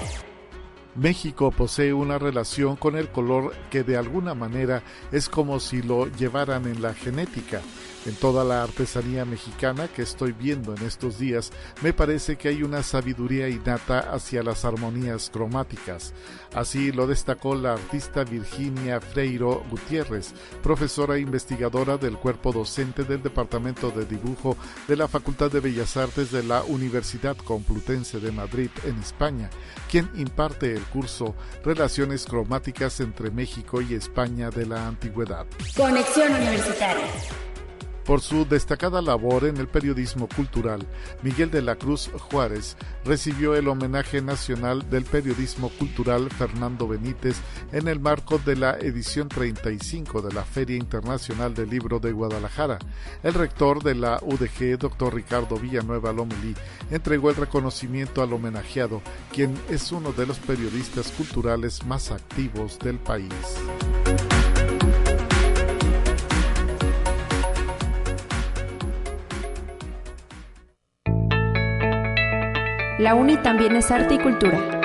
México 0.95 1.51
posee 1.51 1.93
una 1.93 2.19
relación 2.19 2.75
con 2.75 2.97
el 2.97 3.07
color 3.07 3.55
que 3.69 3.83
de 3.83 3.95
alguna 3.95 4.33
manera 4.33 4.83
es 5.13 5.29
como 5.29 5.61
si 5.61 5.81
lo 5.81 6.07
llevaran 6.07 6.65
en 6.65 6.81
la 6.81 6.93
genética. 6.93 7.61
En 8.07 8.15
toda 8.15 8.45
la 8.45 8.63
artesanía 8.63 9.25
mexicana 9.25 9.89
que 9.89 10.01
estoy 10.01 10.31
viendo 10.31 10.73
en 10.73 10.81
estos 10.83 11.19
días, 11.19 11.51
me 11.81 11.91
parece 11.91 12.37
que 12.37 12.47
hay 12.47 12.63
una 12.63 12.81
sabiduría 12.81 13.49
innata 13.49 13.99
hacia 13.99 14.43
las 14.43 14.63
armonías 14.63 15.29
cromáticas. 15.29 16.13
Así 16.55 16.93
lo 16.93 17.05
destacó 17.05 17.53
la 17.53 17.73
artista 17.73 18.23
Virginia 18.23 19.01
Freiro 19.01 19.61
Gutiérrez, 19.69 20.33
profesora 20.63 21.17
e 21.17 21.19
investigadora 21.19 21.97
del 21.97 22.15
cuerpo 22.17 22.53
docente 22.53 23.03
del 23.03 23.21
Departamento 23.21 23.91
de 23.91 24.05
Dibujo 24.05 24.55
de 24.87 24.95
la 24.95 25.09
Facultad 25.09 25.51
de 25.51 25.59
Bellas 25.59 25.97
Artes 25.97 26.31
de 26.31 26.43
la 26.43 26.63
Universidad 26.63 27.35
Complutense 27.35 28.21
de 28.21 28.31
Madrid, 28.31 28.69
en 28.85 28.97
España, 28.99 29.49
quien 29.91 30.09
imparte 30.15 30.71
el 30.71 30.83
curso 30.83 31.35
Relaciones 31.61 32.25
cromáticas 32.25 33.01
entre 33.01 33.31
México 33.31 33.81
y 33.81 33.95
España 33.95 34.49
de 34.49 34.65
la 34.65 34.87
Antigüedad. 34.87 35.45
Conexión 35.75 36.33
Universitaria. 36.33 37.03
Por 38.07 38.21
su 38.21 38.45
destacada 38.45 39.01
labor 39.01 39.43
en 39.43 39.57
el 39.57 39.67
periodismo 39.67 40.29
cultural, 40.33 40.87
Miguel 41.23 41.51
de 41.51 41.61
la 41.61 41.75
Cruz 41.75 42.09
Juárez 42.17 42.77
recibió 43.03 43.53
el 43.53 43.67
homenaje 43.67 44.21
nacional 44.21 44.89
del 44.89 45.03
periodismo 45.03 45.67
cultural 45.77 46.29
Fernando 46.29 46.87
Benítez 46.87 47.35
en 47.73 47.89
el 47.89 47.99
marco 47.99 48.37
de 48.37 48.55
la 48.55 48.77
edición 48.79 49.27
35 49.27 50.21
de 50.21 50.33
la 50.33 50.45
Feria 50.45 50.77
Internacional 50.77 51.53
del 51.53 51.69
Libro 51.69 51.99
de 51.99 52.13
Guadalajara. 52.13 52.79
El 53.23 53.33
rector 53.33 53.83
de 53.83 53.95
la 53.95 54.21
UDG, 54.21 54.79
doctor 54.79 55.13
Ricardo 55.13 55.57
Villanueva 55.57 56.13
Lomelí, 56.13 56.55
entregó 56.89 57.29
el 57.29 57.35
reconocimiento 57.35 58.21
al 58.21 58.31
homenajeado, 58.31 59.01
quien 59.33 59.53
es 59.69 59.91
uno 59.91 60.13
de 60.13 60.25
los 60.25 60.39
periodistas 60.39 61.11
culturales 61.11 61.85
más 61.85 62.11
activos 62.11 62.79
del 62.79 62.99
país. 62.99 63.33
La 72.99 73.13
UNI 73.13 73.37
también 73.37 73.75
es 73.75 73.91
arte 73.91 74.15
y 74.15 74.17
cultura. 74.17 74.81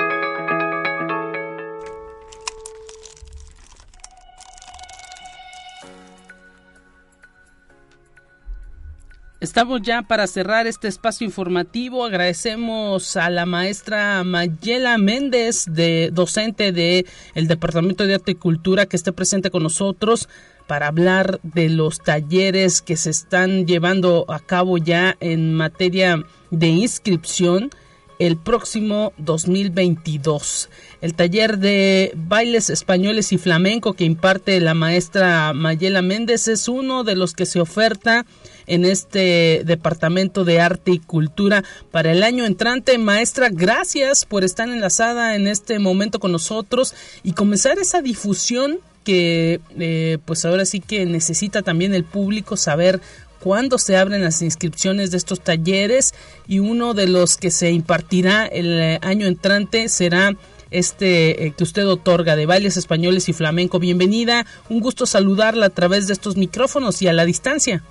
Estamos 9.39 9.81
ya 9.81 10.03
para 10.03 10.27
cerrar 10.27 10.67
este 10.67 10.87
espacio 10.87 11.25
informativo. 11.25 12.05
Agradecemos 12.05 13.17
a 13.17 13.31
la 13.31 13.47
maestra 13.47 14.23
Mayela 14.23 14.99
Méndez, 14.99 15.65
de 15.67 16.11
docente 16.13 16.71
del 16.71 17.07
el 17.33 17.47
Departamento 17.47 18.05
de 18.05 18.13
Arte 18.13 18.33
y 18.33 18.35
Cultura, 18.35 18.85
que 18.85 18.95
esté 18.95 19.11
presente 19.11 19.49
con 19.49 19.63
nosotros 19.63 20.29
para 20.67 20.87
hablar 20.87 21.39
de 21.41 21.67
los 21.67 21.99
talleres 21.99 22.83
que 22.83 22.95
se 22.95 23.09
están 23.09 23.65
llevando 23.65 24.25
a 24.29 24.39
cabo 24.39 24.77
ya 24.77 25.17
en 25.19 25.55
materia 25.55 26.23
de 26.51 26.67
inscripción 26.67 27.71
el 28.19 28.37
próximo 28.37 29.13
2022. 29.17 30.69
El 31.01 31.15
taller 31.15 31.57
de 31.57 32.13
bailes 32.15 32.69
españoles 32.69 33.33
y 33.33 33.37
flamenco 33.37 33.93
que 33.93 34.05
imparte 34.05 34.59
la 34.59 34.73
maestra 34.73 35.53
Mayela 35.53 36.01
Méndez 36.01 36.47
es 36.47 36.67
uno 36.67 37.03
de 37.03 37.15
los 37.15 37.33
que 37.33 37.45
se 37.45 37.59
oferta 37.59 38.25
en 38.67 38.85
este 38.85 39.63
Departamento 39.65 40.45
de 40.45 40.61
Arte 40.61 40.91
y 40.91 40.99
Cultura 40.99 41.63
para 41.91 42.11
el 42.11 42.23
año 42.23 42.45
entrante. 42.45 42.97
Maestra, 42.97 43.49
gracias 43.49 44.25
por 44.25 44.43
estar 44.43 44.69
enlazada 44.69 45.35
en 45.35 45.47
este 45.47 45.79
momento 45.79 46.19
con 46.19 46.31
nosotros 46.31 46.93
y 47.23 47.33
comenzar 47.33 47.79
esa 47.79 48.01
difusión 48.01 48.79
que 49.03 49.59
eh, 49.77 50.17
pues 50.25 50.45
ahora 50.45 50.65
sí 50.65 50.79
que 50.79 51.05
necesita 51.05 51.61
también 51.61 51.93
el 51.93 52.03
público 52.03 52.57
saber 52.57 53.01
cuándo 53.43 53.77
se 53.77 53.97
abren 53.97 54.23
las 54.23 54.41
inscripciones 54.41 55.11
de 55.11 55.17
estos 55.17 55.41
talleres 55.41 56.13
y 56.47 56.59
uno 56.59 56.93
de 56.93 57.09
los 57.09 57.35
que 57.35 57.51
se 57.51 57.71
impartirá 57.71 58.45
el 58.45 58.79
eh, 58.79 58.99
año 59.01 59.27
entrante 59.27 59.89
será 59.89 60.31
este 60.71 61.45
eh, 61.45 61.53
que 61.55 61.63
usted 61.65 61.85
otorga 61.85 62.37
de 62.37 62.45
bailes 62.45 62.77
españoles 62.77 63.27
y 63.27 63.33
flamenco. 63.33 63.79
Bienvenida, 63.79 64.45
un 64.69 64.79
gusto 64.79 65.05
saludarla 65.05 65.65
a 65.65 65.69
través 65.69 66.07
de 66.07 66.13
estos 66.13 66.37
micrófonos 66.37 67.01
y 67.01 67.09
a 67.09 67.13
la 67.13 67.25
distancia. 67.25 67.83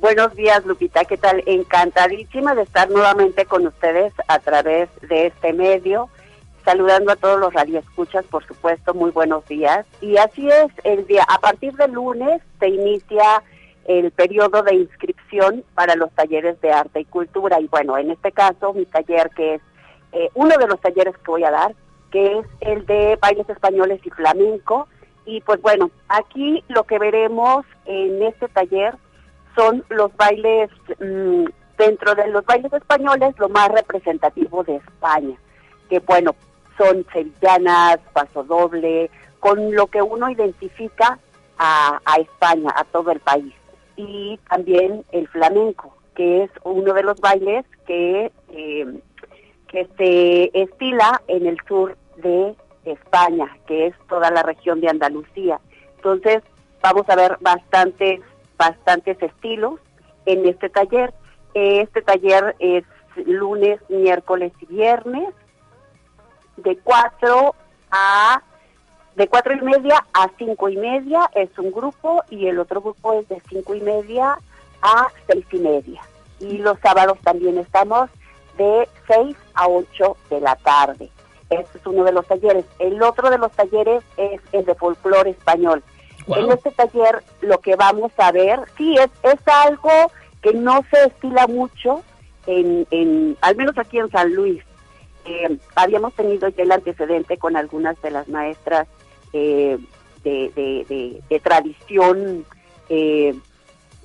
Buenos 0.00 0.34
días, 0.34 0.66
Lupita, 0.66 1.04
¿qué 1.04 1.16
tal? 1.16 1.44
Encantadísima 1.46 2.56
de 2.56 2.62
estar 2.62 2.90
nuevamente 2.90 3.44
con 3.44 3.68
ustedes 3.68 4.12
a 4.26 4.40
través 4.40 4.88
de 5.08 5.26
este 5.28 5.52
medio. 5.52 6.08
Saludando 6.64 7.12
a 7.12 7.16
todos 7.16 7.38
los 7.38 7.54
radioescuchas, 7.54 8.24
por 8.24 8.44
supuesto, 8.44 8.94
muy 8.94 9.12
buenos 9.12 9.46
días. 9.46 9.86
Y 10.00 10.16
así 10.16 10.48
es, 10.48 10.72
el 10.82 11.06
día 11.06 11.24
a 11.28 11.38
partir 11.38 11.72
del 11.74 11.92
lunes 11.92 12.42
se 12.58 12.68
inicia 12.68 13.42
el 13.88 14.10
periodo 14.10 14.62
de 14.62 14.74
inscripción 14.74 15.64
para 15.74 15.96
los 15.96 16.12
talleres 16.12 16.60
de 16.60 16.70
arte 16.70 17.00
y 17.00 17.04
cultura. 17.06 17.58
Y 17.58 17.68
bueno, 17.68 17.96
en 17.96 18.10
este 18.10 18.32
caso, 18.32 18.74
mi 18.74 18.84
taller, 18.84 19.30
que 19.30 19.54
es 19.54 19.62
eh, 20.12 20.30
uno 20.34 20.54
de 20.58 20.66
los 20.66 20.78
talleres 20.78 21.16
que 21.16 21.30
voy 21.30 21.44
a 21.44 21.50
dar, 21.50 21.74
que 22.10 22.38
es 22.38 22.46
el 22.60 22.84
de 22.84 23.18
bailes 23.20 23.48
españoles 23.48 24.00
y 24.04 24.10
flamenco. 24.10 24.88
Y 25.24 25.40
pues 25.40 25.62
bueno, 25.62 25.90
aquí 26.08 26.62
lo 26.68 26.84
que 26.84 26.98
veremos 26.98 27.64
en 27.86 28.22
este 28.22 28.48
taller 28.48 28.94
son 29.56 29.82
los 29.88 30.14
bailes, 30.16 30.70
mm, 31.00 31.44
dentro 31.78 32.14
de 32.14 32.28
los 32.28 32.44
bailes 32.44 32.72
españoles, 32.74 33.34
lo 33.38 33.48
más 33.48 33.70
representativo 33.70 34.64
de 34.64 34.76
España, 34.76 35.36
que 35.88 36.00
bueno, 36.00 36.34
son 36.76 37.06
sevillanas, 37.10 37.98
paso 38.12 38.44
doble, 38.44 39.10
con 39.40 39.74
lo 39.74 39.86
que 39.86 40.02
uno 40.02 40.28
identifica 40.30 41.18
a, 41.56 42.00
a 42.04 42.16
España, 42.16 42.70
a 42.76 42.84
todo 42.84 43.12
el 43.12 43.20
país 43.20 43.54
y 43.98 44.38
también 44.48 45.04
el 45.10 45.26
flamenco, 45.28 45.92
que 46.14 46.44
es 46.44 46.50
uno 46.62 46.94
de 46.94 47.02
los 47.02 47.20
bailes 47.20 47.66
que, 47.84 48.32
eh, 48.50 49.00
que 49.66 49.88
se 49.98 50.50
estila 50.54 51.20
en 51.26 51.46
el 51.46 51.58
sur 51.66 51.98
de 52.16 52.54
España, 52.84 53.58
que 53.66 53.88
es 53.88 53.94
toda 54.08 54.30
la 54.30 54.44
región 54.44 54.80
de 54.80 54.88
Andalucía. 54.88 55.60
Entonces, 55.96 56.42
vamos 56.80 57.08
a 57.08 57.16
ver 57.16 57.36
bastantes, 57.40 58.20
bastantes 58.56 59.20
estilos 59.20 59.80
en 60.26 60.46
este 60.46 60.68
taller. 60.70 61.12
Este 61.54 62.00
taller 62.02 62.54
es 62.60 62.84
lunes, 63.26 63.80
miércoles 63.88 64.52
y 64.60 64.66
viernes, 64.66 65.34
de 66.56 66.78
4 66.78 67.54
a 67.90 68.42
de 69.18 69.26
cuatro 69.26 69.52
y 69.52 69.60
media 69.60 70.06
a 70.14 70.30
cinco 70.38 70.68
y 70.68 70.76
media 70.76 71.28
es 71.34 71.50
un 71.58 71.72
grupo 71.72 72.22
y 72.30 72.46
el 72.46 72.60
otro 72.60 72.80
grupo 72.80 73.14
es 73.14 73.28
de 73.28 73.42
cinco 73.48 73.74
y 73.74 73.80
media 73.80 74.38
a 74.80 75.08
seis 75.26 75.44
y 75.50 75.58
media. 75.58 76.00
Y 76.38 76.58
los 76.58 76.78
sábados 76.78 77.18
también 77.24 77.58
estamos 77.58 78.08
de 78.56 78.88
seis 79.08 79.36
a 79.54 79.66
ocho 79.66 80.16
de 80.30 80.40
la 80.40 80.54
tarde. 80.54 81.10
Este 81.50 81.78
es 81.78 81.86
uno 81.86 82.04
de 82.04 82.12
los 82.12 82.28
talleres. 82.28 82.64
El 82.78 83.02
otro 83.02 83.28
de 83.28 83.38
los 83.38 83.50
talleres 83.50 84.04
es 84.16 84.40
el 84.52 84.64
de 84.64 84.76
folclore 84.76 85.30
español. 85.30 85.82
En 86.28 86.52
este 86.52 86.70
taller 86.70 87.24
lo 87.40 87.58
que 87.58 87.74
vamos 87.74 88.12
a 88.18 88.30
ver, 88.30 88.60
sí, 88.76 88.94
es, 88.98 89.10
es 89.24 89.40
algo 89.48 90.12
que 90.42 90.52
no 90.52 90.84
se 90.92 91.06
estila 91.06 91.48
mucho, 91.48 92.02
en, 92.46 92.86
en, 92.92 93.36
al 93.40 93.56
menos 93.56 93.76
aquí 93.78 93.98
en 93.98 94.10
San 94.10 94.32
Luis. 94.32 94.62
Eh, 95.24 95.58
habíamos 95.74 96.14
tenido 96.14 96.48
ya 96.48 96.62
el 96.62 96.70
antecedente 96.70 97.36
con 97.36 97.56
algunas 97.56 98.00
de 98.00 98.12
las 98.12 98.28
maestras 98.28 98.86
eh, 99.32 99.78
de, 100.24 101.40
tradición, 101.42 102.44
eh, 102.88 103.34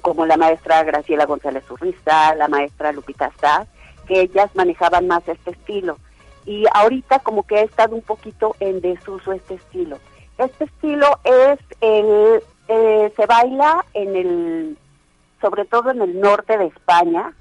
como 0.02 0.26
la 0.26 0.38
maestra 0.38 0.84
Graciela 0.84 1.26
González 1.26 1.70
Urriza, 1.70 2.36
la 2.36 2.48
maestra 2.48 2.92
Lupita 2.92 3.32
Sá, 3.40 3.66
que 4.08 4.22
ellas 4.22 4.50
manejaban 4.56 5.08
más 5.08 5.28
este 5.28 5.52
estilo. 5.52 5.98
Y 6.46 6.66
ahorita 6.74 7.20
como 7.20 7.44
que 7.44 7.58
ha 7.58 7.62
estado 7.62 7.96
un 7.96 8.02
poquito 8.02 8.56
en 8.60 8.82
desuso 8.82 9.32
este 9.32 9.56
estilo. 9.56 9.98
Este 10.38 10.66
estilo 10.66 11.08
es 11.24 11.60
el, 11.80 12.44
eh, 12.68 13.14
se 13.16 13.26
baila 13.26 13.86
en 13.94 14.16
el, 14.16 14.78
sobre 15.42 15.66
todo 15.66 15.92
en 15.92 16.02
el 16.02 16.20
norte 16.20 16.58
de 16.58 16.68
España, 16.68 17.34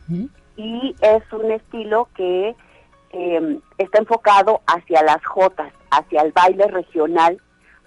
y 0.56 0.94
es 1.00 1.22
un 1.32 1.50
estilo 1.50 2.08
que 2.14 2.54
em, 3.10 3.60
está 3.78 3.98
enfocado 3.98 4.60
hacia 4.66 5.02
las 5.02 5.24
jotas, 5.24 5.72
hacia 5.90 6.22
el 6.22 6.32
baile 6.32 6.66
regional, 6.68 7.40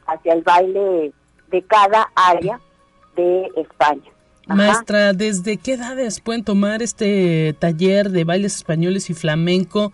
hacia 0.06 0.34
el 0.34 0.41
baile 0.43 1.14
de 1.51 1.62
cada 1.64 2.12
área 2.16 2.60
de 3.16 3.49
España. 3.56 4.12
Maestra, 4.47 5.14
¿desde 5.14 5.58
qué 5.58 5.74
edades 5.74 6.20
pueden 6.20 6.43
tomar 6.43 6.84
este 6.84 7.56
taller 7.58 8.12
de 8.12 8.24
bailes 8.24 8.56
españoles 8.58 9.10
y 9.10 9.14
flamenco? 9.14 9.91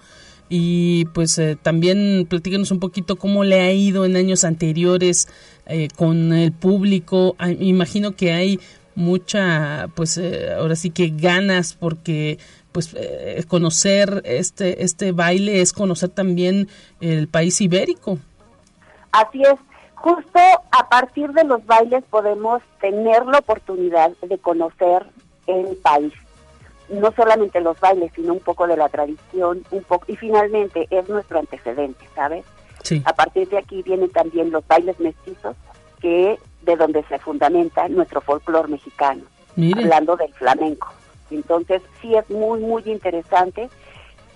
Y 0.49 1.05
pues 1.13 1.37
eh, 1.37 1.57
también 1.61 2.27
platíquenos 2.29 2.71
un 2.71 2.81
poquito 2.81 3.15
cómo 3.15 3.45
le 3.45 3.61
ha 3.61 3.71
ido 3.71 4.03
en 4.03 4.17
años 4.17 4.43
anteriores 4.43 5.29
eh, 5.65 5.87
con 5.95 6.33
el 6.33 6.51
público. 6.51 7.35
Ah, 7.39 7.51
imagino 7.51 8.11
que 8.17 8.33
hay 8.33 8.59
mucha, 8.93 9.87
pues 9.95 10.17
eh, 10.17 10.53
ahora 10.53 10.75
sí 10.75 10.89
que 10.89 11.13
ganas 11.15 11.73
porque 11.73 12.37
pues 12.73 12.95
conocer 13.49 14.21
este 14.23 14.83
este 14.85 15.11
baile 15.11 15.59
es 15.59 15.73
conocer 15.73 16.09
también 16.09 16.69
el 17.01 17.27
país 17.27 17.59
ibérico. 17.59 18.17
Así 19.11 19.41
es, 19.41 19.59
justo 20.01 20.39
a 20.71 20.89
partir 20.89 21.31
de 21.31 21.43
los 21.43 21.65
bailes 21.65 22.03
podemos 22.09 22.61
tener 22.79 23.25
la 23.25 23.39
oportunidad 23.39 24.11
de 24.21 24.37
conocer 24.39 25.05
el 25.47 25.77
país. 25.77 26.13
No 26.89 27.11
solamente 27.11 27.61
los 27.61 27.79
bailes, 27.79 28.11
sino 28.15 28.33
un 28.33 28.39
poco 28.39 28.67
de 28.67 28.77
la 28.77 28.89
tradición, 28.89 29.63
un 29.71 29.83
poco 29.83 30.05
y 30.07 30.15
finalmente 30.15 30.87
es 30.89 31.07
nuestro 31.07 31.39
antecedente, 31.39 32.05
¿sabes? 32.15 32.45
A 33.05 33.13
partir 33.13 33.47
de 33.49 33.59
aquí 33.59 33.83
vienen 33.83 34.09
también 34.09 34.51
los 34.51 34.67
bailes 34.67 34.99
mestizos, 34.99 35.55
que 36.01 36.39
de 36.63 36.75
donde 36.75 37.03
se 37.03 37.19
fundamenta 37.19 37.87
nuestro 37.87 38.21
folclore 38.21 38.67
mexicano, 38.67 39.21
hablando 39.77 40.17
del 40.17 40.33
flamenco. 40.33 40.91
Entonces, 41.29 41.81
sí 42.01 42.15
es 42.15 42.29
muy, 42.29 42.59
muy 42.59 42.83
interesante. 42.85 43.69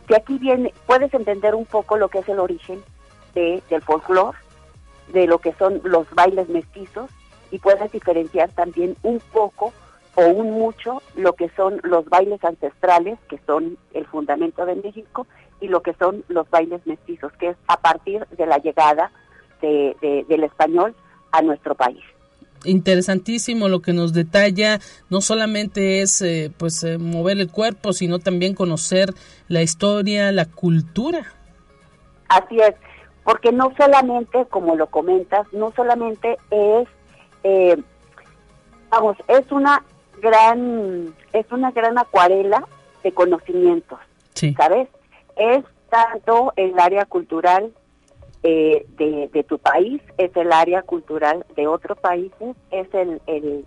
De 0.07 0.15
aquí 0.15 0.37
viene, 0.37 0.73
puedes 0.85 1.13
entender 1.13 1.55
un 1.55 1.65
poco 1.65 1.97
lo 1.97 2.07
que 2.07 2.19
es 2.19 2.29
el 2.29 2.39
origen 2.39 2.81
de, 3.33 3.61
del 3.69 3.81
folclore 3.81 4.37
de 5.13 5.27
lo 5.27 5.39
que 5.39 5.53
son 5.53 5.81
los 5.83 6.09
bailes 6.11 6.49
mestizos 6.49 7.09
y 7.51 7.59
puedes 7.59 7.91
diferenciar 7.91 8.49
también 8.51 8.95
un 9.03 9.19
poco 9.31 9.73
o 10.15 10.27
un 10.27 10.51
mucho 10.51 11.01
lo 11.15 11.33
que 11.33 11.49
son 11.55 11.79
los 11.83 12.05
bailes 12.05 12.43
ancestrales, 12.43 13.19
que 13.29 13.39
son 13.45 13.77
el 13.93 14.05
fundamento 14.05 14.65
de 14.65 14.75
México, 14.75 15.27
y 15.59 15.67
lo 15.67 15.81
que 15.81 15.93
son 15.93 16.23
los 16.27 16.49
bailes 16.49 16.85
mestizos, 16.85 17.31
que 17.33 17.49
es 17.49 17.57
a 17.67 17.77
partir 17.77 18.25
de 18.37 18.45
la 18.45 18.57
llegada 18.57 19.11
de, 19.61 20.25
del 20.27 20.43
español 20.43 20.95
a 21.31 21.41
nuestro 21.41 21.75
país. 21.75 22.03
Interesantísimo 22.63 23.67
lo 23.67 23.81
que 23.81 23.93
nos 23.93 24.13
detalla, 24.13 24.79
no 25.09 25.21
solamente 25.21 26.01
es 26.01 26.21
eh, 26.21 26.51
pues 26.57 26.83
eh, 26.83 26.97
mover 26.97 27.39
el 27.39 27.51
cuerpo, 27.51 27.93
sino 27.93 28.19
también 28.19 28.55
conocer 28.55 29.13
la 29.47 29.61
historia, 29.61 30.31
la 30.31 30.45
cultura. 30.45 31.25
Así 32.29 32.59
es 32.59 32.73
porque 33.25 33.51
no 33.51 33.73
solamente, 33.75 34.45
como 34.45 34.75
lo 34.75 34.87
comentas, 34.87 35.51
no 35.51 35.73
solamente 35.75 36.37
es, 36.51 36.87
eh, 37.43 37.75
vamos, 38.89 39.17
es 39.27 39.51
una 39.51 39.83
gran, 40.21 41.13
es 41.33 41.51
una 41.51 41.71
gran 41.71 41.97
acuarela 41.97 42.63
de 43.03 43.11
conocimientos, 43.11 43.99
¿sabes? 44.55 44.87
Es 45.35 45.65
tanto 45.89 46.53
el 46.55 46.77
área 46.79 47.05
cultural 47.05 47.73
eh, 48.43 48.85
de, 48.95 49.43
tu 49.43 49.57
país, 49.57 50.03
es 50.19 50.35
el 50.37 50.51
área 50.51 50.83
cultural 50.83 51.43
de 51.55 51.65
otros 51.65 51.97
países, 51.97 52.55
es 52.69 52.93
el, 52.93 53.19
el, 53.25 53.65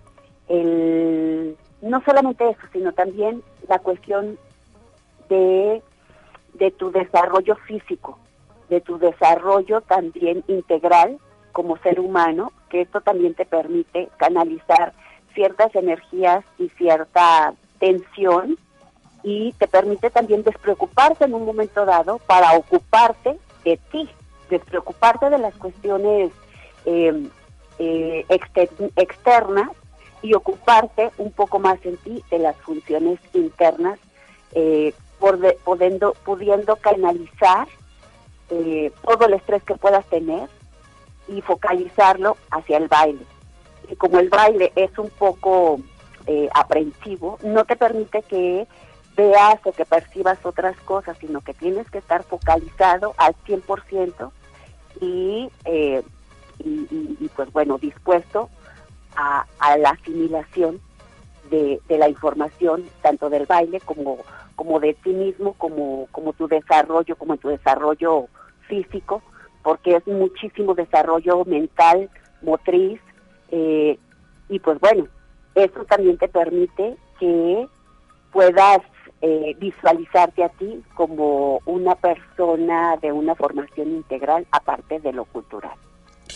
el, 0.48 1.56
no 1.82 2.00
solamente 2.04 2.48
eso, 2.48 2.60
sino 2.72 2.92
también 2.92 3.42
la 3.68 3.80
cuestión 3.80 4.38
de, 5.28 5.82
de 6.54 6.70
tu 6.70 6.92
desarrollo 6.92 7.56
físico, 7.66 8.20
de 8.68 8.80
tu 8.80 8.98
desarrollo 8.98 9.80
también 9.80 10.44
integral 10.48 11.18
como 11.52 11.76
ser 11.78 12.00
humano, 12.00 12.52
que 12.68 12.82
esto 12.82 13.00
también 13.00 13.34
te 13.34 13.44
permite 13.44 14.08
canalizar 14.16 14.92
ciertas 15.34 15.74
energías 15.74 16.44
y 16.58 16.68
cierta 16.70 17.54
tensión 17.78 18.58
y 19.22 19.52
te 19.52 19.66
permite 19.66 20.10
también 20.10 20.42
despreocuparte 20.42 21.24
en 21.24 21.34
un 21.34 21.44
momento 21.44 21.84
dado 21.84 22.18
para 22.18 22.52
ocuparte 22.52 23.38
de 23.64 23.78
ti, 23.90 24.08
despreocuparte 24.50 25.30
de 25.30 25.38
las 25.38 25.54
cuestiones 25.54 26.30
eh, 26.84 27.28
eh, 27.78 28.26
externas 28.96 29.70
y 30.22 30.34
ocuparte 30.34 31.10
un 31.18 31.30
poco 31.32 31.58
más 31.58 31.78
en 31.84 31.96
ti 31.98 32.22
de 32.30 32.38
las 32.38 32.56
funciones 32.56 33.18
internas, 33.34 33.98
eh, 34.52 34.94
por 35.18 35.38
pudiendo 36.24 36.76
canalizar 36.76 37.66
eh, 38.50 38.92
todo 39.04 39.26
el 39.26 39.34
estrés 39.34 39.62
que 39.62 39.74
puedas 39.74 40.04
tener 40.06 40.48
y 41.28 41.40
focalizarlo 41.42 42.36
hacia 42.50 42.78
el 42.78 42.88
baile. 42.88 43.24
Y 43.90 43.96
como 43.96 44.18
el 44.18 44.28
baile 44.28 44.72
es 44.76 44.96
un 44.98 45.10
poco 45.10 45.80
eh, 46.26 46.48
aprensivo, 46.54 47.38
no 47.42 47.64
te 47.64 47.76
permite 47.76 48.22
que 48.22 48.66
veas 49.16 49.58
o 49.64 49.72
que 49.72 49.84
percibas 49.84 50.38
otras 50.44 50.76
cosas, 50.80 51.16
sino 51.18 51.40
que 51.40 51.54
tienes 51.54 51.90
que 51.90 51.98
estar 51.98 52.22
focalizado 52.22 53.14
al 53.16 53.34
100% 53.46 54.30
y, 55.00 55.50
eh, 55.64 56.02
y, 56.60 57.16
y, 57.20 57.30
pues 57.34 57.52
bueno, 57.52 57.78
dispuesto 57.78 58.48
a, 59.16 59.44
a 59.58 59.76
la 59.76 59.90
asimilación 59.90 60.80
de, 61.50 61.80
de, 61.88 61.98
la 61.98 62.08
información, 62.08 62.84
tanto 63.02 63.28
del 63.28 63.46
baile 63.46 63.80
como, 63.80 64.18
como 64.54 64.80
de 64.80 64.94
ti 64.94 65.10
mismo, 65.10 65.54
como, 65.54 66.06
como 66.12 66.32
tu 66.32 66.46
desarrollo, 66.46 67.16
como 67.16 67.36
tu 67.38 67.48
desarrollo 67.48 68.28
físico, 68.68 69.22
porque 69.62 69.96
es 69.96 70.06
muchísimo 70.06 70.74
desarrollo 70.74 71.44
mental, 71.44 72.08
motriz, 72.42 73.00
eh, 73.50 73.98
y 74.48 74.58
pues 74.60 74.78
bueno, 74.80 75.08
eso 75.54 75.84
también 75.84 76.16
te 76.18 76.28
permite 76.28 76.96
que 77.18 77.66
puedas 78.32 78.80
eh, 79.20 79.56
visualizarte 79.58 80.44
a 80.44 80.48
ti 80.50 80.82
como 80.94 81.60
una 81.66 81.96
persona 81.96 82.96
de 83.02 83.10
una 83.10 83.34
formación 83.34 83.88
integral 83.88 84.46
aparte 84.52 85.00
de 85.00 85.12
lo 85.12 85.24
cultural. 85.24 85.76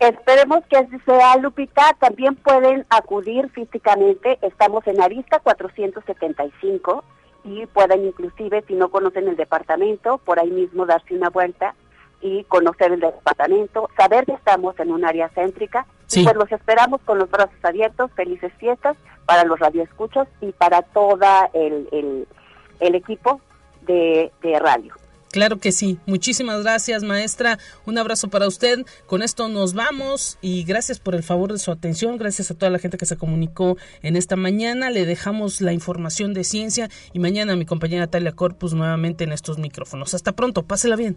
Esperemos 0.00 0.64
que 0.64 0.78
así 0.78 0.98
sea, 1.04 1.36
Lupita. 1.36 1.94
También 1.98 2.34
pueden 2.34 2.86
acudir 2.88 3.50
físicamente. 3.50 4.38
Estamos 4.40 4.86
en 4.86 5.00
Arista 5.00 5.40
475 5.40 7.04
y 7.44 7.66
pueden 7.66 8.06
inclusive, 8.06 8.64
si 8.66 8.74
no 8.74 8.88
conocen 8.88 9.28
el 9.28 9.36
departamento, 9.36 10.16
por 10.18 10.40
ahí 10.40 10.50
mismo 10.50 10.86
darse 10.86 11.14
una 11.14 11.28
vuelta 11.28 11.74
y 12.22 12.44
conocer 12.44 12.92
el 12.92 13.00
departamento, 13.00 13.88
saber 13.96 14.24
que 14.24 14.32
estamos 14.32 14.78
en 14.80 14.90
un 14.90 15.04
área 15.04 15.28
céntrica. 15.30 15.86
Y 16.12 16.24
pues 16.24 16.34
los 16.34 16.50
esperamos 16.50 17.02
con 17.02 17.18
los 17.18 17.30
brazos 17.30 17.62
abiertos. 17.62 18.10
Felices 18.12 18.52
fiestas 18.54 18.96
para 19.26 19.44
los 19.44 19.60
radioescuchos 19.60 20.26
y 20.40 20.52
para 20.52 20.80
todo 20.80 21.26
el, 21.52 22.26
el, 22.80 22.94
equipo 22.94 23.40
de, 23.82 24.32
de 24.42 24.58
radio. 24.58 24.94
Claro 25.30 25.58
que 25.58 25.70
sí. 25.70 25.98
Muchísimas 26.06 26.62
gracias, 26.62 27.04
maestra. 27.04 27.58
Un 27.86 27.98
abrazo 27.98 28.28
para 28.28 28.48
usted. 28.48 28.84
Con 29.06 29.22
esto 29.22 29.48
nos 29.48 29.74
vamos 29.74 30.38
y 30.40 30.64
gracias 30.64 30.98
por 30.98 31.14
el 31.14 31.22
favor 31.22 31.52
de 31.52 31.58
su 31.58 31.70
atención. 31.70 32.18
Gracias 32.18 32.50
a 32.50 32.54
toda 32.54 32.70
la 32.70 32.80
gente 32.80 32.98
que 32.98 33.06
se 33.06 33.16
comunicó 33.16 33.76
en 34.02 34.16
esta 34.16 34.34
mañana. 34.34 34.90
Le 34.90 35.06
dejamos 35.06 35.60
la 35.60 35.72
información 35.72 36.34
de 36.34 36.42
ciencia 36.42 36.90
y 37.12 37.20
mañana 37.20 37.54
mi 37.54 37.64
compañera 37.64 38.08
Talia 38.08 38.32
Corpus 38.32 38.74
nuevamente 38.74 39.22
en 39.22 39.32
estos 39.32 39.58
micrófonos. 39.58 40.14
Hasta 40.14 40.32
pronto. 40.32 40.64
Pásela 40.64 40.96
bien. 40.96 41.16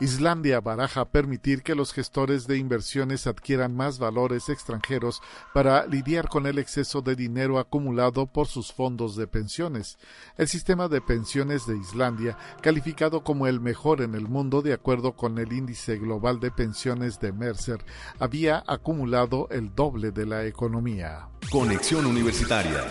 Islandia 0.00 0.60
baraja 0.60 1.04
permitir 1.06 1.62
que 1.64 1.74
los 1.74 1.92
gestores 1.92 2.46
de 2.46 2.56
inversiones 2.56 3.26
adquieran 3.26 3.74
más 3.74 3.98
valores 3.98 4.48
extranjeros 4.48 5.20
para 5.52 5.86
lidiar 5.86 6.28
con 6.28 6.46
el 6.46 6.58
exceso 6.58 7.02
de 7.02 7.16
dinero 7.16 7.58
acumulado 7.58 8.26
por 8.26 8.46
sus 8.46 8.72
fondos 8.72 9.16
de 9.16 9.26
pensiones. 9.26 9.98
El 10.36 10.46
sistema 10.46 10.86
de 10.88 11.00
pensiones 11.00 11.66
de 11.66 11.76
Islandia, 11.76 12.38
calificado 12.62 13.24
como 13.24 13.48
el 13.48 13.60
mejor 13.60 14.00
en 14.00 14.14
el 14.14 14.28
mundo 14.28 14.62
de 14.62 14.72
acuerdo 14.72 15.16
con 15.16 15.38
el 15.38 15.52
índice 15.52 15.98
global 15.98 16.38
de 16.38 16.52
pensiones 16.52 17.18
de 17.18 17.32
Mercer, 17.32 17.84
había 18.20 18.62
acumulado 18.68 19.48
el 19.50 19.74
doble 19.74 20.12
de 20.12 20.26
la 20.26 20.46
economía. 20.46 21.28
Conexión 21.50 22.06
Universitaria. 22.06 22.84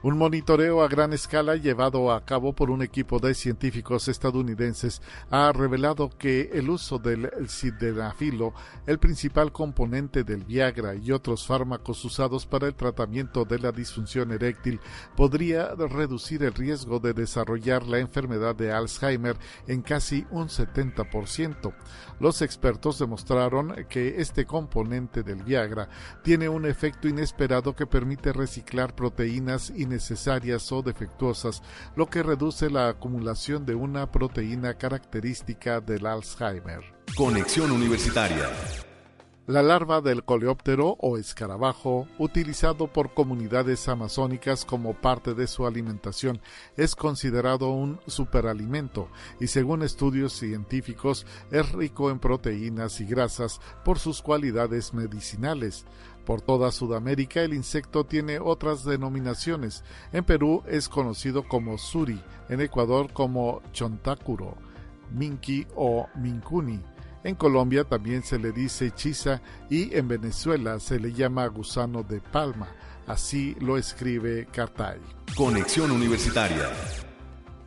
Un 0.00 0.16
monitoreo 0.16 0.80
a 0.84 0.86
gran 0.86 1.12
escala 1.12 1.56
llevado 1.56 2.12
a 2.12 2.24
cabo 2.24 2.52
por 2.52 2.70
un 2.70 2.82
equipo 2.82 3.18
de 3.18 3.34
científicos 3.34 4.06
estadounidenses 4.06 5.02
ha 5.28 5.50
revelado 5.50 6.08
que 6.16 6.50
el 6.52 6.70
uso 6.70 7.00
del 7.00 7.28
sildenafilo, 7.48 8.54
el 8.86 9.00
principal 9.00 9.50
componente 9.50 10.22
del 10.22 10.44
Viagra 10.44 10.94
y 10.94 11.10
otros 11.10 11.48
fármacos 11.48 12.04
usados 12.04 12.46
para 12.46 12.68
el 12.68 12.76
tratamiento 12.76 13.44
de 13.44 13.58
la 13.58 13.72
disfunción 13.72 14.30
eréctil, 14.30 14.78
podría 15.16 15.74
reducir 15.74 16.44
el 16.44 16.54
riesgo 16.54 17.00
de 17.00 17.12
desarrollar 17.12 17.84
la 17.84 17.98
enfermedad 17.98 18.54
de 18.54 18.70
Alzheimer 18.70 19.36
en 19.66 19.82
casi 19.82 20.24
un 20.30 20.46
70%. 20.46 21.74
Los 22.20 22.42
expertos 22.42 22.98
demostraron 22.98 23.86
que 23.88 24.20
este 24.20 24.44
componente 24.44 25.22
del 25.22 25.42
Viagra 25.42 25.88
tiene 26.22 26.48
un 26.48 26.66
efecto 26.66 27.08
inesperado 27.08 27.74
que 27.74 27.86
permite 27.86 28.32
reciclar 28.32 28.94
proteínas 28.94 29.70
innecesarias 29.70 30.70
o 30.72 30.82
defectuosas, 30.82 31.62
lo 31.96 32.06
que 32.06 32.22
reduce 32.22 32.70
la 32.70 32.88
acumulación 32.88 33.64
de 33.64 33.74
una 33.74 34.10
proteína 34.10 34.74
característica 34.74 35.80
del 35.80 36.06
Alzheimer. 36.06 36.82
Conexión 37.16 37.70
Universitaria. 37.70 38.48
La 39.48 39.62
larva 39.62 40.02
del 40.02 40.24
coleóptero 40.24 40.98
o 41.00 41.16
escarabajo, 41.16 42.06
utilizado 42.18 42.86
por 42.86 43.14
comunidades 43.14 43.88
amazónicas 43.88 44.66
como 44.66 44.92
parte 44.92 45.32
de 45.32 45.46
su 45.46 45.66
alimentación, 45.66 46.42
es 46.76 46.94
considerado 46.94 47.70
un 47.70 47.98
superalimento 48.06 49.08
y 49.40 49.46
según 49.46 49.82
estudios 49.82 50.34
científicos 50.34 51.24
es 51.50 51.72
rico 51.72 52.10
en 52.10 52.18
proteínas 52.18 53.00
y 53.00 53.06
grasas 53.06 53.58
por 53.86 53.98
sus 53.98 54.20
cualidades 54.20 54.92
medicinales. 54.92 55.86
Por 56.26 56.42
toda 56.42 56.70
Sudamérica 56.70 57.40
el 57.40 57.54
insecto 57.54 58.04
tiene 58.04 58.40
otras 58.40 58.84
denominaciones. 58.84 59.82
En 60.12 60.24
Perú 60.24 60.62
es 60.66 60.90
conocido 60.90 61.48
como 61.48 61.78
suri, 61.78 62.22
en 62.50 62.60
Ecuador 62.60 63.14
como 63.14 63.62
chontacuro, 63.72 64.58
minqui 65.10 65.66
o 65.74 66.06
mincuni. 66.16 66.82
En 67.24 67.34
Colombia 67.34 67.84
también 67.84 68.22
se 68.22 68.38
le 68.38 68.52
dice 68.52 68.92
chisa 68.92 69.42
y 69.68 69.94
en 69.96 70.08
Venezuela 70.08 70.78
se 70.80 71.00
le 71.00 71.12
llama 71.12 71.46
gusano 71.48 72.02
de 72.02 72.20
palma. 72.20 72.68
Así 73.06 73.56
lo 73.60 73.76
escribe 73.76 74.46
Cartay. 74.52 74.98
Conexión 75.34 75.90
Universitaria. 75.90 77.07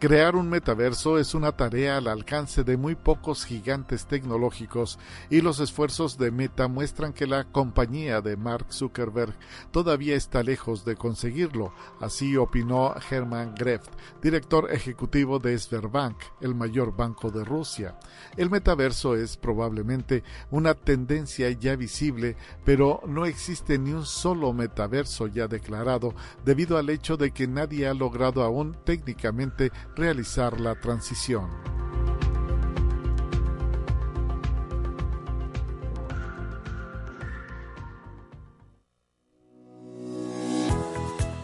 Crear 0.01 0.35
un 0.35 0.49
metaverso 0.49 1.19
es 1.19 1.35
una 1.35 1.51
tarea 1.51 1.97
al 1.97 2.07
alcance 2.07 2.63
de 2.63 2.75
muy 2.75 2.95
pocos 2.95 3.45
gigantes 3.45 4.07
tecnológicos 4.07 4.97
y 5.29 5.41
los 5.41 5.59
esfuerzos 5.59 6.17
de 6.17 6.31
Meta 6.31 6.67
muestran 6.67 7.13
que 7.13 7.27
la 7.27 7.43
compañía 7.43 8.19
de 8.19 8.35
Mark 8.35 8.73
Zuckerberg 8.73 9.35
todavía 9.69 10.15
está 10.15 10.41
lejos 10.41 10.85
de 10.85 10.95
conseguirlo, 10.95 11.71
así 11.99 12.35
opinó 12.35 12.95
Hermann 13.11 13.53
Greft, 13.53 13.91
director 14.23 14.71
ejecutivo 14.71 15.37
de 15.37 15.55
Sberbank, 15.55 16.17
el 16.41 16.55
mayor 16.55 16.95
banco 16.95 17.29
de 17.29 17.45
Rusia. 17.45 17.99
El 18.37 18.49
metaverso 18.49 19.15
es 19.15 19.37
probablemente 19.37 20.23
una 20.49 20.73
tendencia 20.73 21.51
ya 21.51 21.75
visible, 21.75 22.37
pero 22.65 23.03
no 23.05 23.27
existe 23.27 23.77
ni 23.77 23.91
un 23.91 24.07
solo 24.07 24.51
metaverso 24.51 25.27
ya 25.27 25.47
declarado 25.47 26.15
debido 26.43 26.79
al 26.79 26.89
hecho 26.89 27.17
de 27.17 27.29
que 27.29 27.45
nadie 27.45 27.85
ha 27.85 27.93
logrado 27.93 28.41
aún 28.41 28.75
técnicamente 28.83 29.71
realizar 30.01 30.59
la 30.59 30.73
transición. 30.73 31.47